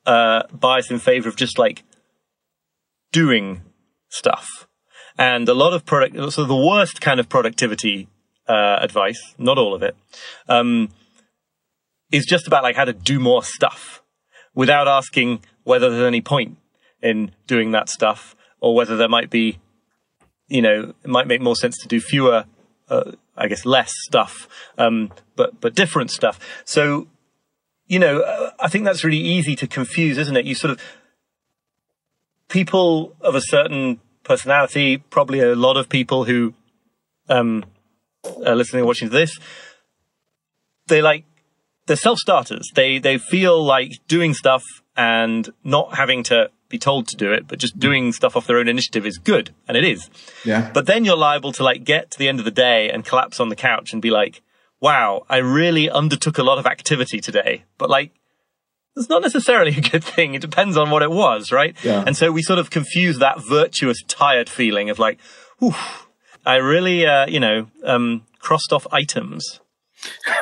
uh 0.05 0.43
bias 0.53 0.89
in 0.89 0.99
favor 0.99 1.27
of 1.27 1.35
just 1.35 1.59
like 1.59 1.83
doing 3.11 3.61
stuff. 4.09 4.67
And 5.17 5.49
a 5.49 5.53
lot 5.53 5.73
of 5.73 5.85
product, 5.85 6.15
so 6.31 6.45
the 6.45 6.55
worst 6.55 7.01
kind 7.01 7.19
of 7.19 7.27
productivity 7.27 8.07
uh, 8.47 8.77
advice, 8.81 9.33
not 9.37 9.57
all 9.57 9.73
of 9.73 9.81
it, 9.81 9.95
um, 10.47 10.89
is 12.11 12.25
just 12.25 12.47
about 12.47 12.63
like 12.63 12.75
how 12.75 12.85
to 12.85 12.93
do 12.93 13.19
more 13.19 13.43
stuff 13.43 14.01
without 14.53 14.87
asking 14.87 15.41
whether 15.63 15.89
there's 15.89 16.05
any 16.05 16.21
point 16.21 16.57
in 17.01 17.31
doing 17.45 17.71
that 17.71 17.89
stuff 17.89 18.35
or 18.59 18.75
whether 18.75 18.95
there 18.95 19.09
might 19.09 19.29
be, 19.29 19.59
you 20.47 20.61
know, 20.61 20.93
it 21.03 21.09
might 21.09 21.27
make 21.27 21.41
more 21.41 21.55
sense 21.55 21.77
to 21.79 21.87
do 21.87 21.99
fewer, 21.99 22.45
uh, 22.89 23.11
I 23.35 23.47
guess, 23.47 23.65
less 23.65 23.91
stuff, 24.05 24.47
um, 24.77 25.11
but 25.35 25.59
but 25.59 25.75
different 25.75 26.09
stuff. 26.09 26.39
So, 26.65 27.07
you 27.85 27.99
know, 27.99 28.21
uh, 28.21 28.51
I 28.59 28.67
think 28.67 28.85
that's 28.85 29.03
really 29.03 29.17
easy 29.17 29.55
to 29.57 29.67
confuse, 29.67 30.17
isn't 30.17 30.37
it? 30.37 30.45
You 30.45 30.55
sort 30.55 30.71
of 30.71 30.81
people 32.49 33.15
of 33.21 33.35
a 33.35 33.41
certain 33.41 33.99
personality, 34.23 34.97
probably 34.97 35.39
a 35.39 35.55
lot 35.55 35.77
of 35.77 35.89
people 35.89 36.25
who 36.25 36.53
um, 37.29 37.65
are 38.45 38.55
listening 38.55 38.81
and 38.81 38.87
watching 38.87 39.09
to 39.09 39.13
this, 39.13 39.37
they 40.87 41.01
like 41.01 41.25
they're 41.87 41.95
self 41.95 42.19
starters. 42.19 42.69
They 42.75 42.99
they 42.99 43.17
feel 43.17 43.63
like 43.63 43.93
doing 44.07 44.33
stuff 44.33 44.63
and 44.95 45.49
not 45.63 45.95
having 45.95 46.23
to 46.23 46.49
be 46.69 46.77
told 46.77 47.07
to 47.07 47.15
do 47.15 47.31
it, 47.31 47.47
but 47.47 47.59
just 47.59 47.79
doing 47.79 48.11
stuff 48.11 48.35
off 48.35 48.45
their 48.47 48.57
own 48.57 48.67
initiative 48.67 49.05
is 49.05 49.17
good, 49.17 49.53
and 49.67 49.77
it 49.77 49.85
is. 49.85 50.09
Yeah. 50.43 50.69
But 50.73 50.85
then 50.85 51.05
you're 51.05 51.17
liable 51.17 51.53
to 51.53 51.63
like 51.63 51.83
get 51.83 52.11
to 52.11 52.19
the 52.19 52.27
end 52.27 52.39
of 52.39 52.45
the 52.45 52.51
day 52.51 52.89
and 52.89 53.05
collapse 53.05 53.39
on 53.39 53.49
the 53.49 53.55
couch 53.55 53.93
and 53.93 54.01
be 54.01 54.09
like, 54.09 54.41
"Wow, 54.81 55.25
I 55.29 55.37
really 55.37 55.89
undertook 55.89 56.37
a 56.37 56.43
lot 56.43 56.57
of 56.57 56.65
activity 56.65 57.19
today." 57.19 57.63
But 57.77 57.89
like, 57.89 58.11
it's 58.97 59.09
not 59.09 59.21
necessarily 59.21 59.71
a 59.77 59.81
good 59.81 60.03
thing. 60.03 60.33
It 60.33 60.41
depends 60.41 60.77
on 60.77 60.89
what 60.89 61.03
it 61.03 61.11
was, 61.11 61.51
right? 61.51 61.75
Yeah. 61.83 62.03
And 62.05 62.15
so 62.15 62.31
we 62.31 62.41
sort 62.41 62.59
of 62.59 62.69
confuse 62.69 63.19
that 63.19 63.41
virtuous, 63.41 64.01
tired 64.07 64.49
feeling 64.49 64.89
of 64.89 64.99
like, 64.99 65.19
"Whew, 65.59 65.75
I 66.45 66.55
really, 66.55 67.05
uh, 67.05 67.27
you 67.27 67.39
know, 67.39 67.67
um, 67.83 68.23
crossed 68.39 68.73
off 68.73 68.87
items." 68.91 69.59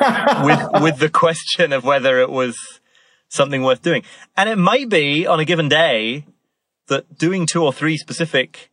with 0.44 0.82
with 0.82 0.98
the 0.98 1.08
question 1.08 1.72
of 1.72 1.82
whether 1.82 2.20
it 2.20 2.28
was 2.30 2.56
something 3.28 3.62
worth 3.62 3.82
doing. 3.82 4.02
And 4.36 4.48
it 4.48 4.58
might 4.58 4.88
be 4.88 5.26
on 5.26 5.40
a 5.40 5.44
given 5.44 5.68
day 5.68 6.26
that 6.88 7.18
doing 7.18 7.46
two 7.46 7.64
or 7.64 7.72
three 7.72 7.96
specific 7.96 8.70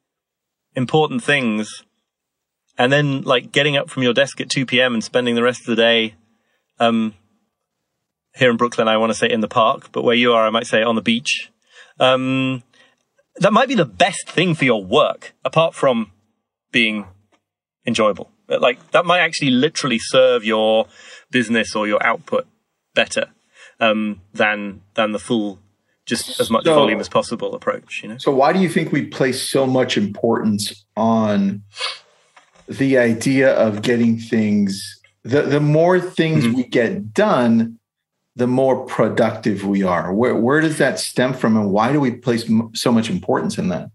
important 0.76 1.24
things 1.24 1.84
and 2.78 2.92
then 2.92 3.22
like 3.22 3.52
getting 3.52 3.78
up 3.78 3.90
from 3.90 4.04
your 4.04 4.14
desk 4.14 4.42
at 4.42 4.50
2 4.50 4.66
p.m. 4.66 4.94
and 4.94 5.04
spending 5.04 5.36
the 5.36 5.44
rest 5.44 5.62
of 5.62 5.68
the 5.68 5.76
day, 5.76 6.16
um, 6.80 7.14
here 8.36 8.50
in 8.50 8.58
Brooklyn, 8.58 8.88
I 8.88 8.98
want 8.98 9.12
to 9.12 9.18
say 9.18 9.30
in 9.30 9.42
the 9.42 9.48
park, 9.48 9.92
but 9.92 10.04
where 10.04 10.16
you 10.16 10.34
are, 10.34 10.46
I 10.46 10.50
might 10.50 10.68
say 10.68 10.82
on 10.84 10.96
the 10.96 11.02
beach. 11.02 11.52
Um, 12.00 12.64
that 13.38 13.54
might 13.54 13.68
be 13.68 13.76
the 13.76 13.86
best 13.86 14.30
thing 14.30 14.56
for 14.56 14.66
your 14.66 14.84
work 14.84 15.34
apart 15.44 15.74
from 15.76 16.12
being 16.72 17.06
enjoyable. 17.86 18.30
Like 18.48 18.92
that 18.92 19.06
might 19.06 19.20
actually 19.20 19.52
literally 19.52 20.00
serve 20.00 20.44
your 20.44 20.88
business 21.32 21.76
or 21.76 21.88
your 21.88 22.04
output 22.06 22.46
better 22.94 23.30
um, 23.80 24.22
than 24.34 24.82
than 24.96 25.12
the 25.14 25.20
full 25.20 25.60
just 26.06 26.40
as 26.40 26.50
much 26.50 26.66
So- 26.66 26.76
volume 26.76 27.00
as 27.00 27.10
possible 27.10 27.56
approach. 27.56 28.02
You 28.04 28.10
know. 28.10 28.18
So 28.18 28.32
why 28.34 28.54
do 28.54 28.60
you 28.60 28.70
think 28.70 28.92
we 28.92 29.06
place 29.06 29.42
so 29.50 29.66
much 29.66 29.98
importance 29.98 30.86
on 30.98 31.64
the 32.68 32.98
idea 32.98 33.54
of 33.54 33.82
getting 33.82 34.18
things 34.20 35.00
the, 35.24 35.42
the 35.44 35.60
more 35.62 36.00
things 36.02 36.44
Mhm. 36.44 36.54
we 36.56 36.64
get 36.66 37.14
done, 37.14 37.80
the 38.36 38.48
more 38.48 38.86
productive 38.86 39.66
we 39.66 39.84
are. 39.84 40.14
Where 40.14 40.36
where 40.36 40.62
does 40.62 40.78
that 40.78 41.00
stem 41.00 41.34
from 41.34 41.56
and 41.58 41.72
why 41.72 41.92
do 41.92 42.00
we 42.00 42.12
place 42.12 42.50
m- 42.50 42.72
so 42.74 42.92
much 42.92 43.10
importance 43.10 43.58
in 43.58 43.70
that? 43.70 43.90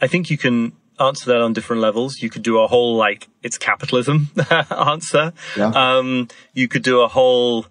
I 0.00 0.06
think 0.06 0.30
you 0.30 0.38
can 0.38 0.72
answer 0.98 1.26
that 1.32 1.40
on 1.40 1.52
different 1.52 1.82
levels. 1.82 2.22
You 2.22 2.30
could 2.30 2.42
do 2.42 2.60
a 2.60 2.66
whole 2.66 2.96
like 2.96 3.28
it's 3.42 3.58
capitalism 3.58 4.30
answer. 4.70 5.32
Yeah. 5.56 5.68
Um, 5.68 6.28
you 6.52 6.68
could 6.68 6.82
do 6.82 7.00
a 7.00 7.08
whole 7.08 7.66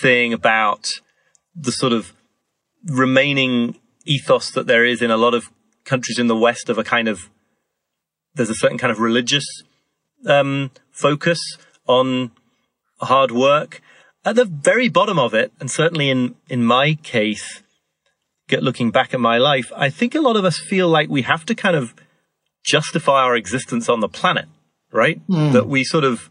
thing 0.00 0.32
about 0.32 1.00
the 1.54 1.72
sort 1.72 1.92
of 1.92 2.12
remaining 2.86 3.76
ethos 4.04 4.50
that 4.52 4.66
there 4.66 4.84
is 4.84 5.02
in 5.02 5.10
a 5.10 5.16
lot 5.16 5.34
of 5.34 5.50
countries 5.84 6.18
in 6.18 6.28
the 6.28 6.36
West 6.36 6.68
of 6.68 6.78
a 6.78 6.84
kind 6.84 7.08
of 7.08 7.28
there's 8.34 8.50
a 8.50 8.54
certain 8.54 8.78
kind 8.78 8.92
of 8.92 9.00
religious 9.00 9.44
um, 10.26 10.70
focus 10.90 11.40
on 11.86 12.30
hard 13.00 13.30
work. 13.32 13.80
At 14.24 14.36
the 14.36 14.44
very 14.44 14.88
bottom 14.88 15.18
of 15.18 15.34
it, 15.34 15.52
and 15.60 15.70
certainly 15.70 16.10
in 16.10 16.34
in 16.48 16.64
my 16.64 16.94
case, 17.02 17.62
get 18.48 18.62
looking 18.62 18.90
back 18.90 19.14
at 19.14 19.20
my 19.20 19.38
life, 19.38 19.72
I 19.76 19.90
think 19.90 20.14
a 20.14 20.20
lot 20.20 20.36
of 20.36 20.44
us 20.44 20.58
feel 20.58 20.88
like 20.88 21.08
we 21.08 21.22
have 21.22 21.44
to 21.46 21.54
kind 21.54 21.76
of 21.76 21.94
justify 22.64 23.22
our 23.22 23.36
existence 23.36 23.88
on 23.88 24.00
the 24.00 24.08
planet, 24.08 24.46
right? 24.92 25.20
That 25.52 25.66
we 25.66 25.84
sort 25.84 26.04
of, 26.04 26.28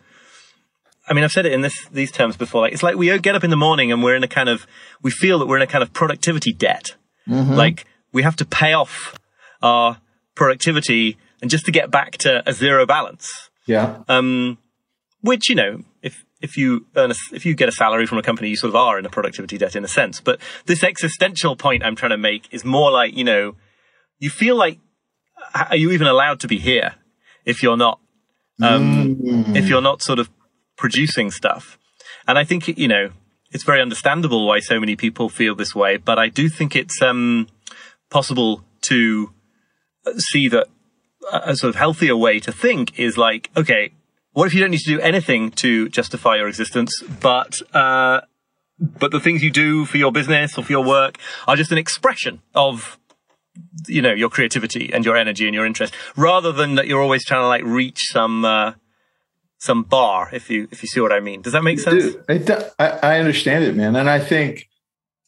I 1.08 1.14
mean, 1.14 1.24
I've 1.24 1.32
said 1.32 1.46
it 1.46 1.54
in 1.54 1.62
this, 1.62 1.88
these 1.92 2.12
terms 2.12 2.38
before. 2.38 2.62
Like, 2.62 2.74
it's 2.74 2.84
like 2.84 2.96
we 2.96 3.18
get 3.20 3.36
up 3.36 3.44
in 3.44 3.50
the 3.50 3.56
morning 3.56 3.92
and 3.92 4.04
we're 4.04 4.16
in 4.16 4.24
a 4.24 4.28
kind 4.28 4.50
of, 4.50 4.68
we 5.02 5.10
feel 5.10 5.40
that 5.40 5.48
we're 5.48 5.58
in 5.58 5.64
a 5.64 5.68
kind 5.68 5.82
of 5.82 5.94
productivity 5.94 6.54
debt. 6.54 6.96
Like 7.56 7.86
we 8.12 8.24
have 8.24 8.36
to 8.38 8.46
pay 8.46 8.74
off 8.74 9.16
our 9.62 10.00
productivity 10.36 11.18
and 11.42 11.50
just 11.50 11.66
to 11.66 11.72
get 11.72 11.90
back 11.92 12.18
to 12.18 12.48
a 12.48 12.54
zero 12.54 12.86
balance. 12.86 13.50
Yeah. 13.66 14.04
Um, 14.08 14.58
which, 15.22 15.50
you 15.50 15.56
know, 15.56 15.84
if, 16.02 16.24
if 16.42 16.58
you 16.58 16.86
earn 16.96 17.12
a, 17.12 17.16
if 17.34 17.46
you 17.46 17.56
get 17.56 17.70
a 17.70 17.72
salary 17.72 18.06
from 18.06 18.18
a 18.18 18.22
company, 18.22 18.50
you 18.50 18.56
sort 18.56 18.70
of 18.70 18.76
are 18.76 19.00
in 19.00 19.06
a 19.06 19.10
productivity 19.10 19.58
debt 19.58 19.76
in 19.76 19.84
a 19.84 19.88
sense. 19.88 20.22
But 20.22 20.40
this 20.66 20.84
existential 20.84 21.56
point 21.56 21.84
I'm 21.84 21.96
trying 21.96 22.12
to 22.12 22.18
make 22.18 22.48
is 22.52 22.64
more 22.64 22.92
like, 22.92 23.16
you 23.16 23.24
know, 23.24 23.56
you 24.20 24.30
feel 24.30 24.56
like, 24.56 24.80
are 25.54 25.76
you 25.76 25.92
even 25.92 26.08
allowed 26.08 26.40
to 26.42 26.48
be 26.48 26.58
here 26.58 26.96
if 27.46 27.64
you're 27.64 27.78
not, 27.78 28.00
um, 28.62 29.18
if 29.56 29.68
you're 29.68 29.82
not 29.82 30.02
sort 30.02 30.20
of 30.20 30.30
producing 30.78 31.32
stuff? 31.32 31.78
And 32.28 32.38
I 32.38 32.44
think, 32.44 32.68
you 32.68 32.88
know, 32.88 33.12
it's 33.52 33.64
very 33.64 33.82
understandable 33.82 34.46
why 34.46 34.60
so 34.60 34.80
many 34.80 34.96
people 34.96 35.30
feel 35.30 35.56
this 35.56 35.74
way, 35.74 35.98
but 35.98 36.20
I 36.20 36.28
do 36.30 36.50
think 36.50 36.76
it's, 36.76 37.02
um, 37.02 37.48
possible 38.10 38.64
to 38.82 39.34
see 40.18 40.48
that 40.50 40.68
a 41.32 41.56
sort 41.56 41.70
of 41.70 41.76
healthier 41.76 42.16
way 42.16 42.40
to 42.40 42.52
think 42.52 42.98
is 42.98 43.18
like, 43.18 43.50
okay, 43.56 43.92
what 44.38 44.46
if 44.46 44.54
you 44.54 44.62
don't 44.62 44.70
need 44.70 44.82
to 44.82 44.98
do 44.98 45.00
anything 45.00 45.50
to 45.50 45.90
justify 45.90 46.36
your 46.36 46.48
existence, 46.48 47.02
but 47.22 47.60
uh, 47.76 48.22
but 48.78 49.10
the 49.10 49.20
things 49.20 49.42
you 49.42 49.50
do 49.50 49.84
for 49.84 49.98
your 49.98 50.12
business 50.12 50.60
or 50.60 50.64
for 50.64 50.72
your 50.72 50.84
work 50.84 51.18
are 51.48 51.56
just 51.56 51.72
an 51.72 51.80
expression 51.80 52.44
of 52.54 53.00
you 53.88 54.00
know 54.00 54.14
your 54.14 54.30
creativity 54.30 54.94
and 54.94 55.04
your 55.04 55.18
energy 55.18 55.48
and 55.48 55.56
your 55.56 55.66
interest, 55.66 55.92
rather 56.16 56.52
than 56.52 56.76
that 56.76 56.86
you're 56.86 57.02
always 57.02 57.26
trying 57.26 57.42
to 57.42 57.48
like 57.48 57.64
reach 57.64 58.10
some 58.12 58.46
uh, 58.46 58.74
some 59.58 59.82
bar. 59.82 60.30
If 60.32 60.52
you 60.52 60.68
if 60.72 60.84
you 60.84 60.88
see 60.88 61.00
what 61.00 61.12
I 61.12 61.20
mean, 61.20 61.42
does 61.42 61.54
that 61.54 61.64
make 61.64 61.80
sense? 61.80 62.04
Dude, 62.04 62.24
it, 62.30 62.46
do- 62.46 62.62
I, 62.78 62.90
I 62.90 63.20
understand 63.20 63.64
it, 63.64 63.76
man, 63.76 63.96
and 63.96 64.08
I 64.08 64.20
think 64.20 64.70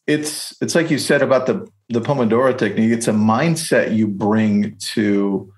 it's 0.05 0.55
it's 0.61 0.75
like 0.75 0.91
you 0.91 0.99
said 0.99 1.23
about 1.23 1.47
the 1.47 1.67
the 1.89 1.99
Pomodoro 1.99 2.55
technique. 2.55 2.91
It's 2.91 3.07
a 3.07 3.13
mindset 3.13 3.95
you 3.95 4.07
bring 4.07 4.77
to 4.93 5.51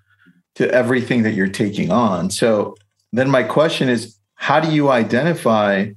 to 0.56 0.72
everything 0.72 1.24
that 1.24 1.34
you're 1.34 1.50
taking 1.50 1.92
on. 1.92 2.30
So 2.30 2.76
then 3.12 3.30
my 3.30 3.43
question 3.43 3.89
is, 3.89 4.17
how 4.36 4.60
do 4.60 4.71
you 4.71 4.89
identify 4.89 5.89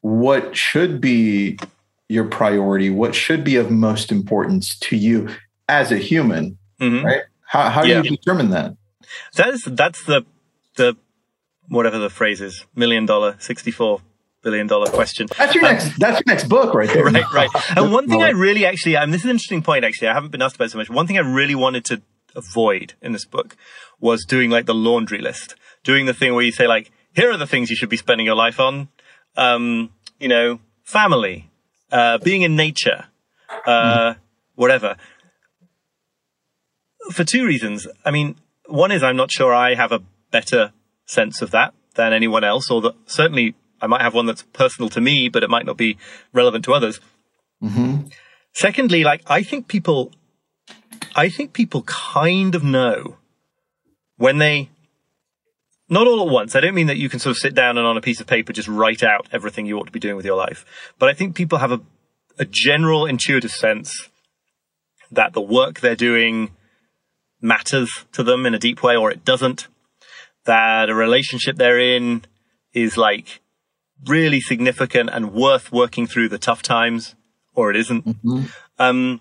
what 0.00 0.56
should 0.56 1.00
be 1.00 1.58
your 2.08 2.24
priority? 2.24 2.90
What 2.90 3.14
should 3.14 3.42
be 3.44 3.56
of 3.56 3.70
most 3.70 4.12
importance 4.12 4.78
to 4.80 4.96
you 4.96 5.28
as 5.68 5.90
a 5.90 5.96
human? 5.98 6.58
Mhm. 6.80 7.02
Right? 7.04 7.22
How 7.46 7.68
how 7.70 7.82
do 7.82 7.88
Yeah. 7.88 8.02
you 8.02 8.10
determine 8.10 8.50
that? 8.50 8.76
That's 9.34 9.64
that's 9.64 10.04
the 10.04 10.24
the 10.76 10.96
whatever 11.68 11.98
the 11.98 12.10
phrase 12.10 12.40
is, 12.40 12.64
million 12.74 13.06
dollar, 13.06 13.36
sixty 13.38 13.70
four 13.70 14.00
billion 14.42 14.66
dollar 14.68 14.86
question. 14.86 15.26
That's 15.36 15.54
your 15.54 15.64
Um, 15.64 15.72
next. 15.72 15.98
That's 15.98 16.16
your 16.24 16.32
next 16.34 16.44
book, 16.48 16.72
right 16.74 16.88
there. 16.88 17.04
right, 17.10 17.32
right. 17.32 17.50
And 17.76 17.90
one 17.92 18.08
thing 18.08 18.22
I 18.22 18.30
really 18.30 18.64
actually, 18.64 18.96
and 18.96 19.12
this 19.12 19.22
is 19.22 19.24
an 19.24 19.30
interesting 19.32 19.62
point 19.62 19.84
actually, 19.84 20.08
I 20.08 20.14
haven't 20.14 20.30
been 20.30 20.42
asked 20.42 20.54
about 20.56 20.66
it 20.66 20.70
so 20.72 20.78
much. 20.78 20.88
One 20.90 21.06
thing 21.08 21.16
I 21.18 21.22
really 21.22 21.56
wanted 21.56 21.84
to 21.86 22.02
avoid 22.36 22.94
in 23.02 23.10
this 23.12 23.24
book 23.24 23.56
was 23.98 24.24
doing 24.24 24.50
like 24.50 24.66
the 24.66 24.74
laundry 24.74 25.18
list, 25.20 25.56
doing 25.86 26.04
the 26.04 26.12
thing 26.12 26.34
where 26.34 26.44
you 26.44 26.52
say 26.52 26.66
like, 26.66 26.90
here 27.14 27.30
are 27.30 27.38
the 27.38 27.46
things 27.46 27.70
you 27.70 27.76
should 27.76 27.88
be 27.88 27.96
spending 27.96 28.26
your 28.26 28.34
life 28.34 28.60
on. 28.60 28.88
Um, 29.36 29.90
you 30.18 30.28
know, 30.28 30.60
family, 30.82 31.48
uh, 31.90 32.18
being 32.18 32.42
in 32.42 32.56
nature, 32.56 33.06
uh, 33.66 34.14
whatever. 34.54 34.96
For 37.12 37.24
two 37.24 37.46
reasons. 37.46 37.86
I 38.04 38.10
mean, 38.10 38.36
one 38.66 38.90
is 38.90 39.02
I'm 39.02 39.16
not 39.16 39.30
sure 39.30 39.54
I 39.54 39.74
have 39.74 39.92
a 39.92 40.02
better 40.30 40.72
sense 41.06 41.40
of 41.40 41.52
that 41.52 41.72
than 41.94 42.12
anyone 42.12 42.44
else, 42.44 42.70
or 42.70 42.82
that 42.82 42.94
certainly 43.06 43.54
I 43.80 43.86
might 43.86 44.02
have 44.02 44.14
one 44.14 44.26
that's 44.26 44.42
personal 44.42 44.88
to 44.90 45.00
me, 45.00 45.28
but 45.28 45.42
it 45.42 45.50
might 45.50 45.66
not 45.66 45.76
be 45.76 45.96
relevant 46.32 46.64
to 46.64 46.72
others. 46.72 47.00
Secondly, 48.52 49.04
like 49.04 49.22
I 49.26 49.42
think 49.42 49.68
people, 49.68 50.12
I 51.14 51.28
think 51.28 51.52
people 51.52 51.82
kind 51.82 52.54
of 52.54 52.64
know 52.64 53.16
when 54.16 54.38
they, 54.38 54.70
not 55.88 56.06
all 56.06 56.26
at 56.26 56.32
once. 56.32 56.56
I 56.56 56.60
don't 56.60 56.74
mean 56.74 56.88
that 56.88 56.96
you 56.96 57.08
can 57.08 57.20
sort 57.20 57.30
of 57.32 57.38
sit 57.38 57.54
down 57.54 57.78
and 57.78 57.86
on 57.86 57.96
a 57.96 58.00
piece 58.00 58.20
of 58.20 58.26
paper 58.26 58.52
just 58.52 58.68
write 58.68 59.02
out 59.02 59.28
everything 59.32 59.66
you 59.66 59.78
ought 59.78 59.86
to 59.86 59.92
be 59.92 60.00
doing 60.00 60.16
with 60.16 60.26
your 60.26 60.36
life, 60.36 60.64
but 60.98 61.08
I 61.08 61.14
think 61.14 61.34
people 61.34 61.58
have 61.58 61.72
a, 61.72 61.80
a 62.38 62.44
general 62.44 63.06
intuitive 63.06 63.50
sense 63.50 64.08
that 65.10 65.32
the 65.32 65.40
work 65.40 65.80
they're 65.80 65.96
doing 65.96 66.50
matters 67.40 68.04
to 68.12 68.22
them 68.22 68.46
in 68.46 68.54
a 68.54 68.58
deep 68.58 68.82
way 68.82 68.96
or 68.96 69.10
it 69.10 69.24
doesn't. 69.24 69.68
That 70.44 70.90
a 70.90 70.94
relationship 70.94 71.56
they're 71.56 71.78
in 71.78 72.24
is 72.72 72.96
like 72.96 73.40
really 74.06 74.40
significant 74.40 75.10
and 75.12 75.32
worth 75.32 75.72
working 75.72 76.06
through 76.06 76.28
the 76.28 76.38
tough 76.38 76.62
times 76.62 77.14
or 77.54 77.70
it 77.70 77.76
isn't. 77.76 78.06
Mm-hmm. 78.06 78.44
Um, 78.78 79.20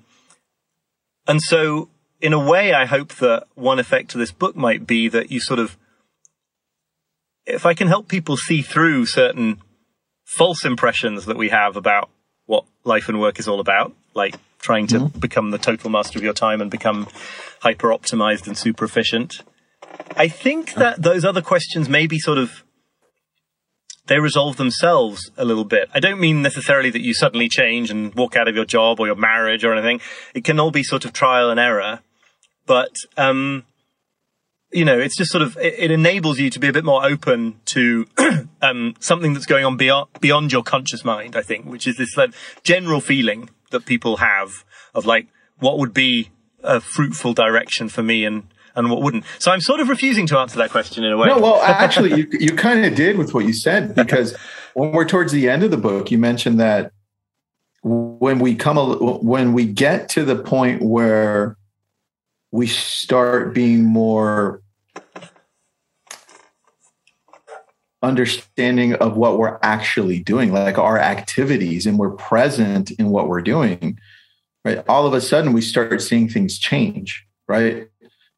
and 1.28 1.42
so 1.42 1.90
in 2.22 2.34
a 2.34 2.40
way, 2.40 2.74
I 2.74 2.86
hope 2.86 3.14
that 3.16 3.46
one 3.56 3.80
effect 3.80 4.14
of 4.14 4.20
this 4.20 4.32
book 4.32 4.56
might 4.56 4.86
be 4.86 5.08
that 5.10 5.32
you 5.32 5.40
sort 5.40 5.60
of, 5.60 5.78
if 7.46 7.66
I 7.66 7.74
can 7.74 7.88
help 7.88 8.08
people 8.08 8.38
see 8.38 8.62
through 8.62 9.06
certain 9.06 9.62
false 10.26 10.66
impressions 10.66 11.26
that 11.26 11.38
we 11.38 11.50
have 11.50 11.76
about 11.76 12.10
what 12.46 12.66
life 12.84 13.10
and 13.10 13.20
work 13.20 13.40
is 13.40 13.48
all 13.48 13.60
about, 13.60 13.94
like 14.14 14.36
trying 14.60 14.88
to 14.88 15.00
mm-hmm. 15.00 15.20
become 15.20 15.52
the 15.52 15.58
total 15.58 15.90
master 15.90 16.18
of 16.18 16.24
your 16.24 16.34
time 16.34 16.62
and 16.62 16.72
become 16.72 17.08
hyper 17.62 17.90
optimized 17.90 18.48
and 18.48 18.58
super 18.58 18.86
efficient. 18.86 19.42
I 20.16 20.28
think 20.28 20.74
that 20.74 21.02
those 21.02 21.24
other 21.24 21.42
questions 21.42 21.88
maybe 21.88 22.18
sort 22.18 22.38
of 22.38 22.64
they 24.08 24.20
resolve 24.20 24.58
themselves 24.58 25.32
a 25.36 25.46
little 25.46 25.66
bit. 25.66 25.90
I 25.94 26.00
don't 26.00 26.20
mean 26.20 26.44
necessarily 26.44 26.92
that 26.92 27.02
you 27.02 27.14
suddenly 27.14 27.50
change 27.50 27.90
and 27.90 28.14
walk 28.14 28.36
out 28.36 28.48
of 28.48 28.56
your 28.56 28.66
job 28.66 29.00
or 29.00 29.08
your 29.08 29.16
marriage 29.16 29.64
or 29.64 29.74
anything. 29.74 30.00
It 30.36 30.44
can 30.44 30.60
all 30.60 30.70
be 30.70 30.84
sort 30.84 31.06
of 31.06 31.14
trial 31.14 31.50
and 31.50 31.60
error, 31.60 32.02
but 32.68 32.96
um, 33.18 33.64
you 34.76 34.84
know, 34.84 35.00
it's 35.00 35.16
just 35.16 35.32
sort 35.32 35.42
of 35.42 35.58
it, 35.58 35.76
it, 35.78 35.92
enables 35.92 36.38
you 36.38 36.50
to 36.50 36.60
be 36.60 36.68
a 36.68 36.74
bit 36.74 36.84
more 36.84 37.06
open 37.06 37.60
to 37.66 38.06
um, 38.62 38.94
something 39.00 39.34
that's 39.34 39.46
going 39.46 39.64
on 39.64 39.78
beyond 39.78 40.10
beyond 40.20 40.52
your 40.52 40.64
conscious 40.64 41.06
mind. 41.06 41.36
I 41.36 41.42
think, 41.42 41.66
which 41.66 41.88
is 41.88 41.98
this 41.98 42.18
like, 42.18 42.34
general 42.64 43.00
feeling 43.00 43.50
that 43.72 43.86
people 43.86 44.18
have 44.18 44.66
of 44.94 45.06
like 45.06 45.28
what 45.60 45.80
would 45.80 45.94
be 45.94 46.30
a 46.62 46.82
fruitful 46.82 47.34
direction 47.34 47.88
for 47.88 48.04
me 48.04 48.26
and 48.26 48.44
and 48.76 48.92
what 48.92 49.02
wouldn't. 49.02 49.24
So 49.40 49.52
I'm 49.52 49.62
sort 49.62 49.80
of 49.80 49.88
refusing 49.88 50.28
to 50.28 50.38
answer 50.38 50.58
that 50.58 50.72
question 50.72 51.06
in 51.06 51.12
a 51.12 51.18
way. 51.18 51.28
No, 51.28 51.40
well, 51.40 51.62
actually, 51.62 52.14
you 52.18 52.28
you 52.32 52.56
kind 52.56 52.86
of 52.86 52.96
did 52.96 53.18
with 53.18 53.34
what 53.34 53.46
you 53.46 53.54
said 53.54 53.96
because 53.96 54.36
when 54.74 54.92
we're 54.92 55.06
towards 55.06 55.32
the 55.32 55.48
end 55.48 55.64
of 55.64 55.72
the 55.72 55.78
book, 55.78 56.12
you 56.12 56.18
mentioned 56.18 56.60
that 56.60 56.92
when 57.82 58.40
we 58.40 58.56
come 58.56 58.78
when 59.24 59.54
we 59.54 59.66
get 59.66 60.10
to 60.10 60.26
the 60.26 60.36
point 60.36 60.82
where 60.82 61.56
we 62.52 62.68
start 62.68 63.54
being 63.54 63.84
more 63.84 64.62
understanding 68.02 68.94
of 68.96 69.18
what 69.18 69.38
we're 69.38 69.58
actually 69.64 70.20
doing 70.20 70.52
like 70.52 70.78
our 70.78 71.00
activities 71.00 71.86
and 71.86 71.98
we're 71.98 72.12
present 72.12 72.92
in 72.92 73.10
what 73.10 73.28
we're 73.28 73.42
doing 73.42 73.98
right 74.64 74.84
all 74.88 75.08
of 75.08 75.14
a 75.14 75.22
sudden 75.22 75.54
we 75.54 75.62
start 75.62 76.02
seeing 76.02 76.30
things 76.30 76.60
change 76.60 77.26
right 77.48 77.88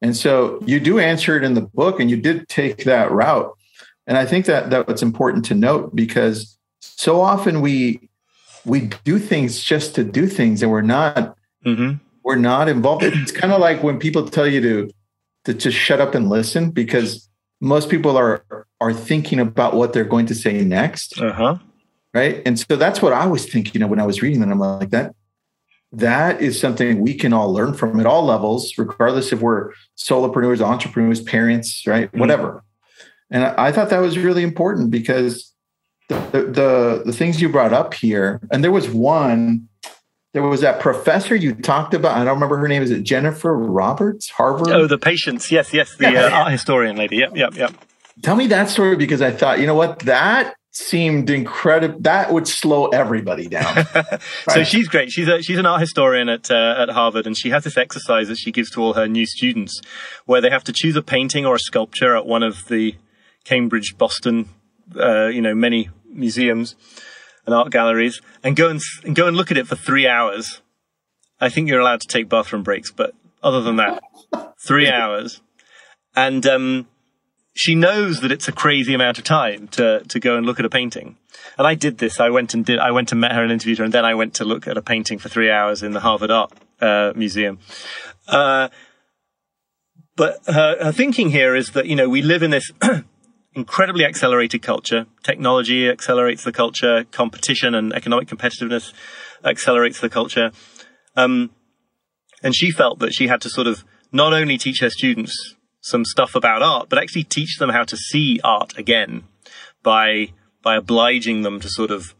and 0.00 0.16
so 0.16 0.62
you 0.64 0.80
do 0.80 0.98
answer 0.98 1.36
it 1.36 1.44
in 1.44 1.54
the 1.54 1.60
book 1.60 2.00
and 2.00 2.10
you 2.10 2.16
did 2.16 2.48
take 2.48 2.84
that 2.84 3.10
route. 3.10 3.52
And 4.06 4.16
I 4.16 4.24
think 4.24 4.46
that 4.46 4.70
that 4.70 4.86
that's 4.86 5.02
important 5.02 5.44
to 5.46 5.54
note 5.54 5.94
because 5.94 6.56
so 6.80 7.20
often 7.20 7.60
we 7.60 8.08
we 8.64 8.90
do 9.04 9.18
things 9.18 9.62
just 9.62 9.94
to 9.96 10.04
do 10.04 10.26
things 10.26 10.62
and 10.62 10.70
we're 10.70 10.82
not 10.82 11.36
mm-hmm. 11.64 11.96
we're 12.22 12.36
not 12.36 12.68
involved. 12.68 13.02
It's 13.02 13.32
kind 13.32 13.52
of 13.52 13.60
like 13.60 13.82
when 13.82 13.98
people 13.98 14.28
tell 14.28 14.46
you 14.46 14.60
to 14.60 14.90
to 15.44 15.54
just 15.54 15.76
shut 15.76 16.00
up 16.00 16.14
and 16.14 16.28
listen 16.28 16.70
because 16.70 17.28
most 17.60 17.88
people 17.90 18.16
are 18.16 18.44
are 18.80 18.92
thinking 18.92 19.40
about 19.40 19.74
what 19.74 19.92
they're 19.92 20.04
going 20.04 20.26
to 20.26 20.34
say 20.34 20.64
next. 20.64 21.20
Uh-huh. 21.20 21.58
Right. 22.14 22.42
And 22.46 22.58
so 22.58 22.76
that's 22.76 23.02
what 23.02 23.12
I 23.12 23.26
was 23.26 23.46
thinking 23.46 23.82
of 23.82 23.90
when 23.90 24.00
I 24.00 24.06
was 24.06 24.22
reading 24.22 24.40
that. 24.40 24.48
I'm 24.48 24.58
like, 24.58 24.90
that 24.90 25.14
that 25.92 26.40
is 26.40 26.58
something 26.58 27.00
we 27.00 27.14
can 27.14 27.32
all 27.32 27.52
learn 27.52 27.74
from 27.74 27.98
at 27.98 28.06
all 28.06 28.24
levels, 28.24 28.76
regardless 28.76 29.32
if 29.32 29.40
we're 29.40 29.72
solopreneurs, 29.96 30.60
entrepreneurs, 30.60 31.22
parents, 31.22 31.86
right? 31.86 32.08
Mm-hmm. 32.08 32.20
Whatever. 32.20 32.64
And 33.30 33.44
I, 33.44 33.68
I, 33.68 33.72
thought 33.72 33.90
that 33.90 33.98
was 33.98 34.18
really 34.18 34.42
important 34.42 34.90
because 34.90 35.52
the, 36.08 36.14
the, 36.32 36.42
the 36.42 37.02
the 37.06 37.12
things 37.12 37.40
you 37.40 37.48
brought 37.48 37.72
up 37.72 37.94
here, 37.94 38.40
and 38.50 38.64
there 38.64 38.72
was 38.72 38.88
one, 38.88 39.68
there 40.32 40.42
was 40.42 40.60
that 40.60 40.80
professor 40.80 41.34
you 41.34 41.54
talked 41.54 41.94
about. 41.94 42.16
I 42.16 42.24
don't 42.24 42.34
remember 42.34 42.58
her 42.58 42.68
name. 42.68 42.82
Is 42.82 42.90
it 42.90 43.02
Jennifer 43.02 43.56
Roberts, 43.56 44.30
Harvard? 44.30 44.68
Oh, 44.68 44.86
the 44.86 44.98
patience. 44.98 45.50
Yes, 45.50 45.72
yes, 45.72 45.96
the 45.96 46.16
uh, 46.16 46.30
art 46.30 46.52
historian 46.52 46.96
lady. 46.96 47.16
Yep, 47.16 47.36
yep, 47.36 47.54
yep. 47.54 47.72
Tell 48.22 48.36
me 48.36 48.46
that 48.48 48.68
story 48.68 48.96
because 48.96 49.22
I 49.22 49.30
thought, 49.30 49.60
you 49.60 49.66
know 49.66 49.74
what, 49.74 50.00
that 50.00 50.54
seemed 50.70 51.30
incredible. 51.30 51.98
That 52.00 52.32
would 52.32 52.46
slow 52.46 52.88
everybody 52.88 53.48
down. 53.48 53.74
right? 53.94 54.20
so 54.50 54.64
she's 54.64 54.86
great. 54.88 55.10
She's 55.10 55.28
a, 55.28 55.42
she's 55.42 55.58
an 55.58 55.66
art 55.66 55.80
historian 55.80 56.28
at 56.28 56.50
uh, 56.50 56.76
at 56.78 56.90
Harvard, 56.90 57.26
and 57.26 57.36
she 57.36 57.48
has 57.50 57.64
this 57.64 57.78
exercise 57.78 58.28
that 58.28 58.36
she 58.36 58.52
gives 58.52 58.70
to 58.72 58.82
all 58.82 58.94
her 58.94 59.08
new 59.08 59.24
students, 59.24 59.80
where 60.26 60.42
they 60.42 60.50
have 60.50 60.64
to 60.64 60.72
choose 60.72 60.94
a 60.96 61.02
painting 61.02 61.46
or 61.46 61.54
a 61.54 61.60
sculpture 61.60 62.14
at 62.14 62.26
one 62.26 62.42
of 62.42 62.68
the 62.68 62.94
Cambridge, 63.44 63.96
Boston, 63.96 64.50
uh, 64.94 65.26
you 65.26 65.40
know, 65.40 65.54
many 65.54 65.88
museums 66.10 66.76
and 67.48 67.54
art 67.54 67.70
galleries, 67.70 68.20
and 68.44 68.54
go 68.54 68.68
and, 68.68 68.80
and 69.04 69.16
go 69.16 69.26
and 69.26 69.34
look 69.34 69.50
at 69.50 69.56
it 69.56 69.66
for 69.66 69.74
three 69.74 70.06
hours. 70.06 70.60
I 71.40 71.48
think 71.48 71.68
you're 71.68 71.80
allowed 71.80 72.02
to 72.02 72.06
take 72.06 72.28
bathroom 72.28 72.62
breaks, 72.62 72.90
but 72.90 73.14
other 73.42 73.62
than 73.62 73.76
that, 73.76 74.02
three 74.66 74.90
hours. 74.90 75.40
And 76.14 76.44
um, 76.46 76.88
she 77.54 77.74
knows 77.74 78.20
that 78.20 78.30
it's 78.30 78.48
a 78.48 78.52
crazy 78.52 78.92
amount 78.92 79.16
of 79.16 79.24
time 79.24 79.66
to, 79.68 80.00
to 80.08 80.20
go 80.20 80.36
and 80.36 80.44
look 80.44 80.58
at 80.58 80.66
a 80.66 80.68
painting. 80.68 81.16
And 81.56 81.66
I 81.66 81.74
did 81.74 81.96
this. 81.96 82.20
I 82.20 82.28
went 82.28 82.52
and 82.52 82.66
did, 82.66 82.78
I 82.78 82.90
went 82.90 83.12
and 83.12 83.20
met 83.20 83.32
her 83.32 83.42
and 83.42 83.50
interviewed 83.50 83.78
her. 83.78 83.84
And 83.84 83.94
then 83.94 84.04
I 84.04 84.14
went 84.14 84.34
to 84.34 84.44
look 84.44 84.68
at 84.68 84.76
a 84.76 84.82
painting 84.82 85.18
for 85.18 85.30
three 85.30 85.50
hours 85.50 85.82
in 85.82 85.92
the 85.92 86.00
Harvard 86.00 86.30
Art 86.30 86.52
uh, 86.82 87.12
Museum. 87.16 87.60
Uh, 88.26 88.68
but 90.16 90.38
her, 90.46 90.84
her 90.84 90.92
thinking 90.92 91.30
here 91.30 91.56
is 91.56 91.70
that, 91.70 91.86
you 91.86 91.96
know, 91.96 92.10
we 92.10 92.20
live 92.20 92.42
in 92.42 92.50
this 92.50 92.70
incredibly 93.58 94.04
accelerated 94.04 94.62
culture. 94.62 95.06
Technology 95.24 95.88
accelerates 95.88 96.44
the 96.44 96.52
culture. 96.52 97.04
Competition 97.10 97.74
and 97.74 97.92
economic 97.92 98.28
competitiveness 98.28 98.92
accelerates 99.44 100.00
the 100.00 100.08
culture. 100.08 100.52
Um, 101.16 101.50
and 102.42 102.54
she 102.54 102.70
felt 102.70 103.00
that 103.00 103.12
she 103.12 103.26
had 103.26 103.40
to 103.40 103.50
sort 103.50 103.66
of 103.66 103.84
not 104.12 104.32
only 104.32 104.58
teach 104.58 104.80
her 104.80 104.90
students 104.90 105.56
some 105.80 106.04
stuff 106.04 106.34
about 106.34 106.62
art, 106.62 106.88
but 106.88 106.98
actually 106.98 107.24
teach 107.24 107.58
them 107.58 107.70
how 107.70 107.82
to 107.82 107.96
see 107.96 108.40
art 108.44 108.78
again 108.78 109.24
by 109.82 110.28
by 110.62 110.76
obliging 110.76 111.42
them 111.42 111.60
to 111.60 111.68
sort 111.68 111.90
of 111.90 112.14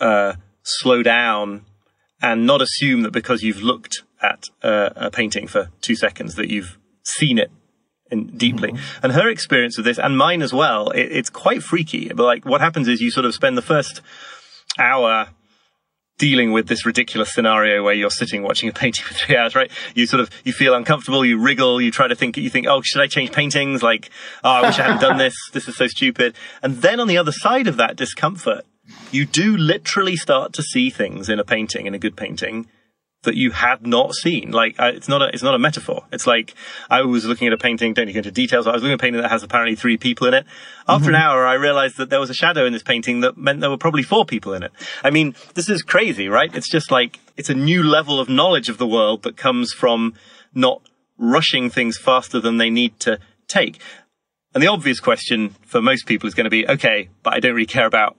uh, 0.00 0.34
slow 0.62 1.02
down 1.02 1.64
and 2.20 2.46
not 2.46 2.62
assume 2.62 3.02
that 3.02 3.12
because 3.12 3.42
you've 3.42 3.62
looked 3.62 4.02
at 4.22 4.44
uh, 4.62 4.90
a 4.94 5.10
painting 5.10 5.46
for 5.46 5.70
two 5.80 5.96
seconds 5.96 6.34
that 6.36 6.48
you've 6.48 6.78
seen 7.02 7.38
it 7.38 7.50
in, 8.12 8.26
deeply. 8.36 8.72
Mm-hmm. 8.72 9.04
And 9.04 9.12
her 9.12 9.28
experience 9.28 9.76
with 9.76 9.86
this, 9.86 9.98
and 9.98 10.16
mine 10.16 10.42
as 10.42 10.52
well, 10.52 10.90
it, 10.90 11.08
it's 11.10 11.30
quite 11.30 11.62
freaky. 11.62 12.08
But 12.08 12.24
like, 12.24 12.44
what 12.44 12.60
happens 12.60 12.88
is 12.88 13.00
you 13.00 13.10
sort 13.10 13.26
of 13.26 13.34
spend 13.34 13.56
the 13.56 13.62
first 13.62 14.00
hour 14.78 15.28
dealing 16.18 16.52
with 16.52 16.68
this 16.68 16.86
ridiculous 16.86 17.32
scenario 17.32 17.82
where 17.82 17.94
you're 17.94 18.10
sitting 18.10 18.42
watching 18.42 18.68
a 18.68 18.72
painting 18.72 19.04
for 19.06 19.14
three 19.14 19.36
hours, 19.36 19.54
right? 19.54 19.70
You 19.94 20.06
sort 20.06 20.20
of, 20.20 20.30
you 20.44 20.52
feel 20.52 20.74
uncomfortable, 20.74 21.24
you 21.24 21.38
wriggle, 21.38 21.80
you 21.80 21.90
try 21.90 22.06
to 22.06 22.14
think, 22.14 22.36
you 22.36 22.50
think, 22.50 22.66
oh, 22.68 22.80
should 22.82 23.02
I 23.02 23.08
change 23.08 23.32
paintings? 23.32 23.82
Like, 23.82 24.10
oh, 24.44 24.50
I 24.50 24.62
wish 24.62 24.78
I 24.78 24.82
hadn't 24.82 25.00
done 25.00 25.18
this. 25.18 25.34
This 25.52 25.66
is 25.66 25.76
so 25.76 25.88
stupid. 25.88 26.36
And 26.62 26.76
then 26.76 27.00
on 27.00 27.08
the 27.08 27.18
other 27.18 27.32
side 27.32 27.66
of 27.66 27.76
that 27.78 27.96
discomfort, 27.96 28.64
you 29.10 29.26
do 29.26 29.56
literally 29.56 30.16
start 30.16 30.52
to 30.54 30.62
see 30.62 30.90
things 30.90 31.28
in 31.28 31.38
a 31.38 31.44
painting, 31.44 31.86
in 31.86 31.94
a 31.94 31.98
good 31.98 32.16
painting, 32.16 32.66
that 33.22 33.36
you 33.36 33.50
had 33.50 33.86
not 33.86 34.14
seen. 34.14 34.50
Like 34.50 34.78
uh, 34.78 34.92
it's 34.94 35.08
not 35.08 35.22
a 35.22 35.28
it's 35.28 35.42
not 35.42 35.54
a 35.54 35.58
metaphor. 35.58 36.04
It's 36.12 36.26
like 36.26 36.54
I 36.90 37.02
was 37.02 37.24
looking 37.24 37.46
at 37.46 37.52
a 37.52 37.58
painting. 37.58 37.94
Don't 37.94 38.12
go 38.12 38.18
into 38.18 38.30
details. 38.30 38.66
I 38.66 38.72
was 38.72 38.82
looking 38.82 38.92
at 38.92 39.00
a 39.00 39.02
painting 39.02 39.22
that 39.22 39.30
has 39.30 39.42
apparently 39.42 39.76
three 39.76 39.96
people 39.96 40.26
in 40.26 40.34
it. 40.34 40.46
After 40.88 41.06
mm-hmm. 41.06 41.14
an 41.14 41.20
hour, 41.22 41.46
I 41.46 41.54
realized 41.54 41.96
that 41.98 42.10
there 42.10 42.20
was 42.20 42.30
a 42.30 42.34
shadow 42.34 42.66
in 42.66 42.72
this 42.72 42.82
painting 42.82 43.20
that 43.20 43.36
meant 43.36 43.60
there 43.60 43.70
were 43.70 43.78
probably 43.78 44.02
four 44.02 44.24
people 44.24 44.54
in 44.54 44.62
it. 44.62 44.72
I 45.04 45.10
mean, 45.10 45.34
this 45.54 45.68
is 45.68 45.82
crazy, 45.82 46.28
right? 46.28 46.54
It's 46.54 46.70
just 46.70 46.90
like 46.90 47.20
it's 47.36 47.50
a 47.50 47.54
new 47.54 47.82
level 47.82 48.18
of 48.20 48.28
knowledge 48.28 48.68
of 48.68 48.78
the 48.78 48.86
world 48.86 49.22
that 49.22 49.36
comes 49.36 49.72
from 49.72 50.14
not 50.54 50.82
rushing 51.16 51.70
things 51.70 51.96
faster 51.96 52.40
than 52.40 52.56
they 52.56 52.70
need 52.70 52.98
to 53.00 53.18
take. 53.46 53.80
And 54.54 54.62
the 54.62 54.68
obvious 54.68 55.00
question 55.00 55.50
for 55.64 55.80
most 55.80 56.06
people 56.06 56.26
is 56.26 56.34
going 56.34 56.44
to 56.44 56.50
be, 56.50 56.68
okay, 56.68 57.08
but 57.22 57.32
I 57.32 57.40
don't 57.40 57.54
really 57.54 57.66
care 57.66 57.86
about 57.86 58.16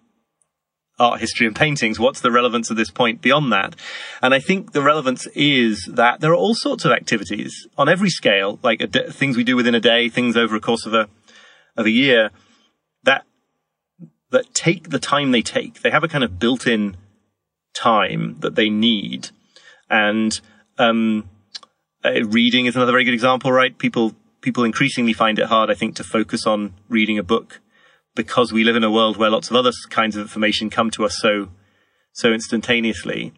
art 1.04 1.20
history 1.20 1.46
and 1.46 1.56
paintings. 1.56 2.00
What's 2.00 2.22
the 2.22 2.32
relevance 2.32 2.70
of 2.70 2.78
this 2.78 2.90
point 2.90 3.22
beyond 3.22 3.52
that? 3.52 3.76
And 4.22 4.34
I 4.34 4.40
think 4.40 4.72
the 4.72 4.82
relevance 4.82 5.28
is 5.36 5.90
that 5.92 6.22
there 6.22 6.32
are 6.32 6.36
all 6.36 6.56
sorts 6.56 6.86
of 6.86 6.92
activities 6.92 7.68
on 7.78 7.90
every 7.90 8.10
scale, 8.10 8.60
like 8.64 8.80
things 9.12 9.36
we 9.36 9.44
do 9.44 9.56
within 9.56 9.76
a 9.76 9.80
day, 9.80 10.10
things 10.10 10.38
over 10.38 10.56
a 10.56 10.62
course 10.62 10.86
of 10.86 10.94
a 10.94 11.08
of 11.76 11.86
a 11.86 11.92
year, 11.92 12.30
that 13.04 13.26
that 14.32 14.54
take 14.54 14.90
the 14.90 15.00
time 15.00 15.32
they 15.32 15.42
take. 15.42 15.82
They 15.82 15.92
have 15.92 16.04
a 16.04 16.08
kind 16.08 16.24
of 16.24 16.40
built-in 16.40 16.96
time 17.76 18.38
that 18.40 18.56
they 18.56 18.70
need, 18.70 19.30
and 19.90 20.40
um, 20.78 21.30
uh, 22.06 22.24
reading 22.26 22.66
is 22.66 22.76
another 22.76 22.92
very 22.92 23.04
good 23.04 23.14
example, 23.14 23.52
right? 23.52 23.78
People 23.78 24.16
people 24.42 24.64
increasingly 24.64 25.14
find 25.14 25.40
it 25.40 25.48
hard, 25.48 25.70
I 25.70 25.74
think, 25.74 25.96
to 25.96 26.04
focus 26.04 26.46
on 26.46 26.74
reading 26.90 27.18
a 27.18 27.24
book 27.24 27.60
because 28.16 28.54
we 28.54 28.64
live 28.64 28.76
in 28.76 28.84
a 28.84 28.92
world 28.92 29.18
where 29.18 29.30
lots 29.30 29.50
of 29.50 29.56
other 29.56 29.72
kinds 29.90 30.16
of 30.16 30.22
information 30.22 30.70
come 30.70 30.92
to 30.92 31.06
us 31.06 31.18
so 31.20 31.50
so 32.14 32.32
instantaneously. 32.32 33.34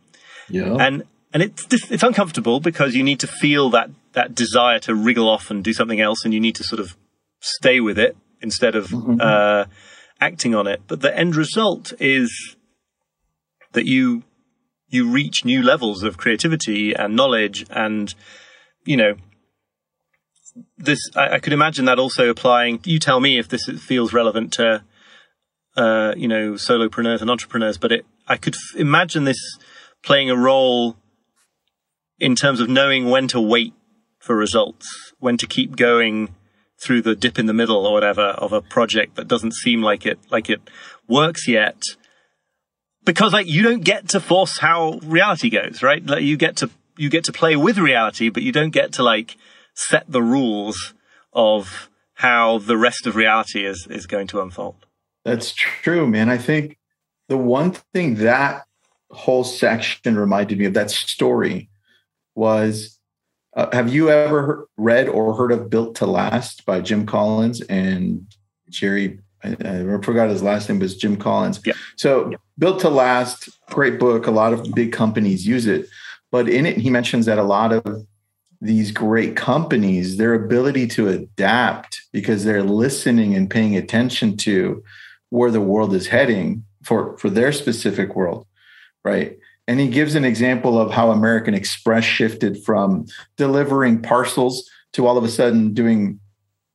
Yeah. 0.50 0.76
And 0.80 1.04
and 1.34 1.44
it's 1.44 1.66
it's 1.92 2.04
uncomfortable 2.04 2.60
because 2.60 2.96
you 2.96 3.04
need 3.04 3.20
to 3.20 3.28
feel 3.28 3.70
that 3.72 3.90
that 4.14 4.36
desire 4.36 4.80
to 4.80 4.96
wriggle 4.96 5.30
off 5.30 5.52
and 5.52 5.64
do 5.64 5.74
something 5.74 6.00
else, 6.00 6.24
and 6.24 6.34
you 6.34 6.40
need 6.40 6.56
to 6.56 6.64
sort 6.64 6.80
of 6.80 6.96
stay 7.42 7.80
with 7.80 8.00
it 8.00 8.16
instead 8.42 8.76
of 8.76 8.88
mm-hmm. 8.88 9.20
uh, 9.20 9.66
acting 10.22 10.56
on 10.56 10.68
it. 10.68 10.82
But 10.88 11.02
the 11.02 11.16
end 11.16 11.36
result 11.36 11.94
is 12.00 12.56
that 13.74 13.86
you 13.86 14.24
you 14.88 15.10
reach 15.10 15.44
new 15.44 15.62
levels 15.62 16.04
of 16.04 16.18
creativity 16.18 16.94
and 16.94 17.16
knowledge, 17.16 17.66
and 17.70 18.14
you 18.86 18.98
know 18.98 19.16
this. 20.78 21.00
I, 21.16 21.36
I 21.36 21.40
could 21.40 21.54
imagine 21.54 21.86
that 21.86 22.00
also 22.00 22.30
applying. 22.30 22.80
You 22.84 23.00
tell 23.00 23.20
me 23.20 23.40
if 23.40 23.48
this 23.48 23.66
feels 23.80 24.14
relevant 24.14 24.54
to 24.54 24.84
uh, 25.76 26.14
you 26.16 26.28
know 26.28 26.54
solopreneurs 26.54 27.22
and 27.22 27.30
entrepreneurs, 27.30 27.78
but 27.78 27.92
it 27.92 28.06
I 28.28 28.38
could 28.38 28.56
f- 28.56 28.80
imagine 28.80 29.24
this 29.24 29.58
playing 30.04 30.30
a 30.30 30.38
role 30.38 30.98
in 32.20 32.36
terms 32.36 32.60
of 32.60 32.70
knowing 32.70 33.10
when 33.10 33.28
to 33.30 33.42
wait 33.42 33.74
for 34.20 34.36
results, 34.36 35.14
when 35.20 35.38
to 35.38 35.48
keep 35.48 35.76
going 35.76 36.34
through 36.80 37.02
the 37.02 37.16
dip 37.16 37.40
in 37.40 37.46
the 37.46 37.54
middle 37.54 37.86
or 37.86 37.94
whatever 37.94 38.22
of 38.22 38.52
a 38.52 38.62
project 38.62 39.16
that 39.16 39.28
doesn't 39.28 39.54
seem 39.54 39.82
like 39.82 40.06
it 40.06 40.20
like 40.30 40.50
it 40.50 40.62
works 41.08 41.48
yet 41.48 41.82
because 43.06 43.32
like 43.32 43.48
you 43.48 43.64
don't 43.64 43.84
get 43.84 44.10
to 44.10 44.20
force 44.20 44.60
how 44.60 45.00
reality 45.04 45.50
goes 45.50 45.82
right 45.82 46.06
like 46.06 46.24
you 46.24 46.36
get 46.36 46.58
to 46.58 46.70
you 46.98 47.10
get 47.10 47.24
to 47.24 47.32
play 47.32 47.56
with 47.56 47.78
reality 47.78 48.30
but 48.30 48.44
you 48.44 48.52
don't 48.52 48.72
get 48.72 48.92
to 48.92 49.04
like 49.04 49.38
set 49.76 50.10
the 50.12 50.24
rules 50.24 50.94
of 51.34 51.90
how 52.16 52.58
the 52.58 52.78
rest 52.78 53.06
of 53.06 53.16
reality 53.16 53.66
is 53.66 53.88
is 53.90 54.08
going 54.08 54.28
to 54.28 54.42
unfold 54.42 54.86
that's 55.24 55.54
true 55.54 56.08
man 56.08 56.30
i 56.30 56.38
think 56.38 56.78
the 57.28 57.38
one 57.38 57.72
thing 57.72 58.16
that 58.16 58.66
whole 59.12 59.44
section 59.44 60.18
reminded 60.18 60.58
me 60.58 60.66
of 60.66 60.74
that 60.74 60.90
story 60.90 61.70
was 62.36 62.96
uh, 63.56 63.74
have 63.74 63.94
you 63.94 64.10
ever 64.10 64.68
read 64.78 65.08
or 65.08 65.34
heard 65.34 65.52
of 65.52 65.70
Built 65.70 65.96
to 65.96 66.06
Last 66.06 66.66
by 66.66 66.82
Jim 66.82 67.06
Collins 67.06 67.62
and 67.62 68.26
Jerry? 68.70 69.20
I, 69.44 69.56
I 69.64 70.02
forgot 70.02 70.30
his 70.30 70.44
last 70.44 70.68
name 70.68 70.80
was 70.80 70.98
Jim 70.98 71.16
Collins. 71.16 71.62
Yeah. 71.66 71.74
So 71.96 72.32
yeah. 72.32 72.38
Built 72.58 72.82
to 72.82 72.90
Last, 72.90 73.50
great 73.70 73.98
book. 73.98 74.28
A 74.28 74.32
lot 74.32 74.52
of 74.52 74.74
big 74.74 74.92
companies 74.92 75.48
use 75.48 75.68
it, 75.68 75.88
but 76.32 76.50
in 76.50 76.66
it 76.66 76.78
he 76.78 76.90
mentions 76.90 77.26
that 77.28 77.38
a 77.38 77.44
lot 77.44 77.72
of 77.72 78.06
these 78.66 78.92
great 78.92 79.36
companies, 79.36 80.18
their 80.18 80.34
ability 80.34 80.88
to 80.88 81.08
adapt 81.08 82.02
because 82.12 82.44
they're 82.44 82.64
listening 82.64 83.36
and 83.36 83.50
paying 83.50 83.76
attention 83.76 84.38
to 84.38 84.84
where 85.30 85.52
the 85.52 85.62
world 85.62 85.94
is 85.94 86.08
heading 86.08 86.64
for 86.84 87.18
for 87.18 87.30
their 87.30 87.52
specific 87.52 88.16
world, 88.16 88.46
right? 89.04 89.38
And 89.68 89.80
he 89.80 89.88
gives 89.88 90.16
an 90.16 90.26
example 90.26 90.80
of 90.80 90.92
how 90.92 91.12
American 91.12 91.54
Express 91.54 92.04
shifted 92.04 92.64
from 92.64 93.06
delivering 93.36 94.02
parcels 94.02 94.70
to 94.94 95.08
all 95.08 95.18
of 95.18 95.24
a 95.24 95.30
sudden 95.30 95.74
doing 95.74 96.20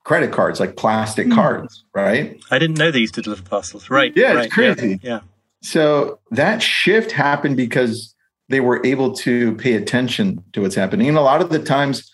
credit 0.04 0.32
cards, 0.32 0.58
like 0.58 0.76
plastic 0.76 1.28
mm. 1.28 1.34
cards, 1.34 1.84
right? 1.94 2.40
I 2.50 2.58
didn't 2.58 2.78
know 2.78 2.90
they 2.90 2.98
used 2.98 3.14
to 3.14 3.22
deliver 3.22 3.42
parcels. 3.42 3.90
Right. 3.90 4.12
Yeah, 4.16 4.32
right, 4.32 4.46
it's 4.46 4.54
crazy. 4.54 4.98
Yeah, 5.02 5.10
yeah. 5.10 5.20
So 5.62 6.18
that 6.30 6.62
shift 6.62 7.12
happened 7.12 7.56
because 7.56 8.14
they 8.50 8.60
were 8.60 8.84
able 8.84 9.12
to 9.14 9.54
pay 9.56 9.74
attention 9.74 10.44
to 10.52 10.60
what's 10.60 10.74
happening. 10.74 11.08
And 11.08 11.16
a 11.16 11.22
lot 11.22 11.40
of 11.40 11.50
the 11.50 11.58
times, 11.58 12.10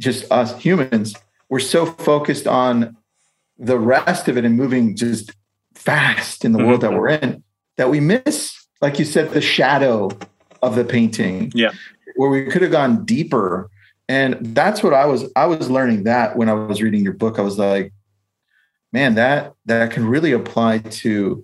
just 0.00 0.30
us 0.32 0.58
humans, 0.58 1.14
we're 1.50 1.60
so 1.60 1.84
focused 1.84 2.46
on 2.46 2.96
the 3.58 3.78
rest 3.78 4.28
of 4.28 4.36
it 4.38 4.44
and 4.44 4.56
moving 4.56 4.96
just 4.96 5.32
fast 5.74 6.44
in 6.44 6.52
the 6.52 6.58
mm-hmm. 6.58 6.68
world 6.68 6.80
that 6.80 6.92
we're 6.92 7.10
in 7.10 7.44
that 7.76 7.90
we 7.90 8.00
miss 8.00 8.62
like 8.82 8.98
you 8.98 9.04
said, 9.06 9.30
the 9.30 9.40
shadow 9.40 10.10
of 10.60 10.74
the 10.74 10.84
painting. 10.84 11.52
Yeah. 11.54 11.70
Where 12.16 12.28
we 12.28 12.46
could 12.46 12.60
have 12.60 12.72
gone 12.72 13.06
deeper. 13.06 13.70
And 14.08 14.54
that's 14.54 14.82
what 14.82 14.92
I 14.92 15.06
was 15.06 15.30
I 15.34 15.46
was 15.46 15.70
learning 15.70 16.04
that 16.04 16.36
when 16.36 16.50
I 16.50 16.52
was 16.52 16.82
reading 16.82 17.02
your 17.02 17.14
book. 17.14 17.38
I 17.38 17.42
was 17.42 17.58
like, 17.58 17.92
man, 18.92 19.14
that 19.14 19.54
that 19.64 19.92
can 19.92 20.06
really 20.06 20.32
apply 20.32 20.78
to 20.78 21.42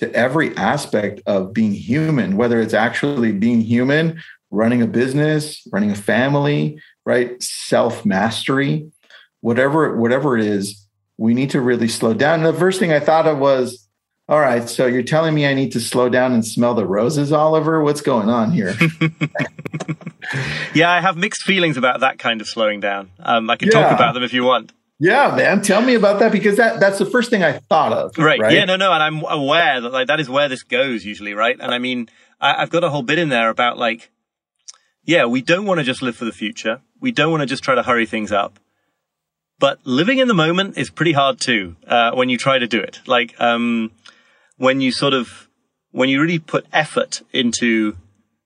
to 0.00 0.12
every 0.14 0.56
aspect 0.56 1.20
of 1.26 1.52
being 1.52 1.72
human, 1.72 2.38
whether 2.38 2.58
it's 2.58 2.72
actually 2.72 3.32
being 3.32 3.60
human, 3.60 4.20
running 4.50 4.80
a 4.80 4.86
business, 4.86 5.62
running 5.70 5.90
a 5.90 5.94
family, 5.94 6.80
right? 7.04 7.40
Self-mastery, 7.42 8.90
whatever, 9.42 9.94
whatever 9.96 10.38
it 10.38 10.44
is, 10.44 10.86
we 11.18 11.34
need 11.34 11.50
to 11.50 11.60
really 11.60 11.86
slow 11.86 12.14
down. 12.14 12.42
And 12.42 12.46
the 12.46 12.58
first 12.58 12.78
thing 12.78 12.92
I 12.92 13.00
thought 13.00 13.26
of 13.26 13.38
was 13.38 13.86
all 14.26 14.40
right, 14.40 14.68
so 14.68 14.86
you're 14.86 15.02
telling 15.02 15.34
me 15.34 15.44
I 15.44 15.54
need 15.54 15.72
to 15.72 15.80
slow 15.80 16.08
down 16.08 16.32
and 16.32 16.46
smell 16.46 16.72
the 16.74 16.86
roses, 16.86 17.32
Oliver? 17.32 17.82
What's 17.82 18.00
going 18.00 18.30
on 18.30 18.52
here? 18.52 18.74
yeah, 20.74 20.88
I 20.88 21.00
have 21.00 21.16
mixed 21.16 21.42
feelings 21.42 21.76
about 21.76 22.00
that 22.00 22.20
kind 22.20 22.40
of 22.40 22.46
slowing 22.46 22.78
down. 22.78 23.10
Um, 23.18 23.50
I 23.50 23.56
can 23.56 23.68
yeah. 23.68 23.82
talk 23.82 23.92
about 23.92 24.14
them 24.14 24.22
if 24.22 24.32
you 24.32 24.44
want. 24.44 24.72
Yeah, 25.02 25.34
man, 25.34 25.62
tell 25.62 25.80
me 25.80 25.94
about 25.94 26.18
that 26.20 26.30
because 26.30 26.58
that 26.58 26.78
that's 26.78 26.98
the 26.98 27.06
first 27.06 27.30
thing 27.30 27.42
I 27.42 27.52
thought 27.52 27.92
of. 27.92 28.18
Right. 28.18 28.38
right? 28.38 28.52
Yeah. 28.52 28.66
No. 28.66 28.76
No. 28.76 28.92
And 28.92 29.02
I'm 29.02 29.24
aware 29.24 29.80
that 29.80 29.90
like 29.90 30.08
that 30.08 30.20
is 30.20 30.28
where 30.28 30.48
this 30.48 30.62
goes 30.62 31.06
usually, 31.06 31.32
right? 31.32 31.56
And 31.58 31.72
I 31.74 31.78
mean, 31.78 32.10
I, 32.38 32.62
I've 32.62 32.70
got 32.70 32.84
a 32.84 32.90
whole 32.90 33.02
bit 33.02 33.18
in 33.18 33.30
there 33.30 33.48
about 33.48 33.78
like, 33.78 34.10
yeah, 35.04 35.24
we 35.24 35.40
don't 35.40 35.64
want 35.64 35.78
to 35.80 35.84
just 35.84 36.02
live 36.02 36.16
for 36.16 36.26
the 36.26 36.32
future. 36.32 36.82
We 37.00 37.12
don't 37.12 37.30
want 37.30 37.40
to 37.40 37.46
just 37.46 37.64
try 37.64 37.74
to 37.74 37.82
hurry 37.82 38.04
things 38.04 38.30
up. 38.30 38.58
But 39.58 39.78
living 39.84 40.18
in 40.18 40.28
the 40.28 40.34
moment 40.34 40.76
is 40.76 40.90
pretty 40.90 41.12
hard 41.12 41.40
too 41.40 41.76
uh, 41.86 42.12
when 42.12 42.28
you 42.28 42.36
try 42.36 42.58
to 42.58 42.66
do 42.66 42.80
it. 42.80 43.00
Like, 43.06 43.38
um, 43.40 43.92
when 44.56 44.80
you 44.80 44.92
sort 44.92 45.14
of, 45.14 45.48
when 45.92 46.08
you 46.08 46.20
really 46.20 46.38
put 46.38 46.66
effort 46.72 47.22
into 47.32 47.96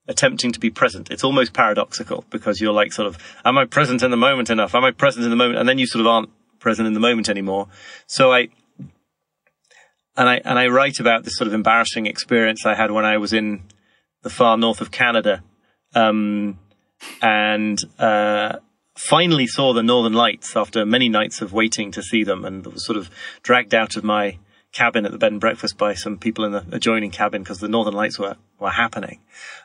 attempting 0.07 0.51
to 0.51 0.59
be 0.59 0.69
present, 0.69 1.11
it's 1.11 1.23
almost 1.23 1.53
paradoxical 1.53 2.25
because 2.29 2.59
you're 2.59 2.73
like 2.73 2.91
sort 2.91 3.07
of, 3.07 3.17
am 3.45 3.57
I 3.57 3.65
present 3.65 4.03
in 4.03 4.11
the 4.11 4.17
moment 4.17 4.49
enough? 4.49 4.75
Am 4.75 4.83
I 4.83 4.91
present 4.91 5.23
in 5.23 5.29
the 5.29 5.37
moment? 5.37 5.59
And 5.59 5.67
then 5.67 5.77
you 5.77 5.87
sort 5.87 6.01
of 6.01 6.07
aren't 6.07 6.29
present 6.65 6.87
in 6.87 6.95
the 6.95 6.99
moment 6.99 7.29
anymore. 7.29 7.67
So 8.07 8.33
I, 8.33 8.47
and 10.17 10.27
I, 10.27 10.41
and 10.43 10.57
I 10.57 10.65
write 10.67 10.99
about 10.99 11.23
this 11.23 11.37
sort 11.37 11.47
of 11.47 11.53
embarrassing 11.53 12.07
experience 12.07 12.65
I 12.65 12.73
had 12.73 12.89
when 12.89 13.05
I 13.05 13.17
was 13.19 13.33
in 13.33 13.61
the 14.23 14.31
far 14.31 14.57
north 14.57 14.81
of 14.81 14.89
Canada. 14.89 15.43
Um, 15.93 16.57
and, 17.21 17.79
uh, 17.99 18.57
finally 18.97 19.45
saw 19.45 19.73
the 19.73 19.83
northern 19.83 20.13
lights 20.13 20.55
after 20.55 20.85
many 20.85 21.07
nights 21.07 21.41
of 21.41 21.53
waiting 21.53 21.91
to 21.91 22.01
see 22.01 22.23
them 22.23 22.43
and 22.45 22.65
was 22.65 22.85
sort 22.85 22.97
of 22.97 23.11
dragged 23.43 23.75
out 23.75 23.95
of 23.95 24.03
my 24.03 24.39
cabin 24.71 25.05
at 25.05 25.11
the 25.11 25.17
bed 25.17 25.33
and 25.33 25.41
breakfast 25.41 25.77
by 25.77 25.93
some 25.93 26.17
people 26.17 26.45
in 26.45 26.51
the 26.51 26.65
adjoining 26.71 27.11
cabin 27.11 27.43
because 27.43 27.59
the 27.59 27.67
northern 27.67 27.93
lights 27.93 28.17
were, 28.17 28.37
were 28.59 28.71
happening. 28.71 29.19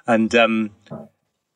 And, 0.06 0.34
um, 0.34 0.70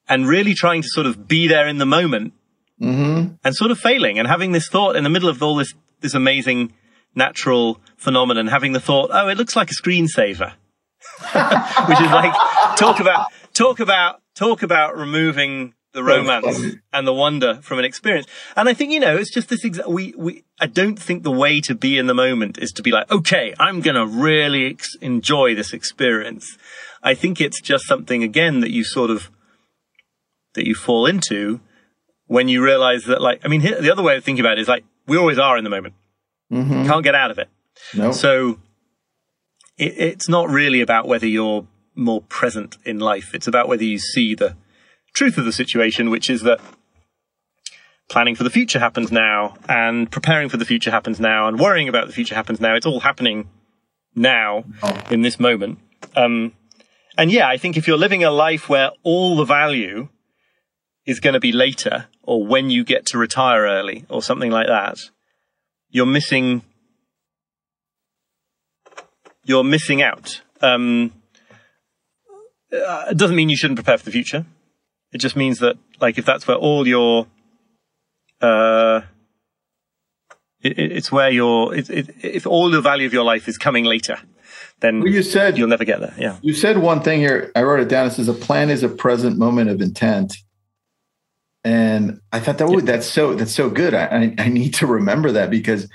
and 0.09 0.26
really 0.26 0.54
trying 0.54 0.83
to 0.83 0.88
sort 0.88 1.07
of 1.07 1.28
be 1.28 1.48
there 1.48 1.68
in 1.68 1.78
the 1.78 1.87
moment 1.87 2.33
mm-hmm. 2.80 3.34
and 3.44 3.54
sort 3.54 3.70
of 3.70 3.78
failing 3.78 4.18
and 4.18 4.28
having 4.28 4.52
this 4.52 4.68
thought 4.68 4.96
in 4.96 5.04
the 5.04 5.10
middle 5.10 5.28
of 5.28 5.42
all 5.42 5.56
this, 5.56 5.74
this 6.00 6.14
amazing 6.14 6.72
natural 7.14 7.80
phenomenon, 7.96 8.48
having 8.48 8.72
the 8.72 8.80
thought, 8.80 9.10
oh, 9.12 9.28
it 9.28 9.38
looks 9.38 9.56
like 9.56 9.70
a 9.70 9.74
screensaver, 9.74 10.52
which 11.88 12.00
is 12.00 12.10
like, 12.10 12.34
talk 12.76 13.00
about, 13.00 13.26
talk 13.52 13.80
about, 13.80 14.20
talk 14.34 14.62
about 14.62 14.96
removing 14.96 15.74
the 15.94 16.02
romance 16.02 16.76
and 16.92 17.06
the 17.06 17.14
wonder 17.14 17.60
from 17.62 17.78
an 17.78 17.84
experience. 17.84 18.26
And 18.56 18.68
I 18.68 18.74
think, 18.74 18.90
you 18.90 18.98
know, 18.98 19.16
it's 19.16 19.32
just 19.32 19.48
this, 19.48 19.64
exa- 19.64 19.87
we, 19.87 20.12
we, 20.16 20.44
I 20.60 20.66
don't 20.66 20.98
think 20.98 21.22
the 21.22 21.30
way 21.30 21.60
to 21.62 21.74
be 21.74 21.98
in 21.98 22.08
the 22.08 22.14
moment 22.14 22.58
is 22.58 22.72
to 22.72 22.82
be 22.82 22.90
like, 22.90 23.10
okay, 23.10 23.54
I'm 23.60 23.80
going 23.80 23.94
to 23.94 24.06
really 24.06 24.66
ex- 24.66 24.96
enjoy 25.00 25.54
this 25.54 25.72
experience. 25.72 26.58
I 27.02 27.14
think 27.14 27.40
it's 27.40 27.60
just 27.60 27.87
something 27.87 28.24
again 28.24 28.60
that 28.60 28.72
you 28.72 28.82
sort 28.82 29.10
of, 29.10 29.30
that 30.54 30.66
you 30.66 30.74
fall 30.74 31.06
into 31.06 31.60
when 32.26 32.48
you 32.48 32.62
realize 32.64 33.04
that 33.04 33.20
like, 33.20 33.40
I 33.44 33.48
mean, 33.48 33.60
here, 33.60 33.80
the 33.80 33.90
other 33.90 34.02
way 34.02 34.16
of 34.16 34.24
thinking 34.24 34.44
about 34.44 34.58
it 34.58 34.62
is 34.62 34.68
like, 34.68 34.84
we 35.06 35.16
always 35.16 35.38
are 35.38 35.56
in 35.56 35.64
the 35.64 35.70
moment. 35.70 35.94
Mm-hmm. 36.52 36.87
Can't 36.87 37.04
get 37.04 37.14
out 37.14 37.30
of 37.30 37.38
it. 37.38 37.48
No. 37.94 38.12
So 38.12 38.58
it, 39.76 39.94
it's 39.96 40.28
not 40.28 40.48
really 40.48 40.80
about 40.80 41.06
whether 41.06 41.26
you're 41.26 41.66
more 41.94 42.22
present 42.22 42.78
in 42.84 42.98
life. 42.98 43.34
It's 43.34 43.46
about 43.46 43.68
whether 43.68 43.84
you 43.84 43.98
see 43.98 44.34
the, 44.34 44.56
truth 45.14 45.38
of 45.38 45.44
the 45.44 45.52
situation, 45.52 46.10
which 46.10 46.28
is 46.28 46.42
that 46.42 46.60
planning 48.10 48.34
for 48.34 48.42
the 48.42 48.50
future 48.50 48.78
happens 48.78 49.10
now 49.10 49.54
and 49.68 50.10
preparing 50.10 50.48
for 50.48 50.58
the 50.58 50.64
future 50.64 50.90
happens 50.90 51.18
now 51.18 51.48
and 51.48 51.58
worrying 51.58 51.88
about 51.88 52.06
the 52.06 52.12
future 52.12 52.34
happens 52.34 52.60
now. 52.60 52.74
It's 52.74 52.84
all 52.84 53.00
happening 53.00 53.48
now 54.14 54.64
in 55.10 55.22
this 55.22 55.40
moment. 55.40 55.78
Um, 56.14 56.52
and 57.16 57.30
yeah, 57.30 57.48
I 57.48 57.56
think 57.56 57.76
if 57.76 57.87
you're 57.87 57.96
living 57.96 58.24
a 58.24 58.30
life 58.30 58.68
where 58.68 58.90
all 59.02 59.37
the 59.37 59.44
value 59.44 60.08
is 61.06 61.20
going 61.20 61.34
to 61.34 61.40
be 61.40 61.52
later 61.52 62.08
or 62.26 62.44
when 62.44 62.70
you 62.70 62.84
get 62.84 63.06
to 63.06 63.18
retire 63.18 63.62
early 63.62 64.04
or 64.08 64.22
something 64.22 64.50
like 64.50 64.66
that, 64.66 64.98
you're 65.90 66.06
missing, 66.06 66.62
you're 69.44 69.64
missing 69.64 70.02
out. 70.02 70.42
Um, 70.60 71.12
uh, 72.72 73.06
it 73.10 73.16
doesn't 73.16 73.37
mean 73.37 73.48
you 73.48 73.56
shouldn't 73.56 73.76
prepare 73.76 73.98
for 73.98 74.04
the 74.04 74.10
future. 74.10 74.44
It 75.12 75.18
just 75.18 75.37
means 75.37 75.60
that, 75.60 75.76
like, 76.00 76.18
if 76.18 76.24
that's 76.24 76.46
where 76.48 76.56
all 76.56 76.88
your, 76.88 77.26
uh, 78.40 79.02
it, 80.60 80.78
it's 80.78 81.12
where 81.12 81.30
your, 81.30 81.74
it, 81.74 81.88
it, 81.88 82.14
if 82.22 82.46
all 82.46 82.70
the 82.70 82.80
value 82.80 83.06
of 83.06 83.12
your 83.12 83.24
life 83.24 83.46
is 83.46 83.56
coming 83.56 83.84
later, 83.84 84.18
then 84.80 85.00
Well, 85.00 85.12
you 85.12 85.22
said 85.22 85.56
you'll 85.56 85.68
never 85.68 85.84
get 85.84 86.00
there. 86.00 86.14
Yeah. 86.18 86.38
You 86.42 86.52
said 86.52 86.78
one 86.78 87.00
thing 87.00 87.20
here. 87.20 87.52
I 87.54 87.62
wrote 87.62 87.80
it 87.80 87.88
down. 87.88 88.08
It 88.08 88.10
says 88.10 88.28
a 88.28 88.34
plan 88.34 88.70
is 88.70 88.82
a 88.82 88.88
present 88.88 89.38
moment 89.38 89.70
of 89.70 89.80
intent. 89.80 90.34
And 91.64 92.20
I 92.31 92.40
thought 92.40 92.59
that 92.59 92.68
would 92.68 92.85
that's 92.85 93.07
so 93.07 93.35
that's 93.35 93.55
so 93.55 93.70
good. 93.70 93.94
I, 93.94 94.35
I, 94.38 94.48
need 94.48 94.74
to 94.74 94.87
remember 94.87 95.33
that 95.33 95.50
because 95.50 95.88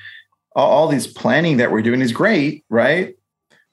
all, 0.56 0.70
all 0.70 0.88
this 0.88 1.06
planning 1.06 1.58
that 1.58 1.72
we're 1.72 1.84
doing 1.84 2.02
is 2.02 2.12
great, 2.12 2.66
right? 2.70 3.16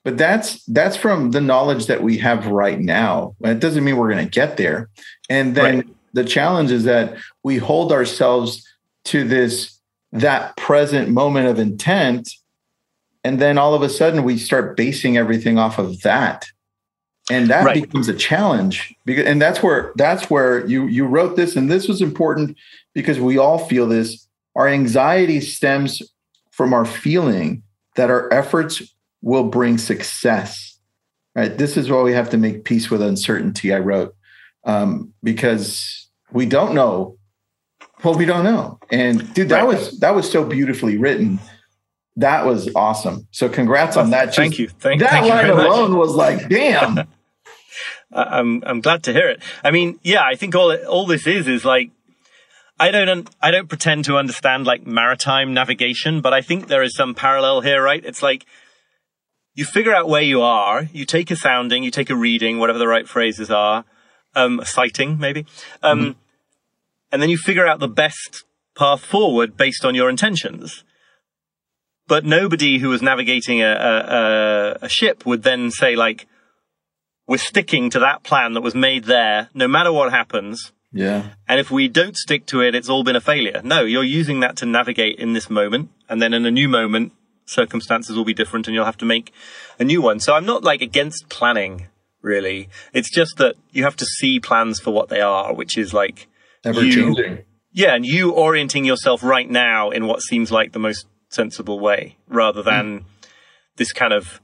But 0.04 0.18
that's 0.18 0.62
that's 0.64 0.96
from 0.96 1.30
the 1.30 1.40
knowledge 1.40 1.86
that 1.86 2.02
we 2.02 2.18
have 2.18 2.46
right 2.46 2.78
now. 2.78 3.34
It 3.40 3.60
doesn't 3.60 3.82
mean 3.82 3.96
we're 3.96 4.12
going 4.12 4.24
to 4.24 4.30
get 4.30 4.58
there. 4.58 4.90
And 5.30 5.54
then 5.54 5.76
Right. 5.76 5.86
the 6.12 6.24
challenge 6.24 6.70
is 6.70 6.84
that 6.84 7.16
we 7.42 7.56
hold 7.56 7.92
ourselves 7.92 8.66
to 9.06 9.24
this 9.24 9.80
that 10.12 10.56
present 10.56 11.08
moment 11.08 11.48
of 11.48 11.58
intent 11.58 12.28
and 13.24 13.40
then 13.40 13.58
all 13.58 13.74
of 13.74 13.82
a 13.82 13.88
sudden 13.88 14.22
we 14.22 14.38
start 14.38 14.76
basing 14.76 15.16
everything 15.16 15.58
off 15.58 15.78
of 15.78 16.00
that 16.02 16.46
and 17.30 17.48
that 17.48 17.64
Right. 17.64 17.82
becomes 17.82 18.08
a 18.08 18.14
challenge 18.14 18.94
because 19.04 19.26
and 19.26 19.40
that's 19.42 19.62
where 19.62 19.92
that's 19.96 20.30
where 20.30 20.64
you 20.66 20.86
you 20.86 21.04
wrote 21.06 21.36
this 21.36 21.56
and 21.56 21.70
this 21.70 21.88
was 21.88 22.00
important 22.00 22.56
because 22.94 23.18
we 23.18 23.36
all 23.38 23.58
feel 23.58 23.86
this 23.86 24.26
our 24.54 24.68
anxiety 24.68 25.40
stems 25.40 26.02
from 26.50 26.72
our 26.72 26.84
feeling 26.84 27.62
that 27.96 28.10
our 28.10 28.32
efforts 28.32 28.82
will 29.22 29.44
bring 29.44 29.76
success 29.78 30.78
right 31.34 31.58
this 31.58 31.76
is 31.76 31.90
why 31.90 32.00
we 32.02 32.12
have 32.12 32.30
to 32.30 32.36
make 32.36 32.64
peace 32.64 32.90
with 32.90 33.02
uncertainty 33.02 33.74
i 33.74 33.78
wrote 33.78 34.14
um, 34.64 35.12
because 35.22 36.08
we 36.32 36.44
don't 36.46 36.74
know 36.74 37.16
well 38.04 38.14
we 38.14 38.24
don't 38.24 38.44
know 38.44 38.78
and 38.90 39.32
dude 39.34 39.48
that 39.48 39.64
Right. 39.64 39.78
was 39.78 39.98
that 40.00 40.14
was 40.14 40.30
so 40.30 40.44
beautifully 40.44 40.96
written 40.96 41.38
that 42.16 42.46
was 42.46 42.68
awesome 42.74 43.26
so 43.32 43.48
congrats 43.48 43.96
on 43.96 44.10
that 44.10 44.34
Thank 44.34 44.54
Just- 44.54 44.60
you. 44.60 44.68
Thank, 44.80 45.00
that 45.00 45.10
thank 45.10 45.24
you 45.26 45.30
line 45.32 45.48
much. 45.48 45.66
alone 45.66 45.96
was 45.96 46.14
like 46.14 46.48
damn 46.48 47.06
I'm 48.16 48.62
I'm 48.66 48.80
glad 48.80 49.02
to 49.04 49.12
hear 49.12 49.28
it. 49.28 49.42
I 49.62 49.70
mean, 49.70 49.98
yeah, 50.02 50.22
I 50.24 50.34
think 50.36 50.54
all 50.54 50.74
all 50.86 51.06
this 51.06 51.26
is 51.26 51.46
is 51.46 51.64
like 51.64 51.90
I 52.78 52.90
don't 52.90 53.08
un- 53.08 53.28
I 53.42 53.50
don't 53.50 53.68
pretend 53.68 54.04
to 54.06 54.16
understand 54.16 54.66
like 54.66 54.86
maritime 54.86 55.54
navigation, 55.54 56.20
but 56.20 56.32
I 56.32 56.42
think 56.42 56.68
there 56.68 56.82
is 56.82 56.94
some 56.94 57.14
parallel 57.14 57.60
here, 57.60 57.82
right? 57.82 58.04
It's 58.04 58.22
like 58.22 58.46
you 59.54 59.64
figure 59.64 59.94
out 59.94 60.08
where 60.08 60.22
you 60.22 60.42
are, 60.42 60.88
you 60.92 61.06
take 61.06 61.30
a 61.30 61.36
sounding, 61.36 61.82
you 61.82 61.90
take 61.90 62.10
a 62.10 62.16
reading, 62.16 62.58
whatever 62.58 62.78
the 62.78 62.88
right 62.88 63.08
phrases 63.08 63.50
are, 63.50 63.84
um, 64.34 64.60
a 64.60 64.66
sighting 64.66 65.18
maybe, 65.18 65.46
um, 65.82 66.16
and 67.10 67.22
then 67.22 67.30
you 67.30 67.38
figure 67.38 67.66
out 67.66 67.80
the 67.80 67.88
best 67.88 68.44
path 68.76 69.00
forward 69.00 69.56
based 69.56 69.84
on 69.84 69.94
your 69.94 70.10
intentions. 70.10 70.84
But 72.06 72.24
nobody 72.24 72.78
who 72.78 72.90
was 72.90 73.02
navigating 73.02 73.62
a, 73.62 73.72
a, 73.72 74.84
a 74.84 74.88
ship 74.88 75.26
would 75.26 75.42
then 75.42 75.70
say 75.70 75.96
like, 75.96 76.26
we're 77.26 77.38
sticking 77.38 77.90
to 77.90 77.98
that 78.00 78.22
plan 78.22 78.54
that 78.54 78.60
was 78.60 78.74
made 78.74 79.04
there, 79.04 79.48
no 79.54 79.68
matter 79.68 79.92
what 79.92 80.10
happens. 80.12 80.72
yeah 80.92 81.30
And 81.48 81.60
if 81.60 81.70
we 81.70 81.88
don't 81.88 82.16
stick 82.16 82.46
to 82.46 82.62
it, 82.62 82.74
it's 82.74 82.88
all 82.88 83.04
been 83.04 83.16
a 83.16 83.20
failure. 83.20 83.60
No, 83.64 83.82
you're 83.82 84.04
using 84.04 84.40
that 84.40 84.56
to 84.56 84.66
navigate 84.66 85.18
in 85.18 85.32
this 85.32 85.50
moment. 85.50 85.90
And 86.08 86.22
then 86.22 86.32
in 86.32 86.46
a 86.46 86.50
new 86.50 86.68
moment, 86.68 87.12
circumstances 87.46 88.16
will 88.16 88.24
be 88.24 88.34
different 88.34 88.66
and 88.66 88.74
you'll 88.74 88.84
have 88.84 88.98
to 88.98 89.04
make 89.04 89.32
a 89.78 89.84
new 89.84 90.00
one. 90.02 90.20
So 90.20 90.34
I'm 90.34 90.46
not 90.46 90.64
like 90.64 90.82
against 90.82 91.28
planning, 91.28 91.88
really. 92.22 92.68
It's 92.92 93.10
just 93.10 93.36
that 93.38 93.56
you 93.72 93.84
have 93.84 93.96
to 93.96 94.06
see 94.06 94.40
plans 94.40 94.80
for 94.80 94.92
what 94.92 95.08
they 95.08 95.20
are, 95.20 95.54
which 95.54 95.76
is 95.76 95.92
like, 95.92 96.28
ever 96.64 96.80
changing 96.80 97.44
yeah, 97.76 97.94
and 97.94 98.06
you 98.06 98.30
orienting 98.30 98.86
yourself 98.86 99.22
right 99.22 99.48
now 99.48 99.90
in 99.90 100.06
what 100.06 100.22
seems 100.22 100.50
like 100.50 100.72
the 100.72 100.78
most 100.78 101.06
sensible 101.28 101.78
way 101.78 102.16
rather 102.26 102.62
than 102.62 103.00
mm. 103.00 103.04
this 103.76 103.92
kind 103.92 104.14
of 104.14 104.40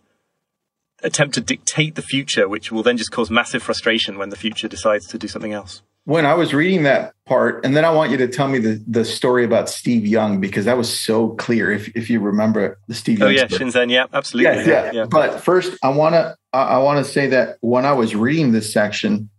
attempt 1.03 1.35
to 1.35 1.41
dictate 1.41 1.95
the 1.95 2.03
future, 2.03 2.49
which 2.49 2.71
will 2.73 2.83
then 2.83 2.97
just 2.97 3.11
cause 3.11 3.31
massive 3.31 3.63
frustration 3.63 4.19
when 4.19 4.29
the 4.31 4.37
future 4.37 4.69
decides 4.69 5.07
to 5.09 5.19
do 5.19 5.29
something 5.29 5.53
else. 5.53 5.83
when 6.05 6.27
I 6.27 6.35
was 6.35 6.53
reading 6.53 6.83
that 6.83 7.15
part, 7.27 7.65
and 7.65 7.77
then 7.77 7.85
I 7.85 7.91
want 7.91 8.11
you 8.11 8.17
to 8.19 8.29
tell 8.29 8.49
me 8.49 8.59
the, 8.59 8.83
the 8.89 9.05
story 9.05 9.45
about 9.45 9.69
Steve 9.69 10.07
Young 10.07 10.41
because 10.41 10.65
that 10.65 10.77
was 10.77 10.93
so 10.93 11.31
clear. 11.31 11.71
If 11.71 11.95
if 11.97 12.11
you 12.11 12.21
remember 12.21 12.79
the 12.89 12.95
Steve 12.95 13.23
Oh 13.23 13.29
Young 13.29 13.37
yeah, 13.37 13.47
story. 13.47 13.71
Shinzen, 13.71 13.91
yeah, 13.91 14.07
absolutely. 14.13 14.65
Yes, 14.65 14.95
yeah. 14.95 15.05
But 15.09 15.41
first, 15.41 15.79
I 15.83 15.91
want 15.91 16.15
to 16.15 16.37
I, 16.53 16.63
I 16.63 16.79
want 16.79 17.05
to 17.05 17.11
say 17.11 17.29
that 17.29 17.59
when 17.61 17.87
I 17.87 17.93
was 17.93 18.15
reading 18.17 18.53
this 18.53 18.73
section 18.73 19.31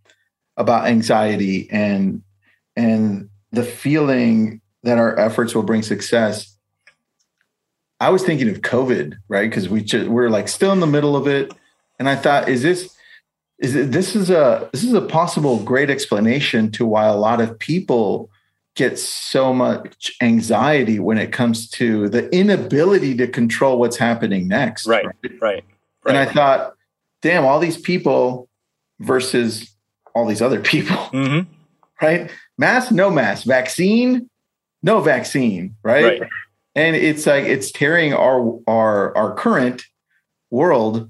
about 0.55 0.87
anxiety 0.87 1.69
and 1.69 2.23
and 2.75 3.29
the 3.51 3.63
feeling 3.63 4.61
that 4.83 4.97
our 4.97 5.17
efforts 5.19 5.53
will 5.53 5.63
bring 5.63 5.83
success, 5.83 6.52
I 8.03 8.09
was 8.09 8.23
thinking 8.23 8.49
of 8.49 8.61
COVID, 8.61 9.15
right? 9.29 9.49
Because 9.49 9.69
we 9.69 9.81
just, 9.81 10.09
we're 10.09 10.29
like 10.29 10.47
still 10.47 10.71
in 10.71 10.79
the 10.79 10.87
middle 10.87 11.15
of 11.15 11.27
it, 11.27 11.53
and 11.99 12.09
I 12.09 12.15
thought, 12.15 12.49
is 12.49 12.61
this 12.61 12.93
is 13.59 13.75
it, 13.75 13.91
this 13.91 14.15
is 14.15 14.29
a 14.29 14.69
this 14.73 14.83
is 14.83 14.93
a 14.93 15.01
possible 15.01 15.63
great 15.63 15.89
explanation 15.89 16.69
to 16.71 16.85
why 16.85 17.05
a 17.05 17.15
lot 17.15 17.39
of 17.39 17.57
people 17.59 18.29
get 18.75 18.99
so 18.99 19.53
much 19.53 20.11
anxiety 20.21 20.99
when 20.99 21.17
it 21.17 21.31
comes 21.31 21.69
to 21.69 22.09
the 22.09 22.29
inability 22.35 23.15
to 23.15 23.27
control 23.27 23.79
what's 23.79 23.97
happening 23.97 24.47
next. 24.47 24.87
Right, 24.87 25.05
right, 25.39 25.63
And 26.05 26.17
I 26.17 26.25
thought, 26.25 26.73
damn, 27.21 27.45
all 27.45 27.59
these 27.59 27.77
people 27.77 28.49
versus 28.99 29.73
all 30.13 30.25
these 30.25 30.41
other 30.41 30.59
people, 30.59 30.97
hmm 31.11 31.41
right? 32.01 32.29
Mask, 32.57 32.91
no 32.91 33.09
mask. 33.09 33.45
Vaccine, 33.45 34.29
no 34.81 34.99
vaccine, 34.99 35.75
right? 35.83 36.19
Right. 36.19 36.29
And 36.75 36.95
it's 36.95 37.25
like 37.25 37.45
it's 37.45 37.71
tearing 37.71 38.13
our 38.13 38.59
our 38.67 39.15
our 39.15 39.35
current 39.35 39.83
world 40.49 41.09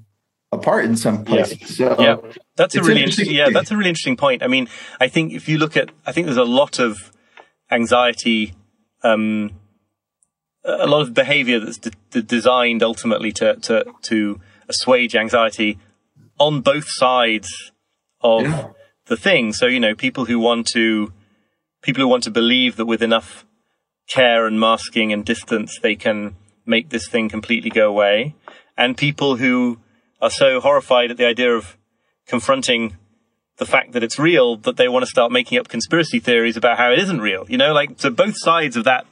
apart 0.52 0.84
in 0.84 0.96
some 0.96 1.24
places. 1.24 1.76
So 1.76 1.96
Yeah. 1.98 2.16
That's 2.56 2.74
a 2.76 2.80
really 2.82 3.00
interesting. 3.00 3.26
interesting. 3.26 3.34
Yeah, 3.36 3.50
that's 3.50 3.70
a 3.70 3.76
really 3.76 3.88
interesting 3.90 4.16
point. 4.16 4.42
I 4.42 4.46
mean, 4.46 4.68
I 5.00 5.08
think 5.08 5.32
if 5.32 5.48
you 5.48 5.58
look 5.58 5.76
at, 5.76 5.90
I 6.06 6.12
think 6.12 6.26
there's 6.26 6.36
a 6.36 6.44
lot 6.44 6.78
of 6.78 7.10
anxiety, 7.70 8.54
um, 9.02 9.50
a 10.64 10.86
lot 10.86 11.00
of 11.02 11.12
behavior 11.14 11.58
that's 11.58 11.78
de- 11.78 11.90
de- 12.10 12.22
designed 12.22 12.82
ultimately 12.82 13.32
to 13.32 13.56
to 13.56 13.84
to 14.02 14.40
assuage 14.68 15.14
anxiety 15.16 15.78
on 16.38 16.60
both 16.60 16.86
sides 16.88 17.48
of 18.20 18.42
Yeah. 18.42 18.68
the 19.06 19.16
thing. 19.16 19.52
So 19.52 19.66
you 19.66 19.80
know, 19.80 19.94
people 19.94 20.24
who 20.26 20.38
want 20.38 20.66
to 20.68 21.12
people 21.82 22.02
who 22.02 22.08
want 22.08 22.22
to 22.24 22.30
believe 22.30 22.76
that 22.76 22.86
with 22.86 23.02
enough 23.02 23.43
care 24.06 24.46
and 24.46 24.60
masking 24.60 25.12
and 25.12 25.24
distance 25.24 25.78
they 25.82 25.96
can 25.96 26.36
make 26.66 26.90
this 26.90 27.08
thing 27.08 27.28
completely 27.28 27.70
go 27.70 27.88
away, 27.88 28.34
and 28.76 28.96
people 28.96 29.36
who 29.36 29.78
are 30.20 30.30
so 30.30 30.60
horrified 30.60 31.10
at 31.10 31.16
the 31.16 31.26
idea 31.26 31.54
of 31.54 31.76
confronting 32.26 32.96
the 33.56 33.66
fact 33.66 33.92
that 33.92 34.02
it's 34.02 34.18
real 34.18 34.56
that 34.56 34.76
they 34.76 34.88
want 34.88 35.04
to 35.04 35.06
start 35.06 35.30
making 35.30 35.58
up 35.58 35.68
conspiracy 35.68 36.18
theories 36.18 36.56
about 36.56 36.76
how 36.78 36.90
it 36.90 36.98
isn't 36.98 37.20
real. 37.20 37.44
You 37.48 37.58
know, 37.58 37.72
like 37.72 38.00
so 38.00 38.10
both 38.10 38.34
sides 38.36 38.76
of 38.76 38.84
that 38.84 39.06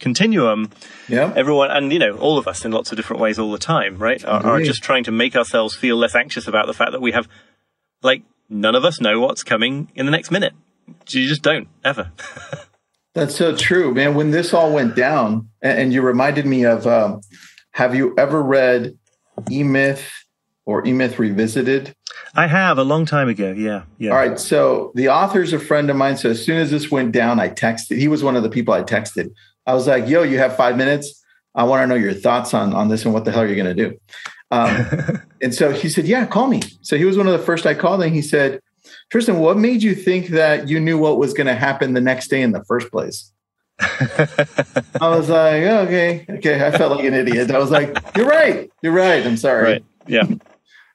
continuum 0.00 0.70
yeah. 1.08 1.32
everyone 1.36 1.70
and 1.70 1.92
you 1.92 1.98
know 1.98 2.16
all 2.18 2.36
of 2.36 2.48
us 2.48 2.64
in 2.64 2.72
lots 2.72 2.90
of 2.90 2.96
different 2.96 3.22
ways 3.22 3.38
all 3.38 3.52
the 3.52 3.58
time 3.58 3.96
right 3.96 4.24
are, 4.24 4.44
are 4.44 4.62
just 4.62 4.82
trying 4.82 5.04
to 5.04 5.12
make 5.12 5.36
ourselves 5.36 5.76
feel 5.76 5.96
less 5.96 6.14
anxious 6.14 6.48
about 6.48 6.66
the 6.66 6.74
fact 6.74 6.92
that 6.92 7.00
we 7.00 7.12
have 7.12 7.28
like 8.02 8.22
none 8.48 8.74
of 8.74 8.84
us 8.84 9.00
know 9.00 9.20
what's 9.20 9.42
coming 9.42 9.90
in 9.94 10.04
the 10.04 10.12
next 10.12 10.30
minute 10.30 10.52
you 11.10 11.28
just 11.28 11.42
don't 11.42 11.68
ever 11.84 12.10
That's 13.14 13.36
so 13.36 13.56
true, 13.56 13.94
man. 13.94 14.14
When 14.14 14.32
this 14.32 14.52
all 14.52 14.72
went 14.72 14.96
down, 14.96 15.48
and, 15.62 15.92
you 15.92 16.02
reminded 16.02 16.46
me 16.46 16.64
of, 16.64 16.86
um, 16.86 17.20
have 17.70 17.94
you 17.94 18.14
ever 18.18 18.42
read 18.42 18.98
E 19.50 19.62
Myth 19.62 20.10
or 20.66 20.86
E 20.86 20.92
Myth 20.92 21.18
Revisited? 21.18 21.94
i 22.36 22.46
have 22.48 22.78
a 22.78 22.82
long 22.82 23.04
time 23.06 23.28
ago 23.28 23.52
yeah 23.56 23.82
yeah 23.98 24.10
All 24.10 24.16
right. 24.16 24.38
So 24.40 24.90
the 24.94 25.08
author's 25.08 25.52
a 25.52 25.58
friend 25.58 25.88
of 25.88 25.96
mine. 25.96 26.16
So 26.16 26.30
as 26.30 26.44
soon 26.44 26.58
as 26.58 26.70
this 26.70 26.90
went 26.90 27.12
down, 27.12 27.38
I 27.38 27.48
texted. 27.48 27.98
He 27.98 28.08
was 28.08 28.24
one 28.24 28.34
of 28.34 28.42
the 28.42 28.50
people 28.50 28.74
I 28.74 28.82
texted. 28.82 29.30
I 29.66 29.74
was 29.74 29.86
like, 29.86 30.08
"Yo, 30.08 30.22
you 30.22 30.38
have 30.38 30.56
five 30.56 30.76
minutes. 30.76 31.22
I 31.54 31.62
want 31.64 31.82
to 31.82 31.86
know 31.86 31.94
your 31.94 32.12
thoughts 32.12 32.52
on 32.54 32.72
on 32.72 32.88
this 32.88 33.04
and 33.04 33.14
what 33.14 33.24
the 33.24 33.30
hell 33.30 33.42
are 33.42 33.46
you're 33.46 33.56
going 33.56 33.76
to 33.76 33.88
do." 33.88 33.96
Um, 34.50 35.22
and 35.42 35.54
so 35.54 35.70
he 35.70 35.88
said, 35.88 36.06
"Yeah, 36.06 36.26
call 36.26 36.48
me." 36.48 36.62
So 36.82 36.96
he 36.96 37.04
was 37.04 37.16
one 37.16 37.26
of 37.26 37.32
the 37.32 37.44
first 37.44 37.66
I 37.66 37.74
called, 37.74 38.02
and 38.02 38.12
he 38.12 38.22
said, 38.22 38.60
"Tristan, 39.10 39.38
what 39.38 39.56
made 39.58 39.82
you 39.82 39.94
think 39.94 40.28
that 40.28 40.68
you 40.68 40.80
knew 40.80 40.98
what 40.98 41.18
was 41.18 41.32
going 41.34 41.46
to 41.46 41.54
happen 41.54 41.94
the 41.94 42.00
next 42.00 42.28
day 42.28 42.42
in 42.42 42.52
the 42.52 42.64
first 42.64 42.90
place?" 42.90 43.30
I 43.80 45.08
was 45.08 45.28
like, 45.28 45.62
"Okay, 45.62 46.26
okay." 46.30 46.64
I 46.66 46.70
felt 46.76 46.96
like 46.96 47.04
an 47.04 47.14
idiot. 47.14 47.50
I 47.50 47.58
was 47.58 47.70
like, 47.70 47.96
"You're 48.16 48.26
right. 48.26 48.70
You're 48.82 48.92
right. 48.92 49.24
I'm 49.26 49.36
sorry." 49.36 49.62
right 49.64 49.84
yeah 50.06 50.24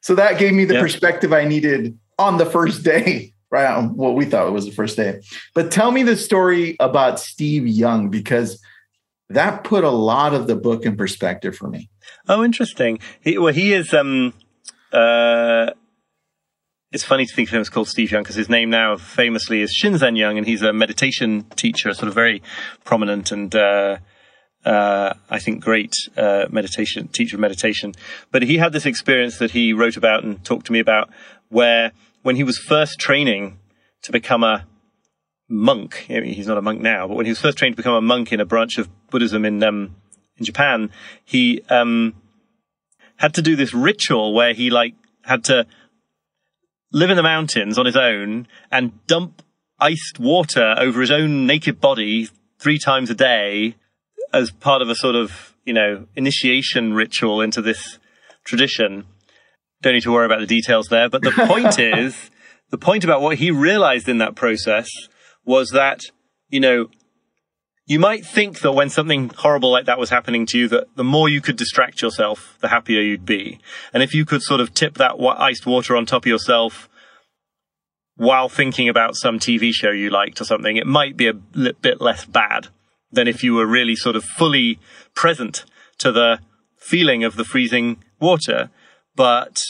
So 0.02 0.14
that 0.16 0.38
gave 0.38 0.54
me 0.54 0.66
the 0.66 0.76
Yeah. 0.76 0.82
perspective 0.82 1.34
I 1.34 1.46
needed 1.46 1.98
on 2.20 2.38
the 2.38 2.46
first 2.46 2.84
day, 2.84 3.34
right? 3.52 3.66
On 3.66 3.98
what 3.98 4.16
we 4.16 4.26
thought 4.26 4.48
it 4.48 4.52
was 4.52 4.66
the 4.66 4.72
first 4.72 4.96
day. 4.96 5.20
But 5.56 5.72
tell 5.72 5.92
me 5.92 6.04
the 6.04 6.16
story 6.16 6.76
about 6.80 7.20
Steve 7.20 7.66
Young 7.68 8.10
because 8.10 8.62
that 9.30 9.64
put 9.64 9.84
a 9.84 9.90
lot 9.90 10.34
of 10.36 10.46
the 10.48 10.56
book 10.56 10.86
in 10.86 10.96
perspective 10.96 11.56
for 11.56 11.68
me. 11.70 11.90
oh 12.28 12.44
interesting 12.44 13.00
he, 13.22 13.38
well 13.38 13.54
he 13.54 13.74
is 13.74 13.94
um 13.94 14.34
uh 14.94 15.72
it's 16.92 17.04
funny 17.04 17.26
to 17.26 17.36
think 17.36 17.50
of 17.50 17.54
him 17.54 17.62
as 17.62 17.70
called 17.70 17.88
Steve 17.88 18.12
Young 18.12 18.24
because 18.24 18.36
his 18.36 18.50
name 18.50 18.70
now 18.70 18.98
famously 18.98 19.62
is 19.62 19.78
Shinzen 19.80 20.18
Young, 20.18 20.38
and 20.38 20.48
he's 20.48 20.62
a 20.62 20.74
meditation 20.74 21.44
teacher, 21.56 21.94
sort 21.94 22.08
of 22.08 22.16
very 22.16 22.42
prominent 22.84 23.32
and 23.32 23.54
uh, 23.56 23.98
uh, 24.66 25.14
I 25.30 25.40
think, 25.40 25.64
great 25.64 25.94
uh, 26.18 26.46
meditation 26.50 27.08
teacher 27.08 27.36
of 27.36 27.40
meditation. 27.40 27.94
But 28.32 28.44
he 28.44 28.58
had 28.58 28.74
this 28.74 28.86
experience 28.86 29.38
that 29.38 29.52
he 29.52 29.74
wrote 29.74 29.98
about 29.98 30.24
and 30.24 30.44
talked 30.44 30.66
to 30.68 30.74
me 30.74 30.80
about, 30.80 31.10
where 31.50 31.92
when 32.24 32.36
he 32.36 32.44
was 32.44 32.58
first 32.58 33.00
training 33.00 33.60
to 34.04 34.12
become 34.12 34.44
a 34.44 34.66
monk, 35.48 36.06
he's 36.08 36.48
not 36.48 36.58
a 36.58 36.62
monk 36.62 36.82
now, 36.82 37.08
but 37.08 37.16
when 37.16 37.26
he 37.26 37.32
was 37.32 37.40
first 37.40 37.58
trained 37.58 37.76
to 37.76 37.78
become 37.78 37.96
a 37.96 38.02
monk 38.02 38.32
in 38.32 38.40
a 38.40 38.46
branch 38.46 38.78
of 38.78 38.90
Buddhism 39.10 39.46
in 39.46 39.64
um, 39.64 39.96
in 40.38 40.46
Japan, 40.46 40.90
he 41.26 41.62
um, 41.70 42.16
had 43.18 43.34
to 43.36 43.42
do 43.42 43.56
this 43.56 43.74
ritual 43.74 44.34
where 44.34 44.54
he 44.54 44.70
like 44.70 44.96
had 45.24 45.44
to 45.46 45.66
live 46.92 47.10
in 47.10 47.18
the 47.18 47.24
mountains 47.24 47.78
on 47.78 47.86
his 47.86 47.96
own 47.96 48.48
and 48.72 49.06
dump 49.08 49.42
iced 49.80 50.20
water 50.20 50.76
over 50.78 51.02
his 51.02 51.12
own 51.12 51.46
naked 51.46 51.80
body 51.80 52.28
three 52.60 52.78
times 52.78 53.10
a 53.10 53.16
day 53.16 53.76
as 54.34 54.52
part 54.52 54.82
of 54.82 54.90
a 54.90 54.96
sort 54.96 55.16
of, 55.16 55.56
you 55.66 55.74
know, 55.74 56.06
initiation 56.16 56.94
ritual 56.94 57.42
into 57.42 57.62
this 57.62 57.98
tradition. 58.44 59.06
Don't 59.82 59.94
need 59.94 60.04
to 60.04 60.12
worry 60.12 60.26
about 60.26 60.40
the 60.40 60.46
details 60.46 60.88
there, 60.90 61.10
but 61.10 61.22
the 61.22 61.32
point 61.32 61.80
is, 61.80 62.30
the 62.70 62.78
point 62.78 63.04
about 63.04 63.22
what 63.22 63.38
he 63.38 63.52
realized 63.52 64.10
in 64.10 64.18
that 64.18 64.36
process 64.36 64.90
was 65.46 65.70
that, 65.70 66.02
you 66.50 66.60
know, 66.60 66.88
you 67.90 67.98
might 67.98 68.24
think 68.24 68.60
that 68.60 68.74
when 68.74 68.88
something 68.88 69.32
horrible 69.36 69.72
like 69.72 69.86
that 69.86 69.98
was 69.98 70.12
happening 70.12 70.46
to 70.46 70.60
you, 70.60 70.68
that 70.68 70.96
the 70.96 71.04
more 71.04 71.28
you 71.28 71.42
could 71.42 71.56
distract 71.56 72.04
yourself, 72.04 72.56
the 72.62 72.68
happier 72.68 73.02
you'd 73.02 73.26
be. 73.26 73.60
And 73.92 74.04
if 74.04 74.14
you 74.14 74.26
could 74.26 74.44
sort 74.44 74.62
of 74.62 74.76
tip 74.76 74.94
that 75.00 75.16
iced 75.20 75.66
water 75.66 75.98
on 75.98 76.06
top 76.06 76.22
of 76.22 76.28
yourself 76.28 76.88
while 78.16 78.48
thinking 78.48 78.88
about 78.90 79.16
some 79.16 79.40
TV 79.40 79.72
show 79.74 79.90
you 79.90 80.12
liked 80.12 80.40
or 80.40 80.44
something, 80.44 80.78
it 80.78 80.86
might 80.86 81.18
be 81.18 81.26
a 81.26 81.34
bit 81.34 82.00
less 82.00 82.26
bad 82.26 82.68
than 83.12 83.28
if 83.28 83.44
you 83.44 83.56
were 83.56 83.66
really 83.66 83.96
sort 83.96 84.16
of 84.16 84.24
fully 84.24 84.78
present 85.16 85.66
to 85.98 86.12
the 86.12 86.40
feeling 86.78 87.24
of 87.24 87.38
the 87.38 87.44
freezing 87.44 88.04
water. 88.20 88.70
But 89.16 89.64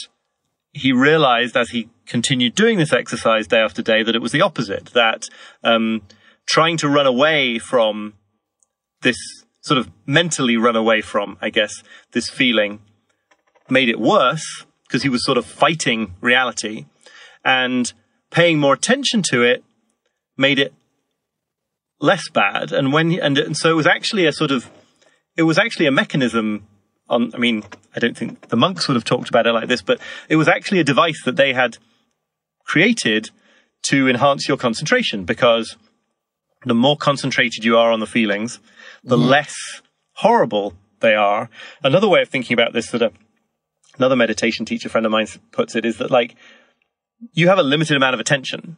he 0.72 0.92
realized 0.92 1.56
as 1.56 1.70
he 1.70 1.88
continued 2.04 2.54
doing 2.54 2.76
this 2.76 2.92
exercise 2.92 3.46
day 3.46 3.60
after 3.60 3.80
day 3.80 4.02
that 4.02 4.14
it 4.14 4.20
was 4.20 4.32
the 4.32 4.42
opposite, 4.42 4.90
that, 4.92 5.24
um, 5.64 6.02
trying 6.50 6.76
to 6.76 6.88
run 6.88 7.06
away 7.06 7.60
from 7.60 8.12
this 9.02 9.16
sort 9.60 9.78
of 9.78 9.88
mentally 10.04 10.56
run 10.56 10.74
away 10.74 11.00
from, 11.00 11.38
I 11.40 11.48
guess, 11.48 11.72
this 12.10 12.28
feeling 12.28 12.80
made 13.68 13.88
it 13.88 14.00
worse 14.00 14.64
because 14.88 15.04
he 15.04 15.08
was 15.08 15.24
sort 15.24 15.38
of 15.38 15.46
fighting 15.46 16.14
reality 16.20 16.86
and 17.44 17.92
paying 18.32 18.58
more 18.58 18.74
attention 18.74 19.22
to 19.30 19.44
it 19.44 19.62
made 20.36 20.58
it 20.58 20.74
less 22.00 22.28
bad. 22.28 22.72
And 22.72 22.92
when, 22.92 23.12
and, 23.12 23.38
and 23.38 23.56
so 23.56 23.70
it 23.70 23.74
was 23.74 23.86
actually 23.86 24.26
a 24.26 24.32
sort 24.32 24.50
of, 24.50 24.68
it 25.36 25.44
was 25.44 25.56
actually 25.56 25.86
a 25.86 25.92
mechanism 25.92 26.66
on, 27.08 27.32
I 27.32 27.38
mean, 27.38 27.62
I 27.94 28.00
don't 28.00 28.16
think 28.16 28.48
the 28.48 28.56
monks 28.56 28.88
would 28.88 28.96
have 28.96 29.04
talked 29.04 29.28
about 29.28 29.46
it 29.46 29.52
like 29.52 29.68
this, 29.68 29.82
but 29.82 30.00
it 30.28 30.34
was 30.34 30.48
actually 30.48 30.80
a 30.80 30.84
device 30.84 31.22
that 31.24 31.36
they 31.36 31.52
had 31.52 31.78
created 32.64 33.30
to 33.82 34.08
enhance 34.08 34.48
your 34.48 34.56
concentration 34.56 35.24
because 35.24 35.76
the 36.64 36.74
more 36.74 36.96
concentrated 36.96 37.64
you 37.64 37.76
are 37.76 37.90
on 37.90 38.00
the 38.00 38.06
feelings, 38.06 38.60
the 39.02 39.16
mm. 39.16 39.26
less 39.26 39.54
horrible 40.14 40.74
they 41.00 41.14
are. 41.14 41.48
Another 41.82 42.08
way 42.08 42.22
of 42.22 42.28
thinking 42.28 42.54
about 42.54 42.72
this 42.72 42.90
that 42.90 43.02
a, 43.02 43.12
another 43.96 44.16
meditation 44.16 44.64
teacher 44.64 44.88
friend 44.88 45.06
of 45.06 45.12
mine 45.12 45.26
puts 45.52 45.74
it 45.74 45.84
is 45.84 45.98
that 45.98 46.10
like 46.10 46.36
you 47.32 47.48
have 47.48 47.58
a 47.58 47.62
limited 47.62 47.96
amount 47.96 48.14
of 48.14 48.20
attention. 48.20 48.76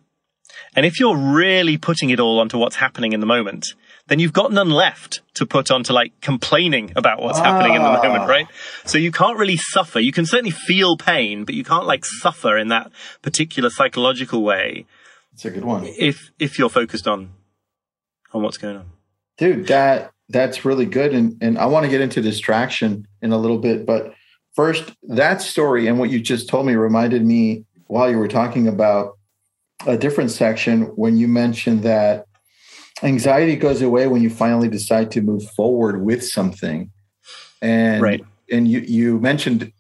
And 0.75 0.87
if 0.87 0.99
you're 0.99 1.17
really 1.17 1.77
putting 1.77 2.11
it 2.11 2.21
all 2.21 2.41
onto 2.41 2.59
what's 2.59 2.77
happening 2.77 3.13
in 3.13 3.21
the 3.21 3.27
moment, 3.27 3.75
then 4.09 4.19
you've 4.19 4.33
got 4.33 4.53
none 4.53 4.71
left 4.71 5.21
to 5.35 5.47
put 5.47 5.71
onto 5.71 5.93
like 5.93 6.13
complaining 6.21 6.93
about 6.97 7.23
what's 7.23 7.39
ah. 7.39 7.45
happening 7.45 7.75
in 7.75 7.83
the 7.83 7.93
moment, 7.93 8.29
right? 8.29 8.47
So 8.85 8.99
you 8.99 9.13
can't 9.13 9.39
really 9.39 9.57
suffer. 9.57 10.01
You 10.01 10.13
can 10.13 10.27
certainly 10.27 10.51
feel 10.51 10.97
pain, 10.97 11.45
but 11.45 11.55
you 11.55 11.65
can't 11.65 11.87
like 11.87 12.05
suffer 12.05 12.57
in 12.57 12.69
that 12.69 12.91
particular 13.23 13.71
psychological 13.71 14.43
way. 14.43 14.87
It's 15.35 15.45
a 15.45 15.51
good 15.51 15.65
one. 15.65 15.85
If 15.87 16.31
if 16.39 16.59
you're 16.59 16.69
focused 16.69 17.07
on 17.07 17.31
on 18.33 18.43
what's 18.43 18.59
going 18.59 18.77
on. 18.77 18.87
Dude, 19.39 19.67
that 19.69 20.13
that's 20.29 20.65
really 20.65 20.87
good. 20.87 21.15
And 21.15 21.37
and 21.43 21.59
I 21.59 21.67
want 21.67 21.85
to 21.85 21.91
get 21.91 22.01
into 22.01 22.21
distraction 22.21 23.07
in 23.21 23.33
a 23.33 23.39
little 23.39 23.59
bit, 23.59 23.87
but 23.87 24.15
first, 24.55 24.93
that 25.05 25.43
story 25.43 25.87
and 25.87 25.99
what 25.99 26.11
you 26.11 26.21
just 26.21 26.49
told 26.49 26.67
me 26.67 26.75
reminded 26.75 27.25
me 27.25 27.65
while 27.87 28.11
you 28.11 28.19
were 28.19 28.29
talking 28.29 28.69
about 28.69 29.19
a 29.87 29.97
different 29.97 30.31
section 30.31 30.83
when 30.97 31.17
you 31.17 31.29
mentioned 31.29 31.83
that 31.83 32.27
anxiety 33.03 33.57
goes 33.57 33.83
away 33.83 34.07
when 34.07 34.23
you 34.23 34.31
finally 34.31 34.69
decide 34.69 35.11
to 35.11 35.21
move 35.21 35.43
forward 35.51 36.05
with 36.05 36.25
something. 36.25 36.91
And 37.61 38.03
right. 38.03 38.25
and 38.51 38.69
you 38.69 38.81
you 38.81 39.21
mentioned 39.21 39.73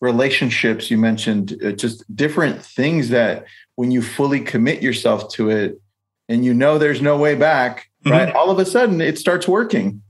relationships, 0.00 0.90
you 0.90 0.98
mentioned 0.98 1.58
uh, 1.64 1.72
just 1.72 2.04
different 2.14 2.62
things 2.62 3.08
that 3.10 3.46
when 3.76 3.90
you 3.90 4.02
fully 4.02 4.40
commit 4.40 4.82
yourself 4.82 5.32
to 5.32 5.50
it 5.50 5.80
and 6.28 6.44
you 6.44 6.52
know 6.52 6.78
there's 6.78 7.00
no 7.00 7.16
way 7.16 7.34
back, 7.34 7.88
mm-hmm. 8.06 8.26
right? 8.26 8.34
All 8.34 8.50
of 8.50 8.58
a 8.58 8.64
sudden 8.64 9.00
it 9.00 9.18
starts 9.18 9.46
working. 9.48 10.02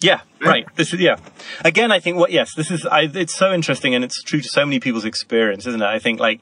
Yeah, 0.00 0.22
right. 0.40 0.66
This 0.74 0.92
is 0.92 1.00
yeah. 1.00 1.16
Again, 1.64 1.92
I 1.92 2.00
think 2.00 2.16
what 2.16 2.32
yes, 2.32 2.54
this 2.56 2.70
is. 2.70 2.84
I, 2.84 3.02
it's 3.02 3.36
so 3.36 3.52
interesting, 3.52 3.94
and 3.94 4.04
it's 4.04 4.20
true 4.22 4.40
to 4.40 4.48
so 4.48 4.66
many 4.66 4.80
people's 4.80 5.04
experience, 5.04 5.66
isn't 5.66 5.80
it? 5.80 5.86
I 5.86 6.00
think 6.00 6.18
like 6.18 6.40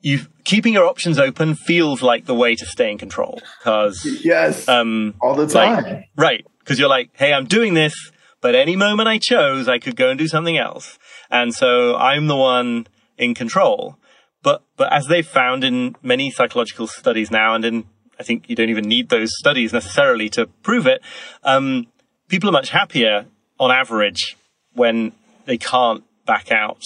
you 0.00 0.20
keeping 0.44 0.74
your 0.74 0.86
options 0.86 1.18
open 1.18 1.54
feels 1.54 2.02
like 2.02 2.26
the 2.26 2.34
way 2.34 2.54
to 2.54 2.66
stay 2.66 2.90
in 2.90 2.98
control 2.98 3.40
because 3.58 4.04
yes, 4.22 4.68
um, 4.68 5.14
all 5.20 5.34
the 5.34 5.46
time, 5.46 5.84
like, 5.84 6.04
right? 6.16 6.46
Because 6.58 6.78
you're 6.78 6.88
like, 6.88 7.10
hey, 7.14 7.32
I'm 7.32 7.46
doing 7.46 7.72
this, 7.72 7.94
but 8.42 8.54
any 8.54 8.76
moment 8.76 9.08
I 9.08 9.18
chose, 9.18 9.66
I 9.68 9.78
could 9.78 9.96
go 9.96 10.10
and 10.10 10.18
do 10.18 10.28
something 10.28 10.58
else, 10.58 10.98
and 11.30 11.54
so 11.54 11.96
I'm 11.96 12.26
the 12.26 12.36
one 12.36 12.86
in 13.16 13.34
control. 13.34 13.96
But 14.42 14.62
but 14.76 14.92
as 14.92 15.06
they've 15.06 15.26
found 15.26 15.64
in 15.64 15.96
many 16.02 16.30
psychological 16.30 16.86
studies 16.86 17.30
now, 17.30 17.54
and 17.54 17.64
in 17.64 17.84
I 18.20 18.22
think 18.22 18.50
you 18.50 18.54
don't 18.54 18.68
even 18.68 18.84
need 18.84 19.08
those 19.08 19.30
studies 19.38 19.72
necessarily 19.72 20.28
to 20.30 20.46
prove 20.62 20.86
it. 20.86 21.00
Um, 21.42 21.86
people 22.28 22.50
are 22.50 22.52
much 22.52 22.68
happier 22.68 23.24
on 23.58 23.70
average 23.70 24.36
when 24.74 25.12
they 25.46 25.56
can't 25.56 26.04
back 26.26 26.52
out 26.52 26.82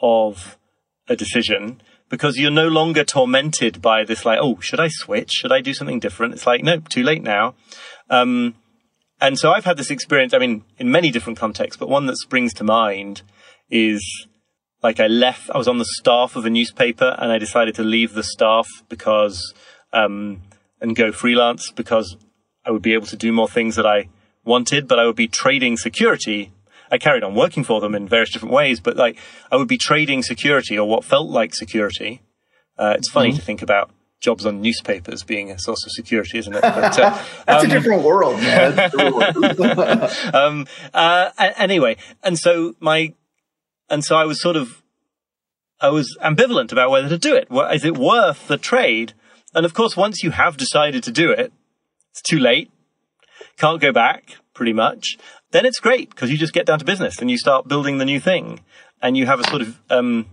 of 0.00 0.56
a 1.08 1.14
decision 1.14 1.82
because 2.08 2.38
you're 2.38 2.50
no 2.50 2.68
longer 2.68 3.04
tormented 3.04 3.82
by 3.82 4.02
this 4.02 4.24
like, 4.24 4.38
oh, 4.40 4.60
should 4.60 4.80
I 4.80 4.88
switch? 4.88 5.30
Should 5.30 5.52
I 5.52 5.60
do 5.60 5.74
something 5.74 6.00
different? 6.00 6.32
It's 6.32 6.46
like, 6.46 6.62
no, 6.62 6.78
too 6.78 7.02
late 7.02 7.22
now. 7.22 7.54
Um, 8.08 8.54
and 9.20 9.38
so 9.38 9.52
I've 9.52 9.66
had 9.66 9.76
this 9.76 9.90
experience, 9.90 10.32
I 10.32 10.38
mean, 10.38 10.64
in 10.78 10.90
many 10.90 11.10
different 11.10 11.38
contexts, 11.38 11.78
but 11.78 11.90
one 11.90 12.06
that 12.06 12.16
springs 12.16 12.54
to 12.54 12.64
mind 12.64 13.20
is 13.70 14.26
like 14.82 15.00
I 15.00 15.06
left, 15.06 15.50
I 15.50 15.58
was 15.58 15.68
on 15.68 15.76
the 15.76 15.86
staff 15.98 16.34
of 16.34 16.46
a 16.46 16.50
newspaper 16.50 17.14
and 17.18 17.30
I 17.30 17.36
decided 17.36 17.74
to 17.74 17.82
leave 17.82 18.14
the 18.14 18.24
staff 18.24 18.66
because, 18.88 19.54
um, 19.92 20.40
and 20.82 20.96
go 20.96 21.12
freelance 21.12 21.70
because 21.70 22.16
I 22.66 22.72
would 22.72 22.82
be 22.82 22.92
able 22.92 23.06
to 23.06 23.16
do 23.16 23.32
more 23.32 23.48
things 23.48 23.76
that 23.76 23.86
I 23.86 24.08
wanted, 24.44 24.88
but 24.88 24.98
I 24.98 25.06
would 25.06 25.16
be 25.16 25.28
trading 25.28 25.78
security. 25.78 26.52
I 26.90 26.98
carried 26.98 27.22
on 27.22 27.34
working 27.34 27.64
for 27.64 27.80
them 27.80 27.94
in 27.94 28.08
various 28.08 28.32
different 28.32 28.52
ways, 28.52 28.80
but 28.80 28.96
like 28.96 29.16
I 29.50 29.56
would 29.56 29.68
be 29.68 29.78
trading 29.78 30.22
security 30.22 30.76
or 30.76 30.86
what 30.86 31.04
felt 31.04 31.30
like 31.30 31.54
security. 31.54 32.20
Uh, 32.76 32.94
it's 32.98 33.08
funny 33.08 33.30
mm-hmm. 33.30 33.38
to 33.38 33.44
think 33.44 33.62
about 33.62 33.90
jobs 34.20 34.44
on 34.44 34.60
newspapers 34.60 35.22
being 35.22 35.50
a 35.50 35.58
source 35.58 35.84
of 35.86 35.92
security, 35.92 36.38
isn't 36.38 36.54
it? 36.54 36.62
But, 36.62 36.98
uh, 36.98 37.22
That's 37.46 37.64
um, 37.64 37.70
a 37.70 37.74
different 37.74 38.02
world, 38.02 38.36
man. 38.40 38.78
um, 40.34 40.66
uh, 40.92 41.30
anyway, 41.38 41.96
and 42.22 42.38
so 42.38 42.74
my, 42.80 43.14
and 43.88 44.04
so 44.04 44.16
I 44.16 44.24
was 44.24 44.40
sort 44.40 44.56
of, 44.56 44.82
I 45.80 45.90
was 45.90 46.16
ambivalent 46.22 46.72
about 46.72 46.90
whether 46.90 47.08
to 47.08 47.18
do 47.18 47.34
it. 47.34 47.48
Is 47.72 47.84
it 47.84 47.96
worth 47.96 48.48
the 48.48 48.56
trade? 48.56 49.14
And 49.54 49.66
of 49.66 49.74
course, 49.74 49.96
once 49.96 50.22
you 50.22 50.30
have 50.30 50.56
decided 50.56 51.02
to 51.04 51.10
do 51.10 51.30
it, 51.30 51.52
it's 52.10 52.22
too 52.22 52.38
late. 52.38 52.70
Can't 53.56 53.80
go 53.80 53.92
back, 53.92 54.36
pretty 54.54 54.72
much. 54.72 55.16
Then 55.50 55.66
it's 55.66 55.80
great 55.80 56.10
because 56.10 56.30
you 56.30 56.38
just 56.38 56.52
get 56.52 56.66
down 56.66 56.78
to 56.78 56.84
business 56.84 57.18
and 57.20 57.30
you 57.30 57.36
start 57.36 57.68
building 57.68 57.98
the 57.98 58.04
new 58.04 58.20
thing 58.20 58.60
and 59.00 59.16
you 59.16 59.26
have 59.26 59.40
a 59.40 59.44
sort 59.44 59.62
of, 59.62 59.78
um, 59.90 60.26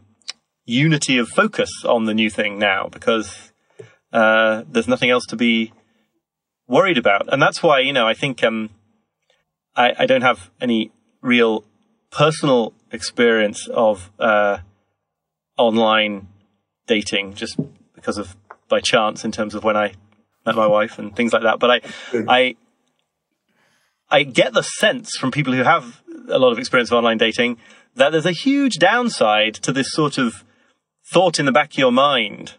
unity 0.65 1.17
of 1.17 1.27
focus 1.27 1.69
on 1.85 2.05
the 2.05 2.13
new 2.13 2.29
thing 2.29 2.59
now 2.59 2.87
because, 2.87 3.51
uh, 4.13 4.63
there's 4.69 4.87
nothing 4.87 5.09
else 5.09 5.25
to 5.25 5.35
be 5.35 5.73
worried 6.67 6.97
about. 6.97 7.31
And 7.31 7.41
that's 7.41 7.61
why, 7.63 7.79
you 7.79 7.91
know, 7.91 8.07
I 8.07 8.13
think, 8.13 8.43
um, 8.43 8.69
I, 9.75 9.93
I 9.99 10.05
don't 10.05 10.21
have 10.21 10.51
any 10.61 10.91
real 11.21 11.65
personal 12.11 12.73
experience 12.91 13.67
of, 13.67 14.11
uh, 14.19 14.59
online 15.57 16.27
dating 16.87 17.33
just 17.33 17.59
because 17.93 18.17
of 18.17 18.35
by 18.69 18.79
chance 18.79 19.25
in 19.25 19.31
terms 19.31 19.55
of 19.55 19.63
when 19.63 19.75
I 19.75 19.93
met 20.45 20.55
my 20.55 20.67
wife 20.67 20.99
and 20.99 21.15
things 21.15 21.33
like 21.33 21.43
that. 21.43 21.59
But 21.59 21.71
I, 21.71 21.81
I, 22.27 22.55
I 24.09 24.23
get 24.23 24.53
the 24.53 24.61
sense 24.61 25.17
from 25.17 25.31
people 25.31 25.53
who 25.53 25.63
have 25.63 26.01
a 26.29 26.39
lot 26.39 26.51
of 26.51 26.59
experience 26.59 26.91
of 26.91 26.97
online 26.97 27.17
dating 27.17 27.57
that 27.95 28.11
there's 28.11 28.25
a 28.25 28.31
huge 28.31 28.77
downside 28.77 29.55
to 29.55 29.71
this 29.71 29.91
sort 29.91 30.17
of 30.17 30.43
thought 31.11 31.39
in 31.39 31.45
the 31.45 31.51
back 31.51 31.73
of 31.73 31.77
your 31.77 31.91
mind 31.91 32.53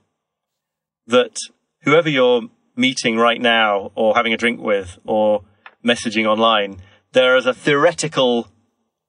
that 1.06 1.36
whoever 1.82 2.08
you're 2.08 2.42
meeting 2.76 3.16
right 3.16 3.40
now 3.40 3.92
or 3.94 4.14
having 4.14 4.32
a 4.32 4.36
drink 4.36 4.60
with 4.60 4.98
or 5.04 5.44
messaging 5.84 6.26
online, 6.26 6.80
there 7.12 7.36
is 7.36 7.46
a 7.46 7.54
theoretical 7.54 8.48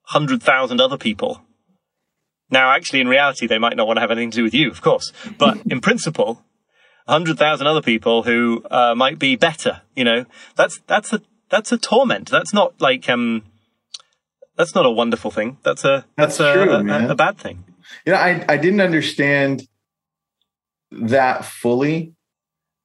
hundred 0.06 0.42
thousand 0.42 0.82
other 0.82 0.98
people. 0.98 1.42
Now, 2.50 2.72
actually, 2.72 3.00
in 3.00 3.08
reality, 3.08 3.48
they 3.48 3.60
might 3.60 3.78
not 3.78 3.88
want 3.88 3.98
to 3.98 4.02
have 4.02 4.12
anything 4.12 4.32
to 4.32 4.38
do 4.38 4.44
with 4.44 4.54
you, 4.54 4.70
of 4.70 4.82
course, 4.82 5.12
but 5.38 5.58
in 5.68 5.80
principle, 5.80 6.44
hundred 7.08 7.38
thousand 7.38 7.68
other 7.68 7.82
people 7.82 8.24
who 8.24 8.64
uh, 8.70 8.94
might 8.96 9.20
be 9.20 9.36
better. 9.36 9.82
You 9.96 10.04
know, 10.04 10.26
that's 10.56 10.80
that's 10.88 11.14
a 11.14 11.22
that's 11.50 11.72
a 11.72 11.78
torment. 11.78 12.30
That's 12.30 12.54
not 12.54 12.80
like 12.80 13.10
um, 13.10 13.44
that's 14.58 14.76
not 14.76 14.86
a 14.86 14.92
wonderful 14.92 15.32
thing. 15.32 15.58
That's 15.64 15.84
a 15.84 16.06
that's, 16.18 16.38
That's 16.38 16.40
a, 16.40 16.54
true, 16.54 16.74
a, 16.74 16.84
man. 16.84 17.10
a 17.10 17.16
bad 17.16 17.38
thing. 17.38 17.64
You 18.06 18.14
know, 18.14 18.20
I, 18.20 18.46
I 18.48 18.58
didn't 18.58 18.82
understand 18.82 19.68
that 20.92 21.46
fully 21.46 22.14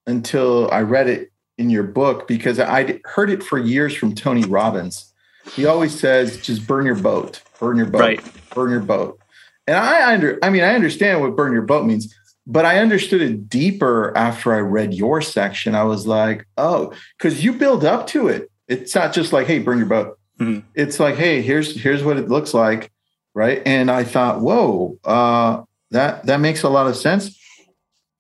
until 0.06 0.70
I 0.70 0.80
read 0.82 1.08
it 1.08 1.32
in 1.58 1.70
your 1.70 1.82
book 1.84 2.28
because 2.28 2.58
I'd 2.60 3.00
heard 3.04 3.30
it 3.30 3.42
for 3.42 3.58
years 3.58 3.94
from 3.94 4.14
Tony 4.14 4.44
Robbins. 4.44 5.12
He 5.54 5.64
always 5.66 5.98
says, 5.98 6.40
just 6.40 6.66
burn 6.66 6.86
your 6.86 6.96
boat, 6.96 7.42
burn 7.60 7.76
your 7.76 7.86
boat, 7.86 8.00
Right. 8.00 8.50
burn 8.54 8.70
your 8.70 8.80
boat. 8.80 9.20
And 9.66 9.76
I 9.76 10.12
under 10.12 10.38
I 10.42 10.50
mean, 10.50 10.62
I 10.62 10.74
understand 10.74 11.20
what 11.20 11.34
burn 11.36 11.52
your 11.52 11.62
boat 11.62 11.86
means, 11.86 12.14
but 12.47 12.64
I 12.64 12.78
understood 12.78 13.22
it 13.22 13.49
deeper 13.49 14.16
after 14.16 14.55
I 14.55 14.59
read 14.59 14.94
your 14.94 15.20
section. 15.20 15.74
I 15.74 15.84
was 15.84 16.07
like, 16.07 16.47
oh, 16.57 16.92
because 17.18 17.42
you 17.44 17.53
build 17.53 17.84
up 17.84 18.07
to 18.09 18.28
it. 18.28 18.51
It's 18.68 18.94
not 18.94 19.12
just 19.12 19.32
like, 19.32 19.47
hey, 19.47 19.59
burn 19.59 19.78
your 19.78 19.86
boat. 19.86 20.18
Mhm. 20.40 20.62
It's 20.74 21.01
like, 21.01 21.16
hey, 21.16 21.42
here's 21.42 21.80
here's 21.80 22.05
what 22.05 22.16
it 22.18 22.28
looks 22.28 22.53
like 22.55 22.90
right 23.34 23.61
and 23.66 23.90
i 23.90 24.03
thought 24.03 24.40
whoa 24.40 24.99
uh, 25.05 25.62
that 25.90 26.24
that 26.24 26.40
makes 26.40 26.62
a 26.62 26.70
lot 26.70 26.86
of 26.86 26.97
sense 26.97 27.38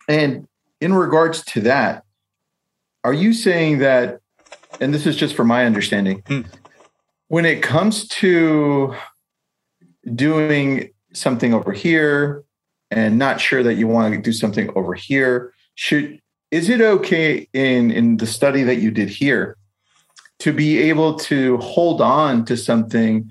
and 0.08 0.46
in 0.80 0.92
regards 0.92 1.42
to 1.42 1.62
that 1.62 2.04
are 3.02 3.14
you 3.14 3.32
saying 3.32 3.78
that 3.78 4.20
and 4.78 4.92
this 4.92 5.06
is 5.06 5.16
just 5.16 5.34
for 5.34 5.42
my 5.44 5.64
understanding 5.64 6.22
Hmm. 6.28 6.42
when 7.28 7.46
it 7.46 7.62
comes 7.62 8.06
to 8.08 8.94
doing 10.14 10.90
something 11.14 11.54
over 11.54 11.72
here 11.72 12.44
and 12.90 13.18
not 13.18 13.40
sure 13.40 13.62
that 13.62 13.74
you 13.74 13.86
want 13.86 14.14
to 14.14 14.20
do 14.20 14.32
something 14.32 14.70
over 14.76 14.94
here. 14.94 15.52
Should 15.74 16.20
is 16.50 16.68
it 16.68 16.80
okay 16.80 17.48
in 17.52 17.90
in 17.90 18.16
the 18.18 18.26
study 18.26 18.62
that 18.62 18.76
you 18.76 18.90
did 18.90 19.08
here 19.08 19.56
to 20.38 20.52
be 20.52 20.78
able 20.78 21.14
to 21.14 21.56
hold 21.58 22.00
on 22.00 22.44
to 22.44 22.56
something 22.56 23.30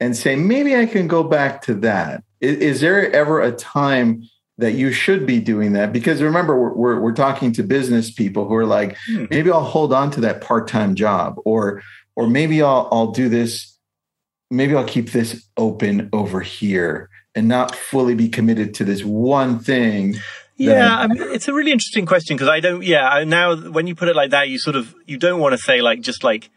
and 0.00 0.16
say 0.16 0.36
maybe 0.36 0.76
i 0.76 0.86
can 0.86 1.06
go 1.08 1.22
back 1.22 1.62
to 1.62 1.74
that. 1.74 2.22
Is, 2.40 2.56
is 2.56 2.80
there 2.80 3.10
ever 3.12 3.40
a 3.40 3.52
time 3.52 4.24
that 4.58 4.72
you 4.72 4.90
should 4.92 5.24
be 5.26 5.38
doing 5.38 5.72
that? 5.74 5.92
Because 5.92 6.20
remember 6.20 6.58
we're, 6.60 6.72
we're, 6.74 7.00
we're 7.00 7.12
talking 7.12 7.52
to 7.52 7.62
business 7.62 8.10
people 8.10 8.48
who 8.48 8.54
are 8.56 8.66
like 8.66 8.96
Hmm. 9.06 9.26
maybe 9.30 9.50
i'll 9.50 9.62
hold 9.62 9.92
on 9.92 10.10
to 10.12 10.20
that 10.22 10.40
part-time 10.40 10.94
job 10.94 11.36
or 11.44 11.82
or 12.16 12.26
maybe 12.26 12.60
i'll 12.62 12.88
i'll 12.90 13.12
do 13.12 13.28
this 13.28 13.78
maybe 14.50 14.74
i'll 14.74 14.84
keep 14.84 15.12
this 15.12 15.48
open 15.56 16.08
over 16.12 16.40
here 16.40 17.08
and 17.38 17.48
not 17.48 17.74
fully 17.74 18.14
be 18.14 18.28
committed 18.28 18.74
to 18.74 18.84
this 18.84 19.02
one 19.04 19.58
thing 19.58 20.16
Yeah, 20.58 20.98
I 20.98 21.06
mean, 21.06 21.22
it's 21.22 21.46
a 21.46 21.54
really 21.54 21.70
interesting 21.70 22.04
question 22.04 22.36
because 22.36 22.48
I 22.48 22.58
don't. 22.58 22.82
Yeah, 22.82 23.08
I, 23.08 23.22
now 23.22 23.54
when 23.54 23.86
you 23.86 23.94
put 23.94 24.08
it 24.08 24.16
like 24.16 24.30
that, 24.32 24.48
you 24.48 24.58
sort 24.58 24.74
of 24.74 24.92
you 25.06 25.16
don't 25.16 25.38
want 25.38 25.52
to 25.52 25.58
say 25.58 25.80
like 25.80 26.00
just 26.00 26.24
like 26.24 26.50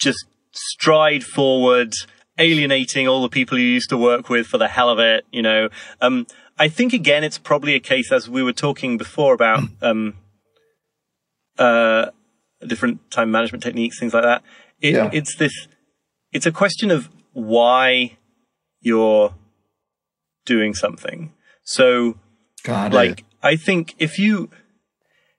just 0.00 0.26
stride 0.50 1.22
forward, 1.22 1.92
alienating 2.38 3.06
all 3.06 3.22
the 3.22 3.28
people 3.28 3.56
you 3.56 3.66
used 3.66 3.88
to 3.90 3.96
work 3.96 4.28
with 4.28 4.48
for 4.48 4.58
the 4.58 4.66
hell 4.66 4.90
of 4.90 4.98
it. 4.98 5.24
You 5.30 5.42
know, 5.42 5.68
um, 6.00 6.26
I 6.58 6.68
think 6.68 6.92
again, 6.92 7.22
it's 7.22 7.38
probably 7.38 7.74
a 7.74 7.80
case 7.80 8.10
as 8.10 8.28
we 8.28 8.42
were 8.42 8.52
talking 8.52 8.98
before 8.98 9.32
about 9.32 9.62
um, 9.82 10.14
uh, 11.56 12.06
different 12.66 13.12
time 13.12 13.30
management 13.30 13.62
techniques, 13.62 14.00
things 14.00 14.12
like 14.12 14.24
that. 14.24 14.42
It, 14.80 14.94
Yeah. 14.94 15.10
It's 15.12 15.36
this. 15.36 15.68
It's 16.32 16.46
a 16.46 16.52
question 16.52 16.90
of 16.90 17.08
why 17.32 18.16
you're 18.80 19.34
doing 20.44 20.74
something. 20.74 21.32
So 21.64 22.16
God, 22.64 22.92
like 22.92 23.24
i 23.42 23.56
think 23.56 23.94
if 23.98 24.18
you 24.18 24.48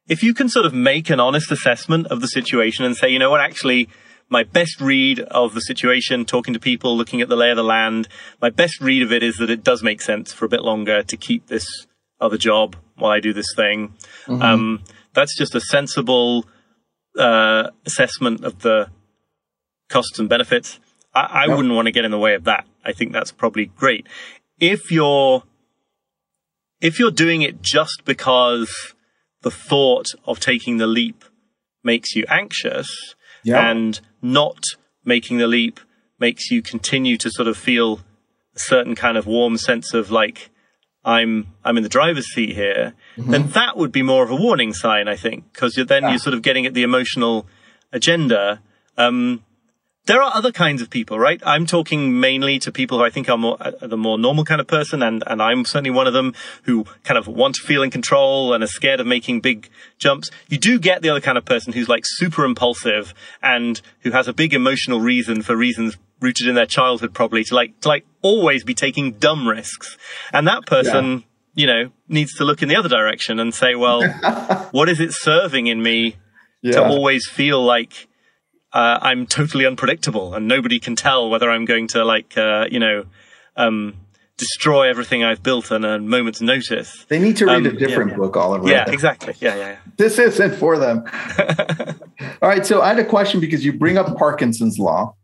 if 0.07 0.21
you 0.23 0.33
can 0.33 0.49
sort 0.49 0.65
of 0.65 0.73
make 0.73 1.09
an 1.09 1.19
honest 1.19 1.51
assessment 1.51 2.07
of 2.07 2.19
the 2.19 2.27
situation 2.27 2.83
and 2.85 2.95
say 2.95 3.09
you 3.09 3.19
know 3.19 3.29
what? 3.29 3.41
Actually 3.41 3.89
my 4.29 4.43
best 4.43 4.81
read 4.81 5.19
of 5.19 5.53
the 5.53 5.59
situation 5.61 6.25
talking 6.25 6.53
to 6.53 6.59
people 6.59 6.97
looking 6.97 7.21
at 7.21 7.29
the 7.29 7.35
lay 7.35 7.51
of 7.51 7.57
the 7.57 7.63
land 7.63 8.07
my 8.41 8.49
best 8.49 8.81
read 8.81 9.01
of 9.03 9.11
it 9.11 9.21
is 9.23 9.35
that 9.37 9.49
it 9.49 9.63
does 9.63 9.83
make 9.83 10.01
sense 10.01 10.33
for 10.33 10.45
a 10.45 10.49
bit 10.49 10.61
longer 10.61 11.03
to 11.03 11.15
keep 11.17 11.47
this 11.47 11.85
other 12.19 12.37
job 12.37 12.75
while 12.95 13.11
i 13.11 13.19
do 13.19 13.33
this 13.33 13.53
thing. 13.55 13.93
Um, 14.29 14.83
that's 15.13 15.37
just 15.37 15.55
a 15.55 15.61
sensible 15.61 16.45
uh, 17.17 17.69
assessment 17.85 18.43
of 18.43 18.59
the 18.59 18.89
costs 19.89 20.17
and 20.19 20.27
benefits. 20.29 20.79
I, 21.13 21.21
I 21.21 21.47
Yep. 21.47 21.55
wouldn't 21.57 21.75
want 21.75 21.85
to 21.87 21.91
get 21.91 22.05
in 22.05 22.11
the 22.11 22.17
way 22.19 22.33
of 22.33 22.45
that. 22.45 22.65
I 22.83 22.93
think 22.93 23.11
that's 23.13 23.31
probably 23.31 23.65
great 23.67 24.07
if 24.71 24.91
you're 24.91 25.43
if 26.81 26.99
you're 26.99 27.11
doing 27.11 27.41
it 27.41 27.61
just 27.61 28.03
because 28.05 28.93
the 29.41 29.51
thought 29.51 30.07
of 30.25 30.39
taking 30.39 30.77
the 30.77 30.87
leap 30.87 31.23
makes 31.83 32.15
you 32.15 32.23
anxious 32.29 33.15
Yeah. 33.43 33.69
and 33.69 33.99
not 34.21 34.61
making 35.03 35.37
the 35.37 35.47
leap 35.47 35.79
makes 36.19 36.49
you 36.51 36.61
continue 36.61 37.17
to 37.17 37.29
sort 37.29 37.47
of 37.47 37.57
feel 37.57 37.99
a 38.55 38.59
certain 38.59 38.95
kind 38.95 39.17
of 39.17 39.25
warm 39.25 39.57
sense 39.57 39.93
of 39.93 40.09
like 40.11 40.49
I'm 41.05 41.47
I'm 41.65 41.75
in 41.75 41.83
the 41.83 41.89
driver's 41.89 42.27
seat 42.33 42.53
here, 42.55 42.93
then 43.17 43.49
that 43.49 43.75
would 43.75 43.91
be 43.91 44.01
more 44.01 44.23
of 44.23 44.31
a 44.31 44.35
warning 44.37 44.71
sign, 44.71 45.09
I 45.09 45.17
think, 45.17 45.51
because 45.51 45.73
then 45.75 46.03
you're 46.03 46.17
sort 46.27 46.33
of 46.33 46.41
getting 46.41 46.65
at 46.65 46.73
the 46.73 46.83
emotional 46.83 47.45
agenda. 47.91 48.61
Um, 48.97 49.43
there 50.05 50.21
are 50.21 50.35
other 50.35 50.51
kinds 50.51 50.81
of 50.81 50.89
people, 50.89 51.17
right? 51.17 51.41
I'm 51.45 51.65
talking 51.65 52.19
mainly 52.19 52.59
to 52.59 52.71
people 52.71 52.97
who 52.97 53.05
I 53.05 53.09
think 53.09 53.29
are 53.29 53.37
more 53.37 53.57
uh, 53.59 53.71
the 53.87 53.97
more 53.97 54.17
normal 54.17 54.43
kind 54.43 54.59
of 54.59 54.67
person, 54.67 55.01
and 55.01 55.23
and 55.25 55.41
I'm 55.41 55.63
certainly 55.63 55.91
one 55.91 56.07
of 56.07 56.13
them 56.13 56.33
who 56.63 56.85
kind 57.03 57.17
of 57.17 57.27
want 57.27 57.55
to 57.55 57.61
feel 57.61 57.83
in 57.83 57.91
control 57.91 58.53
and 58.53 58.63
are 58.63 58.67
scared 58.67 58.99
of 58.99 59.07
making 59.07 59.39
big 59.39 59.69
jumps. 59.97 60.29
You 60.49 60.57
do 60.57 60.79
get 60.79 61.01
the 61.01 61.09
other 61.09 61.21
kind 61.21 61.37
of 61.37 61.45
person 61.45 61.71
who's 61.73 61.87
like 61.87 62.03
super 62.05 62.43
impulsive 62.43 63.13
and 63.41 63.81
who 64.01 64.11
has 64.11 64.27
a 64.27 64.33
big 64.33 64.53
emotional 64.53 64.99
reason 64.99 65.41
for 65.41 65.55
reasons 65.55 65.97
rooted 66.19 66.47
in 66.47 66.55
their 66.55 66.65
childhood, 66.65 67.13
probably 67.13 67.43
to 67.45 67.55
like 67.55 67.79
to 67.81 67.87
like 67.87 68.05
always 68.21 68.63
be 68.65 68.73
taking 68.73 69.13
dumb 69.13 69.47
risks, 69.47 69.97
and 70.31 70.47
that 70.47 70.65
person. 70.65 71.23
You 71.55 71.67
know, 71.67 71.91
needs 72.07 72.33
to 72.37 72.45
look 72.45 72.63
in 72.63 72.67
the 72.67 72.75
other 72.75 72.89
direction 72.89 73.39
and 73.39 73.53
say, 73.53 73.75
well, 73.75 74.01
what 74.71 74.89
is 74.89 74.99
it 74.99 75.13
serving 75.13 75.67
in 75.67 75.83
me 75.83 76.15
to 76.63 76.83
always 76.83 77.29
feel 77.29 77.63
like 77.63 78.07
uh, 78.73 78.99
I'm 79.01 79.27
totally 79.27 79.65
unpredictable 79.65 80.33
and 80.33 80.47
nobody 80.47 80.79
can 80.79 80.95
tell 80.95 81.29
whether 81.29 81.49
I'm 81.49 81.65
going 81.65 81.87
to 81.89 82.03
like 82.03 82.37
uh, 82.37 82.67
you 82.69 82.79
know 82.79 83.05
um, 83.55 83.95
destroy 84.37 84.89
everything 84.89 85.23
I've 85.23 85.43
built 85.43 85.71
on 85.71 85.85
a 85.85 85.99
moment's 85.99 86.41
notice. 86.41 87.05
they 87.07 87.19
need 87.19 87.37
to 87.37 87.45
read 87.45 87.57
um, 87.57 87.65
a 87.67 87.71
different 87.71 88.11
yeah. 88.11 88.17
book, 88.17 88.35
Oliver. 88.35 88.67
Yeah, 88.67 88.89
exactly. 88.89 89.35
Yeah, 89.39 89.55
yeah, 89.55 89.69
yeah. 89.69 89.77
this 89.97 90.19
isn't 90.19 90.55
for 90.55 90.77
them. 90.77 91.05
All 92.41 92.49
right. 92.49 92.65
So 92.65 92.81
I 92.81 92.89
had 92.89 92.99
a 92.99 93.05
question 93.05 93.39
because 93.39 93.63
you 93.63 93.73
bring 93.73 93.97
up 93.97 94.17
Parkinson's 94.17 94.79
law, 94.79 95.15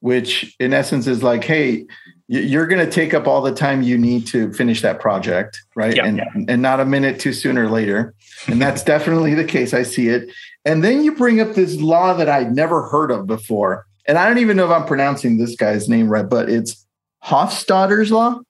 which 0.00 0.54
in 0.60 0.72
essence 0.72 1.06
is 1.06 1.22
like, 1.22 1.44
hey, 1.44 1.86
you're 2.26 2.66
going 2.66 2.84
to 2.84 2.90
take 2.90 3.12
up 3.12 3.26
all 3.26 3.42
the 3.42 3.54
time 3.54 3.82
you 3.82 3.98
need 3.98 4.26
to 4.28 4.50
finish 4.54 4.80
that 4.80 4.98
project, 4.98 5.62
right? 5.74 5.94
Yeah. 5.94 6.06
and 6.06 6.50
and 6.50 6.62
not 6.62 6.80
a 6.80 6.86
minute 6.86 7.20
too 7.20 7.34
sooner 7.34 7.64
or 7.64 7.68
later. 7.68 8.14
And 8.46 8.60
that's 8.60 8.82
definitely 8.94 9.34
the 9.34 9.44
case. 9.44 9.72
I 9.74 9.82
see 9.82 10.08
it. 10.08 10.30
And 10.64 10.82
then 10.82 11.04
you 11.04 11.14
bring 11.14 11.40
up 11.40 11.54
this 11.54 11.76
law 11.80 12.14
that 12.14 12.28
I'd 12.28 12.54
never 12.54 12.82
heard 12.88 13.10
of 13.10 13.26
before. 13.26 13.86
And 14.06 14.18
I 14.18 14.26
don't 14.26 14.38
even 14.38 14.56
know 14.56 14.64
if 14.66 14.70
I'm 14.70 14.86
pronouncing 14.86 15.38
this 15.38 15.56
guy's 15.56 15.88
name 15.88 16.08
right, 16.08 16.28
but 16.28 16.48
it's 16.50 16.86
Hofstadter's 17.24 18.12
law. 18.12 18.40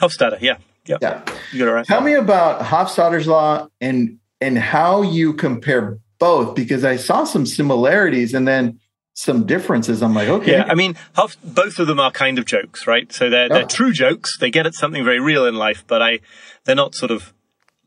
Hofstadter. 0.00 0.40
Yeah, 0.40 0.56
yeah. 0.86 0.98
Yeah. 1.00 1.22
You 1.52 1.58
got 1.60 1.68
it 1.68 1.72
right. 1.72 1.86
Tell 1.86 2.00
me 2.00 2.14
about 2.14 2.60
Hofstadter's 2.60 3.26
law 3.26 3.68
and 3.80 4.18
and 4.40 4.58
how 4.58 5.02
you 5.02 5.34
compare 5.34 5.98
both 6.18 6.54
because 6.56 6.84
I 6.84 6.96
saw 6.96 7.24
some 7.24 7.44
similarities 7.46 8.32
and 8.34 8.48
then 8.48 8.80
some 9.14 9.44
differences. 9.46 10.02
I'm 10.02 10.14
like, 10.14 10.28
okay, 10.28 10.52
Yeah, 10.52 10.64
I 10.68 10.74
mean, 10.74 10.96
Hof, 11.14 11.36
both 11.44 11.78
of 11.78 11.86
them 11.86 12.00
are 12.00 12.10
kind 12.10 12.38
of 12.38 12.46
jokes, 12.46 12.86
right? 12.86 13.12
So 13.12 13.28
they're 13.28 13.48
they're 13.48 13.64
Oh. 13.64 13.68
true 13.68 13.92
jokes. 13.92 14.38
They 14.38 14.50
get 14.50 14.66
at 14.66 14.74
something 14.74 15.04
very 15.04 15.20
real 15.20 15.46
in 15.46 15.54
life, 15.56 15.84
but 15.86 16.00
I 16.02 16.20
they're 16.64 16.74
not 16.76 16.94
sort 16.94 17.10
of 17.10 17.32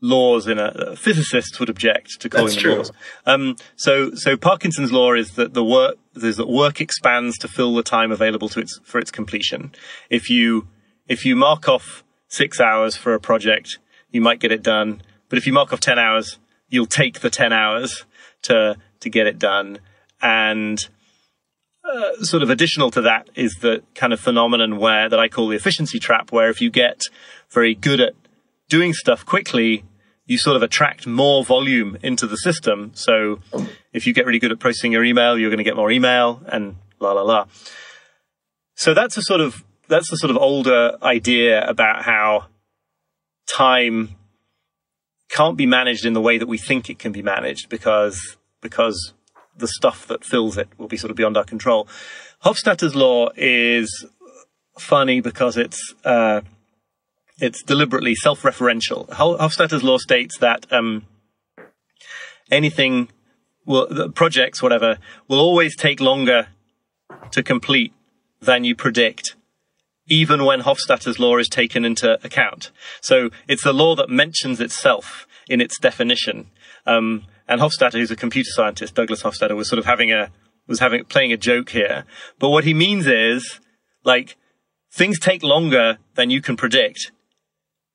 laws 0.04 0.46
in 0.46 0.58
a, 0.58 0.66
a 0.66 0.96
physicist 0.96 1.58
would 1.58 1.70
object 1.70 2.20
to 2.20 2.28
calling 2.28 2.46
That's 2.46 2.56
them 2.56 2.62
true. 2.62 2.76
laws. 2.76 2.92
Um, 3.24 3.56
so 3.76 4.14
so 4.14 4.36
Parkinson's 4.36 4.92
law 4.92 5.14
is 5.14 5.32
that 5.32 5.54
the 5.54 5.64
work 5.64 5.96
is 6.14 6.36
that 6.36 6.48
work 6.48 6.80
expands 6.80 7.38
to 7.38 7.48
fill 7.48 7.74
the 7.74 7.82
time 7.82 8.12
available 8.12 8.50
to 8.50 8.60
its 8.60 8.78
for 8.84 8.98
its 8.98 9.10
completion. 9.10 9.72
If 10.10 10.28
you 10.28 10.68
if 11.08 11.24
you 11.24 11.34
mark 11.34 11.68
off 11.68 12.04
six 12.28 12.60
hours 12.60 12.96
for 12.96 13.14
a 13.14 13.20
project, 13.20 13.78
you 14.10 14.20
might 14.20 14.40
get 14.40 14.52
it 14.52 14.62
done. 14.62 15.00
But 15.30 15.38
if 15.38 15.46
you 15.46 15.54
mark 15.54 15.72
off 15.72 15.80
ten 15.80 15.98
hours, 15.98 16.38
you'll 16.68 16.86
take 16.86 17.20
the 17.20 17.30
ten 17.30 17.52
hours 17.52 18.04
to 18.42 18.76
to 19.00 19.10
get 19.10 19.26
it 19.26 19.38
done. 19.38 19.78
And 20.20 20.78
uh, 21.82 22.22
sort 22.22 22.42
of 22.42 22.50
additional 22.50 22.90
to 22.90 23.00
that 23.02 23.30
is 23.34 23.56
the 23.62 23.82
kind 23.94 24.12
of 24.12 24.20
phenomenon 24.20 24.78
where 24.78 25.08
that 25.08 25.18
I 25.18 25.28
call 25.28 25.48
the 25.48 25.56
efficiency 25.56 25.98
trap, 25.98 26.30
where 26.30 26.50
if 26.50 26.60
you 26.60 26.70
get 26.70 27.00
very 27.50 27.74
good 27.74 28.00
at 28.00 28.14
doing 28.68 28.92
stuff 28.92 29.24
quickly, 29.26 29.84
you 30.26 30.38
sort 30.38 30.56
of 30.56 30.62
attract 30.62 31.06
more 31.06 31.44
volume 31.44 31.98
into 32.02 32.26
the 32.26 32.36
system. 32.36 32.92
So 32.94 33.40
if 33.92 34.06
you 34.06 34.14
get 34.14 34.26
really 34.26 34.38
good 34.38 34.52
at 34.52 34.58
processing 34.58 34.92
your 34.92 35.04
email, 35.04 35.38
you're 35.38 35.50
going 35.50 35.58
to 35.58 35.64
get 35.64 35.76
more 35.76 35.90
email 35.90 36.42
and 36.46 36.76
la 37.00 37.12
la 37.12 37.22
la. 37.22 37.46
So 38.74 38.94
that's 38.94 39.16
a 39.16 39.22
sort 39.22 39.40
of 39.40 39.64
that's 39.88 40.10
the 40.10 40.16
sort 40.16 40.30
of 40.30 40.36
older 40.38 40.96
idea 41.02 41.66
about 41.68 42.04
how 42.04 42.46
time 43.46 44.16
can't 45.28 45.56
be 45.56 45.66
managed 45.66 46.06
in 46.06 46.12
the 46.12 46.20
way 46.20 46.38
that 46.38 46.46
we 46.46 46.58
think 46.58 46.88
it 46.88 46.98
can 46.98 47.12
be 47.12 47.22
managed 47.22 47.68
because 47.68 48.36
because 48.62 49.12
the 49.56 49.68
stuff 49.68 50.06
that 50.06 50.24
fills 50.24 50.56
it 50.56 50.68
will 50.78 50.88
be 50.88 50.96
sort 50.96 51.10
of 51.10 51.16
beyond 51.16 51.36
our 51.36 51.44
control. 51.44 51.86
Hofstadter's 52.44 52.94
law 52.94 53.28
is 53.36 54.06
funny 54.78 55.20
because 55.20 55.56
it's 55.56 55.94
uh, 56.04 56.40
it's 57.38 57.62
deliberately 57.62 58.14
self-referential. 58.14 59.08
Hofstadter's 59.08 59.82
law 59.82 59.98
states 59.98 60.38
that 60.38 60.66
um, 60.72 61.06
anything, 62.50 63.08
projects, 64.14 64.62
whatever, 64.62 64.98
will 65.28 65.40
always 65.40 65.76
take 65.76 66.00
longer 66.00 66.48
to 67.30 67.42
complete 67.42 67.92
than 68.40 68.64
you 68.64 68.76
predict, 68.76 69.36
even 70.06 70.44
when 70.44 70.60
Hofstadter's 70.60 71.18
law 71.18 71.36
is 71.38 71.48
taken 71.48 71.84
into 71.84 72.18
account. 72.24 72.70
So 73.00 73.30
it's 73.48 73.64
the 73.64 73.72
law 73.72 73.96
that 73.96 74.10
mentions 74.10 74.60
itself 74.60 75.26
in 75.48 75.60
its 75.60 75.78
definition. 75.78 76.50
Um, 76.86 77.24
and 77.48 77.60
Hofstadter, 77.60 77.94
who's 77.94 78.10
a 78.10 78.16
computer 78.16 78.50
scientist, 78.50 78.94
Douglas 78.94 79.22
Hofstadter, 79.22 79.56
was 79.56 79.68
sort 79.68 79.78
of 79.78 79.86
having 79.86 80.12
a 80.12 80.30
was 80.66 80.80
having 80.80 81.04
playing 81.04 81.32
a 81.32 81.36
joke 81.36 81.70
here. 81.70 82.04
But 82.38 82.48
what 82.48 82.64
he 82.64 82.72
means 82.72 83.06
is 83.06 83.60
like 84.02 84.36
things 84.92 85.18
take 85.18 85.42
longer 85.42 85.98
than 86.14 86.30
you 86.30 86.40
can 86.40 86.56
predict, 86.56 87.12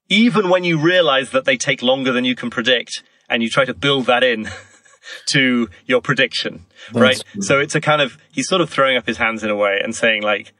even 0.09 0.49
when 0.49 0.63
you 0.63 0.79
realize 0.79 1.29
that 1.31 1.45
they 1.45 1.55
take 1.55 1.81
longer 1.81 2.11
than 2.11 2.25
you 2.25 2.35
can 2.35 2.49
predict 2.49 3.03
and 3.29 3.43
you 3.43 3.49
try 3.49 3.63
to 3.63 3.73
build 3.73 4.07
that 4.07 4.23
in 4.23 4.49
to 5.27 5.69
your 5.85 6.01
prediction, 6.01 6.65
That's 6.87 6.99
right? 6.99 7.23
True. 7.33 7.41
So 7.41 7.59
it's 7.59 7.75
a 7.75 7.81
kind 7.81 8.01
of, 8.01 8.17
he's 8.31 8.47
sort 8.47 8.61
of 8.61 8.69
throwing 8.69 8.97
up 8.97 9.05
his 9.05 9.17
hands 9.17 9.43
in 9.43 9.49
a 9.49 9.55
way 9.55 9.79
and 9.81 9.95
saying 9.95 10.23
like, 10.23 10.53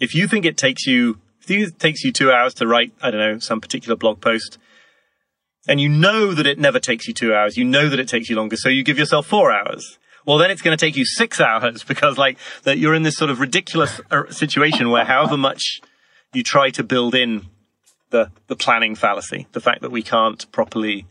if 0.00 0.14
you 0.14 0.26
think 0.26 0.44
it 0.44 0.56
takes 0.56 0.86
you, 0.86 1.20
if 1.42 1.50
it 1.50 1.78
takes 1.78 2.02
you 2.02 2.12
two 2.12 2.32
hours 2.32 2.54
to 2.54 2.66
write, 2.66 2.92
I 3.02 3.10
don't 3.10 3.20
know, 3.20 3.38
some 3.38 3.60
particular 3.60 3.96
blog 3.96 4.20
post, 4.20 4.58
and 5.68 5.80
you 5.80 5.88
know 5.88 6.32
that 6.34 6.46
it 6.46 6.58
never 6.58 6.78
takes 6.78 7.06
you 7.06 7.14
two 7.14 7.34
hours, 7.34 7.56
you 7.56 7.64
know 7.64 7.88
that 7.88 8.00
it 8.00 8.08
takes 8.08 8.28
you 8.28 8.36
longer, 8.36 8.56
so 8.56 8.68
you 8.68 8.82
give 8.82 8.98
yourself 8.98 9.26
four 9.26 9.52
hours. 9.52 9.98
Well, 10.26 10.38
then 10.38 10.50
it's 10.50 10.62
going 10.62 10.76
to 10.76 10.84
take 10.84 10.96
you 10.96 11.04
six 11.04 11.40
hours 11.40 11.84
because 11.88 12.18
like 12.18 12.38
that 12.62 12.78
you're 12.78 12.94
in 12.94 13.02
this 13.02 13.16
sort 13.16 13.30
of 13.30 13.40
ridiculous 13.40 14.00
uh, 14.10 14.30
situation 14.30 14.90
where 14.90 15.04
however 15.04 15.36
much 15.36 15.80
you 16.32 16.42
try 16.42 16.70
to 16.70 16.82
build 16.82 17.14
in 17.14 17.46
the 18.14 18.30
the 18.46 18.54
planning 18.54 18.94
fallacy, 18.94 19.48
the 19.52 19.60
fact 19.60 19.82
that 19.82 19.90
we 19.90 20.00
can't 20.00 20.50
properly, 20.52 21.06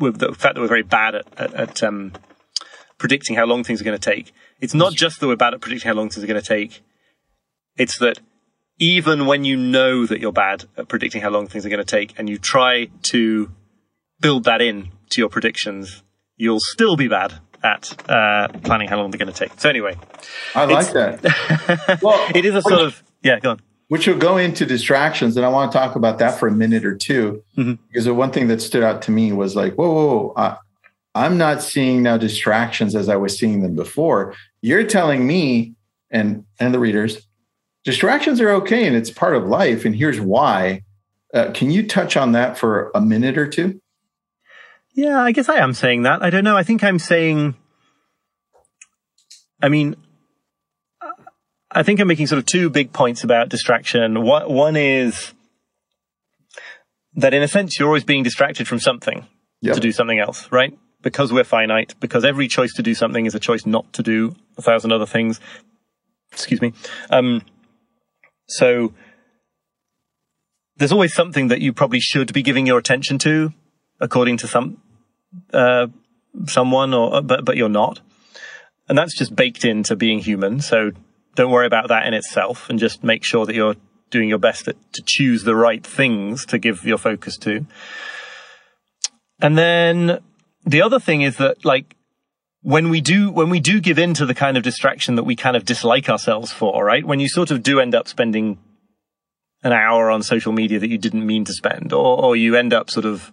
with 0.00 0.18
the 0.18 0.32
fact 0.34 0.56
that 0.56 0.60
we're 0.60 0.66
very 0.66 0.82
bad 0.82 1.14
at, 1.14 1.26
at, 1.38 1.54
at 1.54 1.82
um, 1.84 2.12
predicting 2.98 3.36
how 3.36 3.46
long 3.46 3.62
things 3.62 3.80
are 3.80 3.84
going 3.84 3.98
to 3.98 4.10
take. 4.10 4.34
It's 4.60 4.74
not 4.74 4.92
just 4.92 5.20
that 5.20 5.28
we're 5.28 5.36
bad 5.36 5.54
at 5.54 5.60
predicting 5.60 5.88
how 5.88 5.94
long 5.94 6.10
things 6.10 6.24
are 6.24 6.26
going 6.26 6.42
to 6.42 6.46
take. 6.46 6.82
It's 7.76 7.98
that 8.00 8.18
even 8.78 9.26
when 9.26 9.44
you 9.44 9.56
know 9.56 10.04
that 10.04 10.20
you're 10.20 10.32
bad 10.32 10.64
at 10.76 10.88
predicting 10.88 11.22
how 11.22 11.30
long 11.30 11.46
things 11.46 11.64
are 11.64 11.68
going 11.68 11.84
to 11.84 11.96
take 11.98 12.18
and 12.18 12.28
you 12.28 12.38
try 12.38 12.88
to 13.02 13.50
build 14.20 14.44
that 14.44 14.60
in 14.60 14.90
to 15.10 15.20
your 15.20 15.28
predictions, 15.28 16.02
you'll 16.36 16.60
still 16.60 16.96
be 16.96 17.06
bad 17.06 17.34
at 17.62 17.94
uh, 18.10 18.48
planning 18.64 18.88
how 18.88 18.98
long 18.98 19.12
they're 19.12 19.24
going 19.24 19.32
to 19.32 19.38
take. 19.38 19.60
So 19.60 19.68
anyway, 19.68 19.96
I 20.56 20.64
like 20.64 20.92
that. 20.92 22.00
well, 22.02 22.28
it 22.34 22.44
is 22.44 22.56
a 22.56 22.62
sort 22.62 22.80
of 22.80 23.00
yeah. 23.22 23.38
Go 23.38 23.50
on 23.50 23.60
which 23.92 24.06
will 24.06 24.16
go 24.16 24.38
into 24.38 24.64
distractions. 24.64 25.36
And 25.36 25.44
I 25.44 25.50
want 25.50 25.70
to 25.70 25.76
talk 25.76 25.96
about 25.96 26.18
that 26.20 26.38
for 26.38 26.48
a 26.48 26.50
minute 26.50 26.86
or 26.86 26.96
2 26.96 27.44
mm-hmm. 27.58 27.74
because 27.88 28.06
the 28.06 28.14
one 28.14 28.30
thing 28.30 28.48
that 28.48 28.62
stood 28.62 28.82
out 28.82 29.02
to 29.02 29.10
me 29.10 29.32
was 29.32 29.54
like, 29.54 29.74
whoa, 29.74 29.92
whoa, 29.92 30.06
whoa 30.06 30.32
uh, 30.34 30.56
I'm 31.14 31.36
not 31.36 31.62
seeing 31.62 32.02
now 32.02 32.16
distractions 32.16 32.96
as 32.96 33.10
I 33.10 33.16
was 33.16 33.38
seeing 33.38 33.60
them 33.60 33.76
before. 33.76 34.34
You're 34.62 34.84
telling 34.84 35.26
me 35.26 35.74
and 36.10 36.46
and 36.58 36.72
the 36.72 36.78
readers, 36.78 37.28
distractions 37.84 38.40
are 38.40 38.48
okay 38.62 38.86
and 38.86 38.96
it's 38.96 39.10
part 39.10 39.36
of 39.36 39.46
life. 39.46 39.84
And 39.84 39.94
here's 39.94 40.22
why. 40.22 40.84
Uh, 41.34 41.50
can 41.52 41.70
you 41.70 41.86
touch 41.86 42.16
on 42.16 42.32
that 42.32 42.56
for 42.56 42.90
a 42.94 43.00
minute 43.02 43.36
or 43.36 43.46
two? 43.46 43.78
Yeah, 44.94 45.20
I 45.20 45.32
guess 45.32 45.50
I 45.50 45.56
am 45.56 45.74
saying 45.74 46.04
that. 46.04 46.22
I 46.22 46.30
don't 46.30 46.44
know. 46.44 46.56
I 46.56 46.62
think 46.62 46.82
I'm 46.82 46.98
saying. 46.98 47.56
I 49.60 49.68
mean, 49.68 49.96
I 51.74 51.82
think 51.82 52.00
I'm 52.00 52.08
making 52.08 52.26
sort 52.26 52.38
of 52.38 52.46
two 52.46 52.68
big 52.68 52.92
points 52.92 53.24
about 53.24 53.48
distraction. 53.48 54.22
One 54.22 54.76
is 54.76 55.32
that 57.14 57.32
in 57.32 57.42
a 57.42 57.48
sense, 57.48 57.78
you're 57.78 57.88
always 57.88 58.04
being 58.04 58.22
distracted 58.22 58.68
from 58.68 58.78
something 58.78 59.26
yep. 59.60 59.74
to 59.74 59.80
do 59.80 59.90
something 59.90 60.18
else, 60.18 60.50
right? 60.52 60.78
Because 61.00 61.32
we're 61.32 61.44
finite, 61.44 61.94
because 61.98 62.24
every 62.24 62.46
choice 62.46 62.74
to 62.74 62.82
do 62.82 62.94
something 62.94 63.26
is 63.26 63.34
a 63.34 63.40
choice 63.40 63.64
not 63.64 63.90
to 63.94 64.02
do 64.02 64.36
a 64.58 64.62
thousand 64.62 64.92
other 64.92 65.06
things. 65.06 65.40
Excuse 66.32 66.60
me. 66.60 66.74
Um, 67.10 67.42
so 68.48 68.92
there's 70.76 70.92
always 70.92 71.14
something 71.14 71.48
that 71.48 71.60
you 71.60 71.72
probably 71.72 72.00
should 72.00 72.32
be 72.32 72.42
giving 72.42 72.66
your 72.66 72.78
attention 72.78 73.18
to, 73.20 73.52
according 74.00 74.36
to 74.38 74.46
some 74.46 74.80
uh, 75.52 75.86
someone, 76.46 76.92
or 76.94 77.22
but 77.22 77.44
but 77.44 77.56
you're 77.56 77.68
not, 77.68 78.00
and 78.88 78.96
that's 78.96 79.16
just 79.16 79.34
baked 79.34 79.64
into 79.64 79.96
being 79.96 80.18
human. 80.18 80.60
So 80.60 80.92
don't 81.34 81.50
worry 81.50 81.66
about 81.66 81.88
that 81.88 82.06
in 82.06 82.14
itself 82.14 82.68
and 82.68 82.78
just 82.78 83.02
make 83.02 83.24
sure 83.24 83.46
that 83.46 83.54
you're 83.54 83.76
doing 84.10 84.28
your 84.28 84.38
best 84.38 84.66
to, 84.66 84.76
to 84.92 85.02
choose 85.04 85.44
the 85.44 85.56
right 85.56 85.84
things 85.84 86.44
to 86.46 86.58
give 86.58 86.84
your 86.84 86.98
focus 86.98 87.36
to. 87.38 87.66
And 89.40 89.58
then 89.58 90.20
the 90.64 90.82
other 90.82 91.00
thing 91.00 91.22
is 91.22 91.38
that 91.38 91.64
like 91.64 91.96
when 92.62 92.90
we 92.90 93.00
do 93.00 93.30
when 93.30 93.50
we 93.50 93.58
do 93.58 93.80
give 93.80 93.98
in 93.98 94.14
to 94.14 94.26
the 94.26 94.34
kind 94.34 94.56
of 94.56 94.62
distraction 94.62 95.16
that 95.16 95.24
we 95.24 95.34
kind 95.34 95.56
of 95.56 95.64
dislike 95.64 96.08
ourselves 96.08 96.52
for, 96.52 96.84
right? 96.84 97.04
When 97.04 97.18
you 97.18 97.28
sort 97.28 97.50
of 97.50 97.62
do 97.62 97.80
end 97.80 97.94
up 97.94 98.06
spending 98.06 98.58
an 99.64 99.72
hour 99.72 100.10
on 100.10 100.22
social 100.22 100.52
media 100.52 100.78
that 100.78 100.88
you 100.88 100.98
didn't 100.98 101.26
mean 101.26 101.44
to 101.44 101.52
spend, 101.52 101.92
or, 101.92 102.24
or 102.24 102.36
you 102.36 102.56
end 102.56 102.72
up 102.72 102.90
sort 102.90 103.06
of 103.06 103.32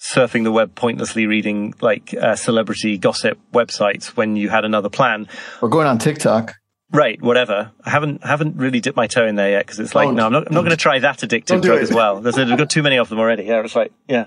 surfing 0.00 0.42
the 0.42 0.52
web 0.52 0.74
pointlessly 0.74 1.26
reading 1.26 1.74
like 1.80 2.12
uh, 2.14 2.34
celebrity 2.34 2.98
gossip 2.98 3.38
websites 3.52 4.16
when 4.16 4.34
you 4.34 4.48
had 4.48 4.64
another 4.64 4.88
plan, 4.88 5.28
or 5.60 5.68
going 5.68 5.86
on 5.86 5.98
TikTok. 5.98 6.54
Right, 6.92 7.20
whatever. 7.22 7.72
I 7.82 7.90
haven't 7.90 8.22
haven't 8.22 8.56
really 8.56 8.80
dipped 8.80 8.96
my 8.96 9.06
toe 9.06 9.26
in 9.26 9.34
there 9.34 9.50
yet 9.50 9.64
because 9.64 9.80
it's 9.80 9.94
like, 9.94 10.08
don't, 10.08 10.16
no, 10.16 10.26
I'm 10.26 10.32
not. 10.32 10.46
I'm 10.48 10.54
not 10.54 10.60
going 10.60 10.70
to 10.70 10.76
try 10.76 10.98
that 10.98 11.18
addictive 11.20 11.62
drug 11.62 11.80
as 11.80 11.90
well. 11.90 12.20
There's, 12.20 12.36
I've 12.36 12.58
got 12.58 12.68
too 12.68 12.82
many 12.82 12.98
of 12.98 13.08
them 13.08 13.18
already. 13.18 13.44
Yeah, 13.44 13.62
it's 13.64 13.74
like, 13.74 13.92
yeah, 14.06 14.26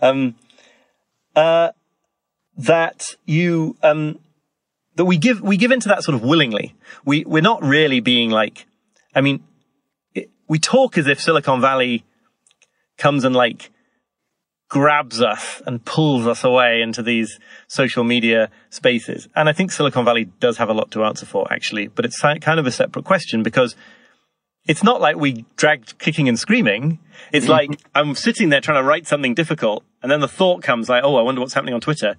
um, 0.00 0.34
uh, 1.34 1.72
that 2.56 3.16
you 3.26 3.76
um, 3.82 4.18
that 4.94 5.04
we 5.04 5.18
give 5.18 5.42
we 5.42 5.58
give 5.58 5.72
into 5.72 5.88
that 5.88 6.02
sort 6.04 6.14
of 6.14 6.22
willingly. 6.22 6.74
We 7.04 7.24
we're 7.26 7.42
not 7.42 7.62
really 7.62 8.00
being 8.00 8.30
like, 8.30 8.66
I 9.14 9.20
mean, 9.20 9.44
it, 10.14 10.30
we 10.48 10.58
talk 10.58 10.96
as 10.96 11.06
if 11.06 11.20
Silicon 11.20 11.60
Valley 11.60 12.02
comes 12.96 13.24
and 13.24 13.36
like 13.36 13.70
grabs 14.68 15.22
us 15.22 15.62
and 15.66 15.84
pulls 15.84 16.26
us 16.26 16.42
away 16.42 16.82
into 16.82 17.02
these 17.02 17.38
social 17.68 18.04
media 18.04 18.50
spaces. 18.70 19.28
And 19.36 19.48
I 19.48 19.52
think 19.52 19.70
Silicon 19.70 20.04
Valley 20.04 20.24
does 20.40 20.58
have 20.58 20.68
a 20.68 20.74
lot 20.74 20.90
to 20.92 21.04
answer 21.04 21.26
for, 21.26 21.50
actually, 21.52 21.88
but 21.88 22.04
it's 22.04 22.20
kind 22.20 22.60
of 22.60 22.66
a 22.66 22.72
separate 22.72 23.04
question 23.04 23.42
because 23.42 23.76
it's 24.66 24.82
not 24.82 25.00
like 25.00 25.16
we 25.16 25.44
dragged 25.56 25.98
kicking 25.98 26.28
and 26.28 26.38
screaming. 26.38 26.98
It's 27.32 27.46
mm-hmm. 27.46 27.52
like 27.52 27.80
I'm 27.94 28.14
sitting 28.14 28.48
there 28.48 28.60
trying 28.60 28.82
to 28.82 28.86
write 28.88 29.06
something 29.06 29.34
difficult, 29.34 29.84
and 30.02 30.10
then 30.10 30.20
the 30.20 30.28
thought 30.28 30.62
comes 30.62 30.88
like, 30.88 31.04
oh, 31.04 31.16
I 31.16 31.22
wonder 31.22 31.40
what's 31.40 31.54
happening 31.54 31.74
on 31.74 31.80
Twitter. 31.80 32.16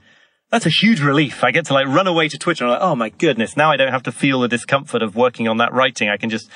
That's 0.49 0.65
a 0.65 0.69
huge 0.69 1.01
relief. 1.01 1.43
I 1.43 1.51
get 1.51 1.65
to 1.65 1.73
like 1.73 1.87
run 1.87 2.07
away 2.07 2.29
to 2.29 2.37
Twitter 2.37 2.63
and 2.63 2.71
I'm 2.71 2.79
like, 2.79 2.89
oh 2.89 2.95
my 2.95 3.09
goodness, 3.09 3.57
now 3.57 3.69
I 3.69 3.75
don't 3.75 3.91
have 3.91 4.03
to 4.03 4.13
feel 4.13 4.39
the 4.39 4.47
discomfort 4.47 5.01
of 5.01 5.13
working 5.13 5.49
on 5.49 5.57
that 5.57 5.73
writing. 5.73 6.07
I 6.07 6.15
can 6.15 6.29
just 6.29 6.49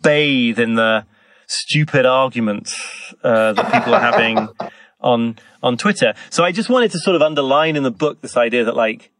bathe 0.00 0.60
in 0.60 0.76
the 0.76 1.06
stupid 1.48 2.06
arguments 2.06 2.76
uh, 3.24 3.52
that 3.54 3.72
people 3.72 3.94
are 3.96 4.00
having 4.00 4.48
on 5.02 5.38
on 5.62 5.76
Twitter. 5.76 6.14
So 6.30 6.44
I 6.44 6.52
just 6.52 6.68
wanted 6.68 6.90
to 6.92 6.98
sort 6.98 7.16
of 7.16 7.22
underline 7.22 7.76
in 7.76 7.82
the 7.82 7.90
book 7.90 8.20
this 8.20 8.36
idea 8.36 8.64
that 8.64 8.76
like 8.76 9.10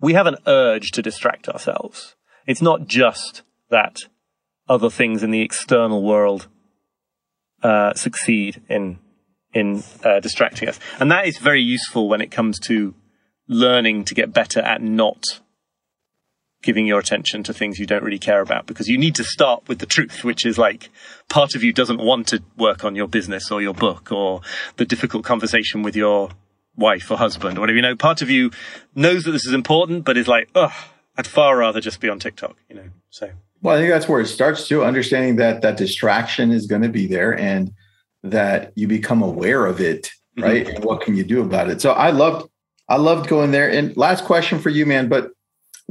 we 0.00 0.14
have 0.14 0.26
an 0.26 0.36
urge 0.46 0.90
to 0.92 1.02
distract 1.02 1.48
ourselves. 1.48 2.16
It's 2.46 2.62
not 2.62 2.86
just 2.86 3.42
that 3.70 4.00
other 4.68 4.90
things 4.90 5.22
in 5.22 5.30
the 5.30 5.42
external 5.42 6.02
world 6.02 6.48
uh, 7.62 7.94
succeed 7.94 8.62
in 8.68 8.98
in 9.54 9.82
uh, 10.02 10.18
distracting 10.20 10.68
us, 10.68 10.80
and 10.98 11.10
that 11.10 11.26
is 11.26 11.38
very 11.38 11.62
useful 11.62 12.08
when 12.08 12.20
it 12.20 12.30
comes 12.30 12.58
to 12.58 12.94
learning 13.48 14.04
to 14.04 14.14
get 14.14 14.32
better 14.32 14.60
at 14.60 14.82
not 14.82 15.40
giving 16.62 16.86
your 16.86 16.98
attention 16.98 17.42
to 17.42 17.52
things 17.52 17.78
you 17.78 17.86
don't 17.86 18.02
really 18.02 18.18
care 18.18 18.40
about 18.40 18.66
because 18.66 18.88
you 18.88 18.96
need 18.96 19.14
to 19.16 19.24
start 19.24 19.68
with 19.68 19.78
the 19.78 19.86
truth, 19.86 20.24
which 20.24 20.46
is 20.46 20.58
like 20.58 20.90
part 21.28 21.54
of 21.54 21.62
you 21.62 21.72
doesn't 21.72 22.00
want 22.00 22.28
to 22.28 22.42
work 22.56 22.84
on 22.84 22.94
your 22.94 23.08
business 23.08 23.50
or 23.50 23.60
your 23.60 23.74
book 23.74 24.12
or 24.12 24.40
the 24.76 24.84
difficult 24.84 25.24
conversation 25.24 25.82
with 25.82 25.96
your 25.96 26.30
wife 26.76 27.10
or 27.10 27.16
husband 27.16 27.58
or 27.58 27.62
whatever. 27.62 27.76
You 27.76 27.82
know, 27.82 27.96
part 27.96 28.22
of 28.22 28.30
you 28.30 28.50
knows 28.94 29.24
that 29.24 29.32
this 29.32 29.46
is 29.46 29.52
important, 29.52 30.04
but 30.04 30.16
is 30.16 30.28
like, 30.28 30.48
oh, 30.54 30.72
I'd 31.16 31.26
far 31.26 31.56
rather 31.56 31.80
just 31.80 32.00
be 32.00 32.08
on 32.08 32.18
TikTok, 32.18 32.56
you 32.68 32.76
know, 32.76 32.88
so. 33.10 33.30
Well, 33.60 33.76
I 33.76 33.78
think 33.78 33.92
that's 33.92 34.08
where 34.08 34.20
it 34.20 34.26
starts 34.26 34.66
too, 34.66 34.82
understanding 34.82 35.36
that 35.36 35.62
that 35.62 35.76
distraction 35.76 36.50
is 36.50 36.66
going 36.66 36.82
to 36.82 36.88
be 36.88 37.06
there 37.06 37.38
and 37.38 37.72
that 38.24 38.72
you 38.74 38.88
become 38.88 39.22
aware 39.22 39.66
of 39.66 39.80
it 39.80 40.10
mm-hmm. 40.36 40.48
right? 40.48 40.68
And 40.68 40.84
what 40.84 41.02
can 41.02 41.16
you 41.16 41.24
do 41.24 41.42
about 41.42 41.70
it? 41.70 41.80
So 41.80 41.92
I 41.92 42.10
loved, 42.10 42.48
I 42.88 42.96
loved 42.96 43.28
going 43.28 43.50
there. 43.50 43.70
And 43.70 43.96
last 43.96 44.24
question 44.24 44.58
for 44.58 44.70
you, 44.70 44.86
man. 44.86 45.08
But 45.08 45.30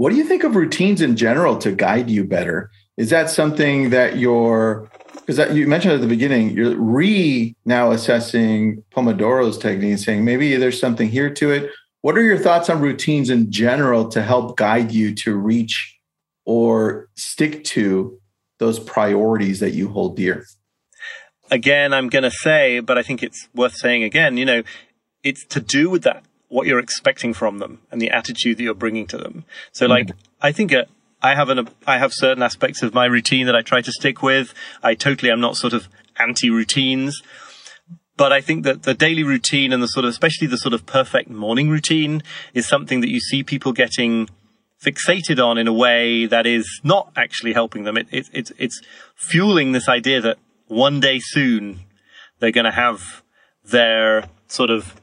what 0.01 0.09
do 0.09 0.15
you 0.15 0.23
think 0.23 0.43
of 0.43 0.55
routines 0.55 0.99
in 0.99 1.15
general 1.15 1.59
to 1.59 1.71
guide 1.71 2.09
you 2.09 2.23
better? 2.23 2.71
Is 2.97 3.11
that 3.11 3.29
something 3.29 3.91
that 3.91 4.17
you're 4.17 4.89
because 5.27 5.55
you 5.55 5.67
mentioned 5.67 5.93
at 5.93 6.01
the 6.01 6.07
beginning 6.07 6.49
you're 6.49 6.75
re 6.75 7.55
now 7.65 7.91
assessing 7.91 8.83
Pomodoro's 8.89 9.59
technique 9.59 9.91
and 9.91 9.99
saying 9.99 10.25
maybe 10.25 10.55
there's 10.55 10.79
something 10.79 11.07
here 11.07 11.31
to 11.35 11.51
it. 11.51 11.69
What 12.01 12.17
are 12.17 12.23
your 12.23 12.39
thoughts 12.39 12.67
on 12.67 12.81
routines 12.81 13.29
in 13.29 13.51
general 13.51 14.09
to 14.09 14.23
help 14.23 14.57
guide 14.57 14.91
you 14.91 15.13
to 15.17 15.35
reach 15.35 15.99
or 16.45 17.07
stick 17.13 17.63
to 17.65 18.19
those 18.57 18.79
priorities 18.79 19.59
that 19.59 19.75
you 19.75 19.87
hold 19.89 20.17
dear? 20.17 20.47
Again, 21.51 21.93
I'm 21.93 22.09
going 22.09 22.23
to 22.23 22.31
say, 22.31 22.79
but 22.79 22.97
I 22.97 23.03
think 23.03 23.21
it's 23.21 23.49
worth 23.53 23.75
saying 23.75 24.01
again, 24.01 24.37
you 24.37 24.45
know, 24.45 24.63
it's 25.21 25.45
to 25.45 25.59
do 25.59 25.91
with 25.91 26.01
that, 26.05 26.25
what 26.51 26.67
you're 26.67 26.79
expecting 26.79 27.33
from 27.33 27.59
them 27.59 27.79
and 27.91 28.01
the 28.01 28.09
attitude 28.09 28.57
that 28.57 28.63
you're 28.63 28.73
bringing 28.73 29.07
to 29.07 29.17
them. 29.17 29.45
So, 29.71 29.87
like, 29.87 30.07
mm-hmm. 30.07 30.19
I 30.41 30.51
think 30.51 30.71
a, 30.73 30.85
I 31.21 31.33
have 31.33 31.49
an 31.49 31.69
I 31.87 31.97
have 31.97 32.13
certain 32.13 32.43
aspects 32.43 32.83
of 32.83 32.93
my 32.93 33.05
routine 33.05 33.45
that 33.45 33.55
I 33.55 33.61
try 33.61 33.81
to 33.81 33.91
stick 33.91 34.21
with. 34.21 34.53
I 34.83 34.93
totally 34.93 35.31
am 35.31 35.39
not 35.39 35.55
sort 35.55 35.73
of 35.73 35.87
anti 36.19 36.49
routines. 36.49 37.21
But 38.17 38.33
I 38.33 38.41
think 38.41 38.65
that 38.65 38.83
the 38.83 38.93
daily 38.93 39.23
routine 39.23 39.73
and 39.73 39.81
the 39.81 39.87
sort 39.87 40.05
of, 40.05 40.09
especially 40.09 40.45
the 40.45 40.57
sort 40.57 40.73
of 40.73 40.85
perfect 40.85 41.29
morning 41.29 41.69
routine 41.69 42.21
is 42.53 42.67
something 42.67 43.01
that 43.01 43.09
you 43.09 43.19
see 43.19 43.41
people 43.41 43.71
getting 43.71 44.29
fixated 44.83 45.43
on 45.43 45.57
in 45.57 45.67
a 45.67 45.73
way 45.73 46.25
that 46.25 46.45
is 46.45 46.81
not 46.83 47.11
actually 47.15 47.53
helping 47.53 47.83
them. 47.83 47.97
It, 47.97 48.07
it, 48.11 48.29
it's, 48.33 48.51
it's 48.59 48.81
fueling 49.15 49.71
this 49.71 49.87
idea 49.87 50.21
that 50.21 50.37
one 50.67 50.99
day 50.99 51.19
soon 51.19 51.79
they're 52.39 52.51
going 52.51 52.65
to 52.65 52.71
have 52.71 53.23
their 53.63 54.29
sort 54.47 54.69
of 54.69 55.00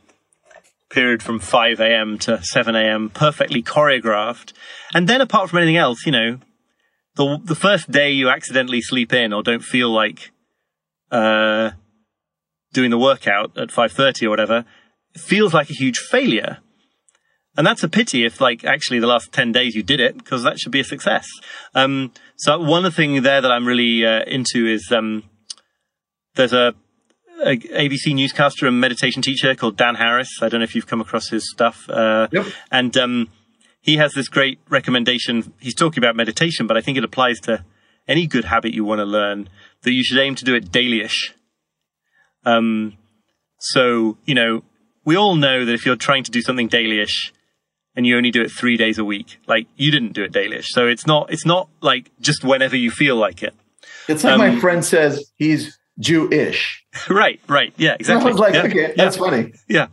period 0.91 1.23
from 1.23 1.39
5 1.39 1.81
a.m. 1.81 2.19
to 2.19 2.43
7 2.43 2.75
a.m. 2.75 3.11
perfectly 3.11 3.63
choreographed. 3.63 4.53
And 4.95 5.09
then 5.09 5.21
apart 5.21 5.51
from 5.51 5.59
anything 5.59 5.77
else, 5.77 6.07
you 6.07 6.13
know, 6.13 6.39
the, 7.17 7.39
the 7.45 7.55
first 7.55 7.91
day 7.91 8.11
you 8.11 8.29
accidentally 8.29 8.81
sleep 8.81 9.13
in 9.13 9.33
or 9.33 9.43
don't 9.43 9.63
feel 9.63 9.91
like, 9.91 10.31
uh, 11.11 11.73
doing 12.73 12.91
the 12.91 12.99
workout 12.99 13.57
at 13.59 13.69
5.30 13.69 14.27
or 14.27 14.31
whatever, 14.31 14.65
feels 15.17 15.53
like 15.53 15.71
a 15.71 15.75
huge 15.75 15.99
failure. 15.99 16.59
And 17.57 17.67
that's 17.67 17.83
a 17.83 17.89
pity 17.89 18.25
if 18.25 18.41
like 18.41 18.65
actually 18.65 19.01
the 19.01 19.07
last 19.09 19.33
10 19.33 19.53
days 19.53 19.75
you 19.75 19.83
did 19.83 20.01
it 20.01 20.17
because 20.17 20.45
that 20.45 20.59
should 20.59 20.71
be 20.71 20.81
a 20.81 20.85
success. 20.85 21.27
Um, 21.75 22.13
so 22.37 22.61
one 22.61 22.85
of 22.85 22.93
the 22.93 22.97
thing 22.97 23.23
there 23.23 23.41
that 23.41 23.51
I'm 23.51 23.67
really 23.67 24.07
uh, 24.07 24.23
into 24.27 24.67
is, 24.67 24.93
um, 24.93 25.25
there's 26.37 26.53
a 26.53 26.75
a 27.41 27.57
ABC 27.57 28.15
newscaster 28.15 28.67
and 28.67 28.81
meditation 28.81 29.23
teacher 29.23 29.55
called 29.55 29.77
Dan 29.77 29.95
Harris. 29.95 30.29
I 30.43 30.49
don't 30.49 30.61
know 30.61 30.65
if 30.65 30.75
you've 30.75 30.87
come 30.87 31.01
across 31.01 31.29
his 31.29 31.51
stuff. 31.51 31.89
Uh, 31.89 32.29
yep. 32.33 32.47
And 32.71 32.97
um, 32.97 33.29
he 33.81 33.97
has 33.97 34.13
this 34.13 34.29
great 34.29 34.59
recommendation. 34.69 35.53
He's 35.61 35.75
talking 35.75 36.03
about 36.03 36.17
meditation, 36.17 36.67
but 36.67 36.77
I 36.77 36.81
think 36.81 36.99
it 36.99 37.05
applies 37.05 37.41
to 37.41 37.65
any 38.07 38.27
good 38.27 38.47
habit 38.47 38.75
you 38.75 38.85
want 38.85 39.01
to 39.01 39.05
learn 39.05 39.49
that 39.83 39.93
you 39.93 40.03
should 40.03 40.19
aim 40.19 40.35
to 40.37 40.45
do 40.45 40.55
it 40.55 40.71
dailyish. 40.71 41.33
Um, 42.45 42.97
so, 43.59 44.17
you 44.25 44.35
know, 44.35 44.63
we 45.05 45.17
all 45.17 45.37
know 45.37 45.65
that 45.65 45.73
if 45.73 45.85
you're 45.85 45.97
trying 45.97 46.25
to 46.25 46.31
do 46.31 46.41
something 46.43 46.69
dailyish 46.69 47.33
and 47.95 48.07
you 48.07 48.17
only 48.17 48.31
do 48.31 48.43
it 48.43 48.51
three 48.51 48.77
days 48.77 48.99
a 48.99 49.05
week, 49.05 49.39
like 49.47 49.67
you 49.77 49.91
didn't 49.91 50.13
do 50.13 50.23
it 50.23 50.33
dailyish. 50.33 50.67
So 50.67 50.87
it's 50.87 51.07
not, 51.07 51.33
it's 51.33 51.47
not 51.47 51.69
like 51.81 52.11
just 52.21 52.45
whenever 52.45 52.77
you 52.77 52.91
feel 52.91 53.17
like 53.17 53.43
it. 53.43 53.55
It's 54.09 54.25
like 54.25 54.35
um, 54.35 54.39
my 54.39 54.59
friend 54.59 54.85
says 54.85 55.31
he's 55.37 55.79
Jewish. 55.99 56.85
Right, 57.09 57.39
right. 57.47 57.73
Yeah, 57.77 57.97
exactly. 58.01 58.33
Like, 58.33 58.55
yeah. 58.55 58.63
okay, 58.63 58.95
that's 58.97 59.17
yeah. 59.17 59.23
funny. 59.23 59.53
Yeah. 59.69 59.87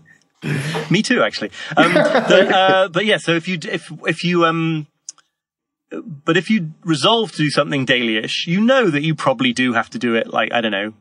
Me 0.89 1.03
too, 1.03 1.21
actually. 1.21 1.51
Um, 1.77 1.93
but, 1.93 2.51
uh, 2.51 2.89
but 2.91 3.05
yeah, 3.05 3.17
so 3.17 3.33
if 3.33 3.47
you, 3.47 3.59
if, 3.61 3.91
if 4.07 4.23
you, 4.23 4.45
um, 4.45 4.87
but 5.91 6.35
if 6.35 6.49
you 6.49 6.71
resolve 6.83 7.31
to 7.33 7.37
do 7.37 7.49
something 7.51 7.85
dailyish, 7.85 8.47
you 8.47 8.59
know 8.61 8.89
that 8.89 9.03
you 9.03 9.13
probably 9.13 9.53
do 9.53 9.73
have 9.73 9.89
to 9.91 9.99
do 9.99 10.15
it 10.15 10.33
like, 10.33 10.51
I 10.51 10.61
don't 10.61 10.71
know, 10.71 10.93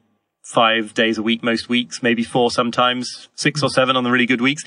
five 0.43 0.93
days 0.93 1.17
a 1.17 1.23
week, 1.23 1.43
most 1.43 1.69
weeks, 1.69 2.03
maybe 2.03 2.23
four 2.23 2.51
sometimes, 2.51 3.29
six 3.35 3.63
or 3.63 3.71
seven 3.71 3.97
on 3.97 4.05
the 4.05 4.11
really 4.11 4.27
good 4.27 4.43
weeks. 4.43 4.63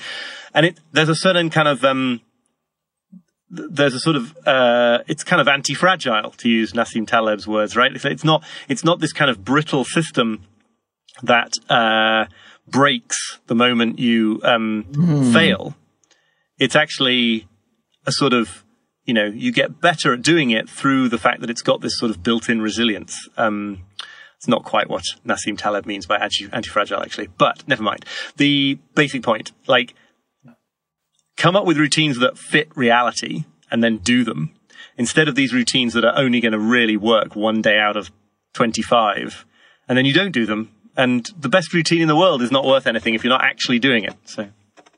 And 0.54 0.66
it, 0.66 0.80
there's 0.92 1.08
a 1.08 1.14
certain 1.14 1.50
kind 1.50 1.68
of, 1.68 1.84
um, 1.84 2.20
there's 3.50 3.94
a 3.94 4.00
sort 4.00 4.16
of 4.16 4.36
uh, 4.46 4.98
it's 5.06 5.24
kind 5.24 5.40
of 5.40 5.48
anti-fragile 5.48 6.32
to 6.32 6.48
use 6.48 6.72
Nassim 6.72 7.06
Taleb's 7.06 7.46
words, 7.46 7.76
right? 7.76 7.94
It's, 7.94 8.04
it's 8.04 8.24
not 8.24 8.44
it's 8.68 8.84
not 8.84 9.00
this 9.00 9.12
kind 9.12 9.30
of 9.30 9.44
brittle 9.44 9.84
system 9.84 10.44
that 11.22 11.54
uh, 11.68 12.26
breaks 12.66 13.16
the 13.46 13.54
moment 13.54 13.98
you 13.98 14.40
um, 14.44 14.86
mm. 14.90 15.32
fail. 15.32 15.74
It's 16.58 16.76
actually 16.76 17.48
a 18.06 18.12
sort 18.12 18.32
of 18.32 18.64
you 19.04 19.14
know 19.14 19.26
you 19.26 19.52
get 19.52 19.80
better 19.80 20.12
at 20.12 20.22
doing 20.22 20.50
it 20.50 20.68
through 20.68 21.08
the 21.08 21.18
fact 21.18 21.40
that 21.40 21.50
it's 21.50 21.62
got 21.62 21.80
this 21.80 21.98
sort 21.98 22.10
of 22.10 22.22
built-in 22.22 22.60
resilience. 22.60 23.28
Um, 23.36 23.84
it's 24.36 24.46
not 24.48 24.64
quite 24.64 24.88
what 24.88 25.02
Nassim 25.26 25.58
Taleb 25.58 25.84
means 25.84 26.06
by 26.06 26.16
anti- 26.16 26.48
anti-fragile, 26.52 27.02
actually, 27.02 27.26
but 27.26 27.66
never 27.66 27.82
mind. 27.82 28.04
The 28.36 28.78
basic 28.94 29.24
point, 29.24 29.50
like 29.66 29.94
come 31.38 31.56
up 31.56 31.64
with 31.64 31.78
routines 31.78 32.18
that 32.18 32.36
fit 32.36 32.68
reality 32.76 33.44
and 33.70 33.82
then 33.82 33.96
do 33.98 34.24
them 34.24 34.52
instead 34.98 35.28
of 35.28 35.36
these 35.36 35.54
routines 35.54 35.94
that 35.94 36.04
are 36.04 36.18
only 36.18 36.40
going 36.40 36.52
to 36.52 36.58
really 36.58 36.96
work 36.96 37.34
one 37.34 37.62
day 37.62 37.78
out 37.78 37.96
of 37.96 38.10
25 38.54 39.46
and 39.88 39.96
then 39.96 40.04
you 40.04 40.12
don't 40.12 40.32
do 40.32 40.44
them 40.44 40.70
and 40.96 41.30
the 41.38 41.48
best 41.48 41.72
routine 41.72 42.02
in 42.02 42.08
the 42.08 42.16
world 42.16 42.42
is 42.42 42.50
not 42.50 42.64
worth 42.66 42.86
anything 42.86 43.14
if 43.14 43.22
you're 43.24 43.30
not 43.30 43.44
actually 43.44 43.78
doing 43.78 44.04
it 44.04 44.14
so. 44.24 44.48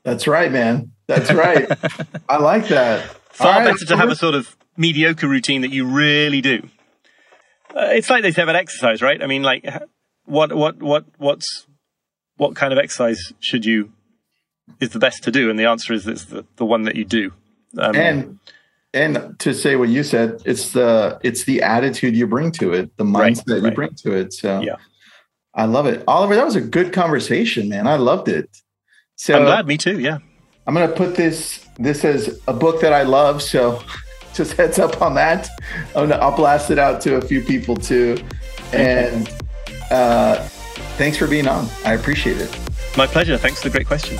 That's 0.03 0.27
right 0.27 0.51
man. 0.51 0.91
That's 1.07 1.31
right. 1.31 1.71
I 2.29 2.37
like 2.37 2.67
that. 2.69 3.03
Far 3.29 3.59
right. 3.59 3.65
better 3.65 3.85
to 3.85 3.97
have 3.97 4.09
a 4.09 4.15
sort 4.15 4.33
of 4.33 4.57
mediocre 4.75 5.27
routine 5.27 5.61
that 5.61 5.71
you 5.71 5.85
really 5.85 6.41
do. 6.41 6.67
Uh, 7.75 7.89
it's 7.91 8.09
like 8.09 8.23
they 8.23 8.31
say 8.31 8.41
about 8.41 8.55
exercise 8.55 9.01
right? 9.01 9.21
I 9.21 9.27
mean 9.27 9.43
like 9.43 9.63
what 10.25 10.51
what 10.53 10.81
what 10.81 11.05
what's 11.17 11.67
what 12.37 12.55
kind 12.55 12.73
of 12.73 12.79
exercise 12.79 13.31
should 13.39 13.63
you 13.63 13.91
is 14.79 14.89
the 14.89 14.99
best 14.99 15.23
to 15.23 15.31
do? 15.31 15.49
And 15.49 15.59
the 15.59 15.65
answer 15.65 15.93
is 15.93 16.07
it's 16.07 16.25
the, 16.25 16.45
the 16.55 16.65
one 16.65 16.83
that 16.83 16.95
you 16.95 17.05
do. 17.05 17.33
Um, 17.77 17.95
and 17.95 18.39
and 18.93 19.39
to 19.39 19.53
say 19.53 19.75
what 19.75 19.89
you 19.89 20.03
said, 20.03 20.41
it's 20.45 20.71
the 20.73 21.19
it's 21.23 21.45
the 21.45 21.61
attitude 21.61 22.15
you 22.15 22.27
bring 22.27 22.51
to 22.53 22.73
it, 22.73 22.95
the 22.97 23.03
mindset 23.03 23.47
right, 23.47 23.61
right. 23.61 23.69
you 23.69 23.75
bring 23.75 23.95
to 23.95 24.13
it. 24.13 24.33
So 24.33 24.61
yeah. 24.61 24.75
I 25.53 25.65
love 25.65 25.85
it. 25.85 26.03
Oliver, 26.07 26.35
that 26.35 26.45
was 26.45 26.55
a 26.55 26.61
good 26.61 26.93
conversation, 26.93 27.69
man. 27.69 27.87
I 27.87 27.95
loved 27.95 28.27
it. 28.27 28.49
So 29.15 29.35
I'm 29.35 29.43
glad, 29.43 29.67
me 29.67 29.77
too, 29.77 29.99
yeah. 29.99 30.19
I'm 30.67 30.73
gonna 30.73 30.91
put 30.91 31.15
this 31.15 31.65
this 31.77 32.03
as 32.03 32.39
a 32.47 32.53
book 32.53 32.81
that 32.81 32.93
I 32.93 33.03
love, 33.03 33.41
so 33.41 33.81
just 34.33 34.53
heads 34.53 34.79
up 34.79 35.01
on 35.01 35.15
that. 35.15 35.49
I'm 35.95 36.09
gonna 36.09 36.21
I'll 36.21 36.35
blast 36.35 36.69
it 36.71 36.79
out 36.79 37.01
to 37.01 37.15
a 37.15 37.21
few 37.21 37.41
people 37.41 37.75
too. 37.75 38.17
And 38.73 39.29
uh 39.89 40.37
thanks 40.97 41.17
for 41.17 41.27
being 41.27 41.47
on. 41.47 41.67
I 41.85 41.93
appreciate 41.93 42.37
it. 42.37 42.57
My 42.97 43.07
pleasure. 43.07 43.37
Thanks 43.37 43.61
for 43.61 43.69
the 43.69 43.73
great 43.73 43.87
questions. 43.87 44.19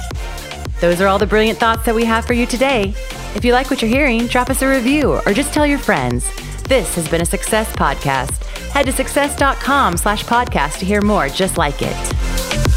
Those 0.81 0.99
are 0.99 1.07
all 1.07 1.19
the 1.19 1.27
brilliant 1.27 1.59
thoughts 1.59 1.85
that 1.85 1.93
we 1.93 2.03
have 2.05 2.25
for 2.25 2.33
you 2.33 2.47
today. 2.47 2.93
If 3.35 3.45
you 3.45 3.53
like 3.53 3.69
what 3.69 3.81
you're 3.81 3.89
hearing, 3.89 4.25
drop 4.25 4.49
us 4.49 4.63
a 4.63 4.67
review 4.67 5.21
or 5.25 5.33
just 5.33 5.53
tell 5.53 5.65
your 5.65 5.77
friends. 5.77 6.25
This 6.63 6.95
has 6.95 7.07
been 7.07 7.21
a 7.21 7.25
Success 7.25 7.71
Podcast. 7.73 8.43
Head 8.71 8.87
to 8.87 8.91
success.com 8.91 9.97
slash 9.97 10.23
podcast 10.23 10.79
to 10.79 10.85
hear 10.85 11.01
more 11.01 11.29
just 11.29 11.57
like 11.57 11.81
it. 11.81 12.70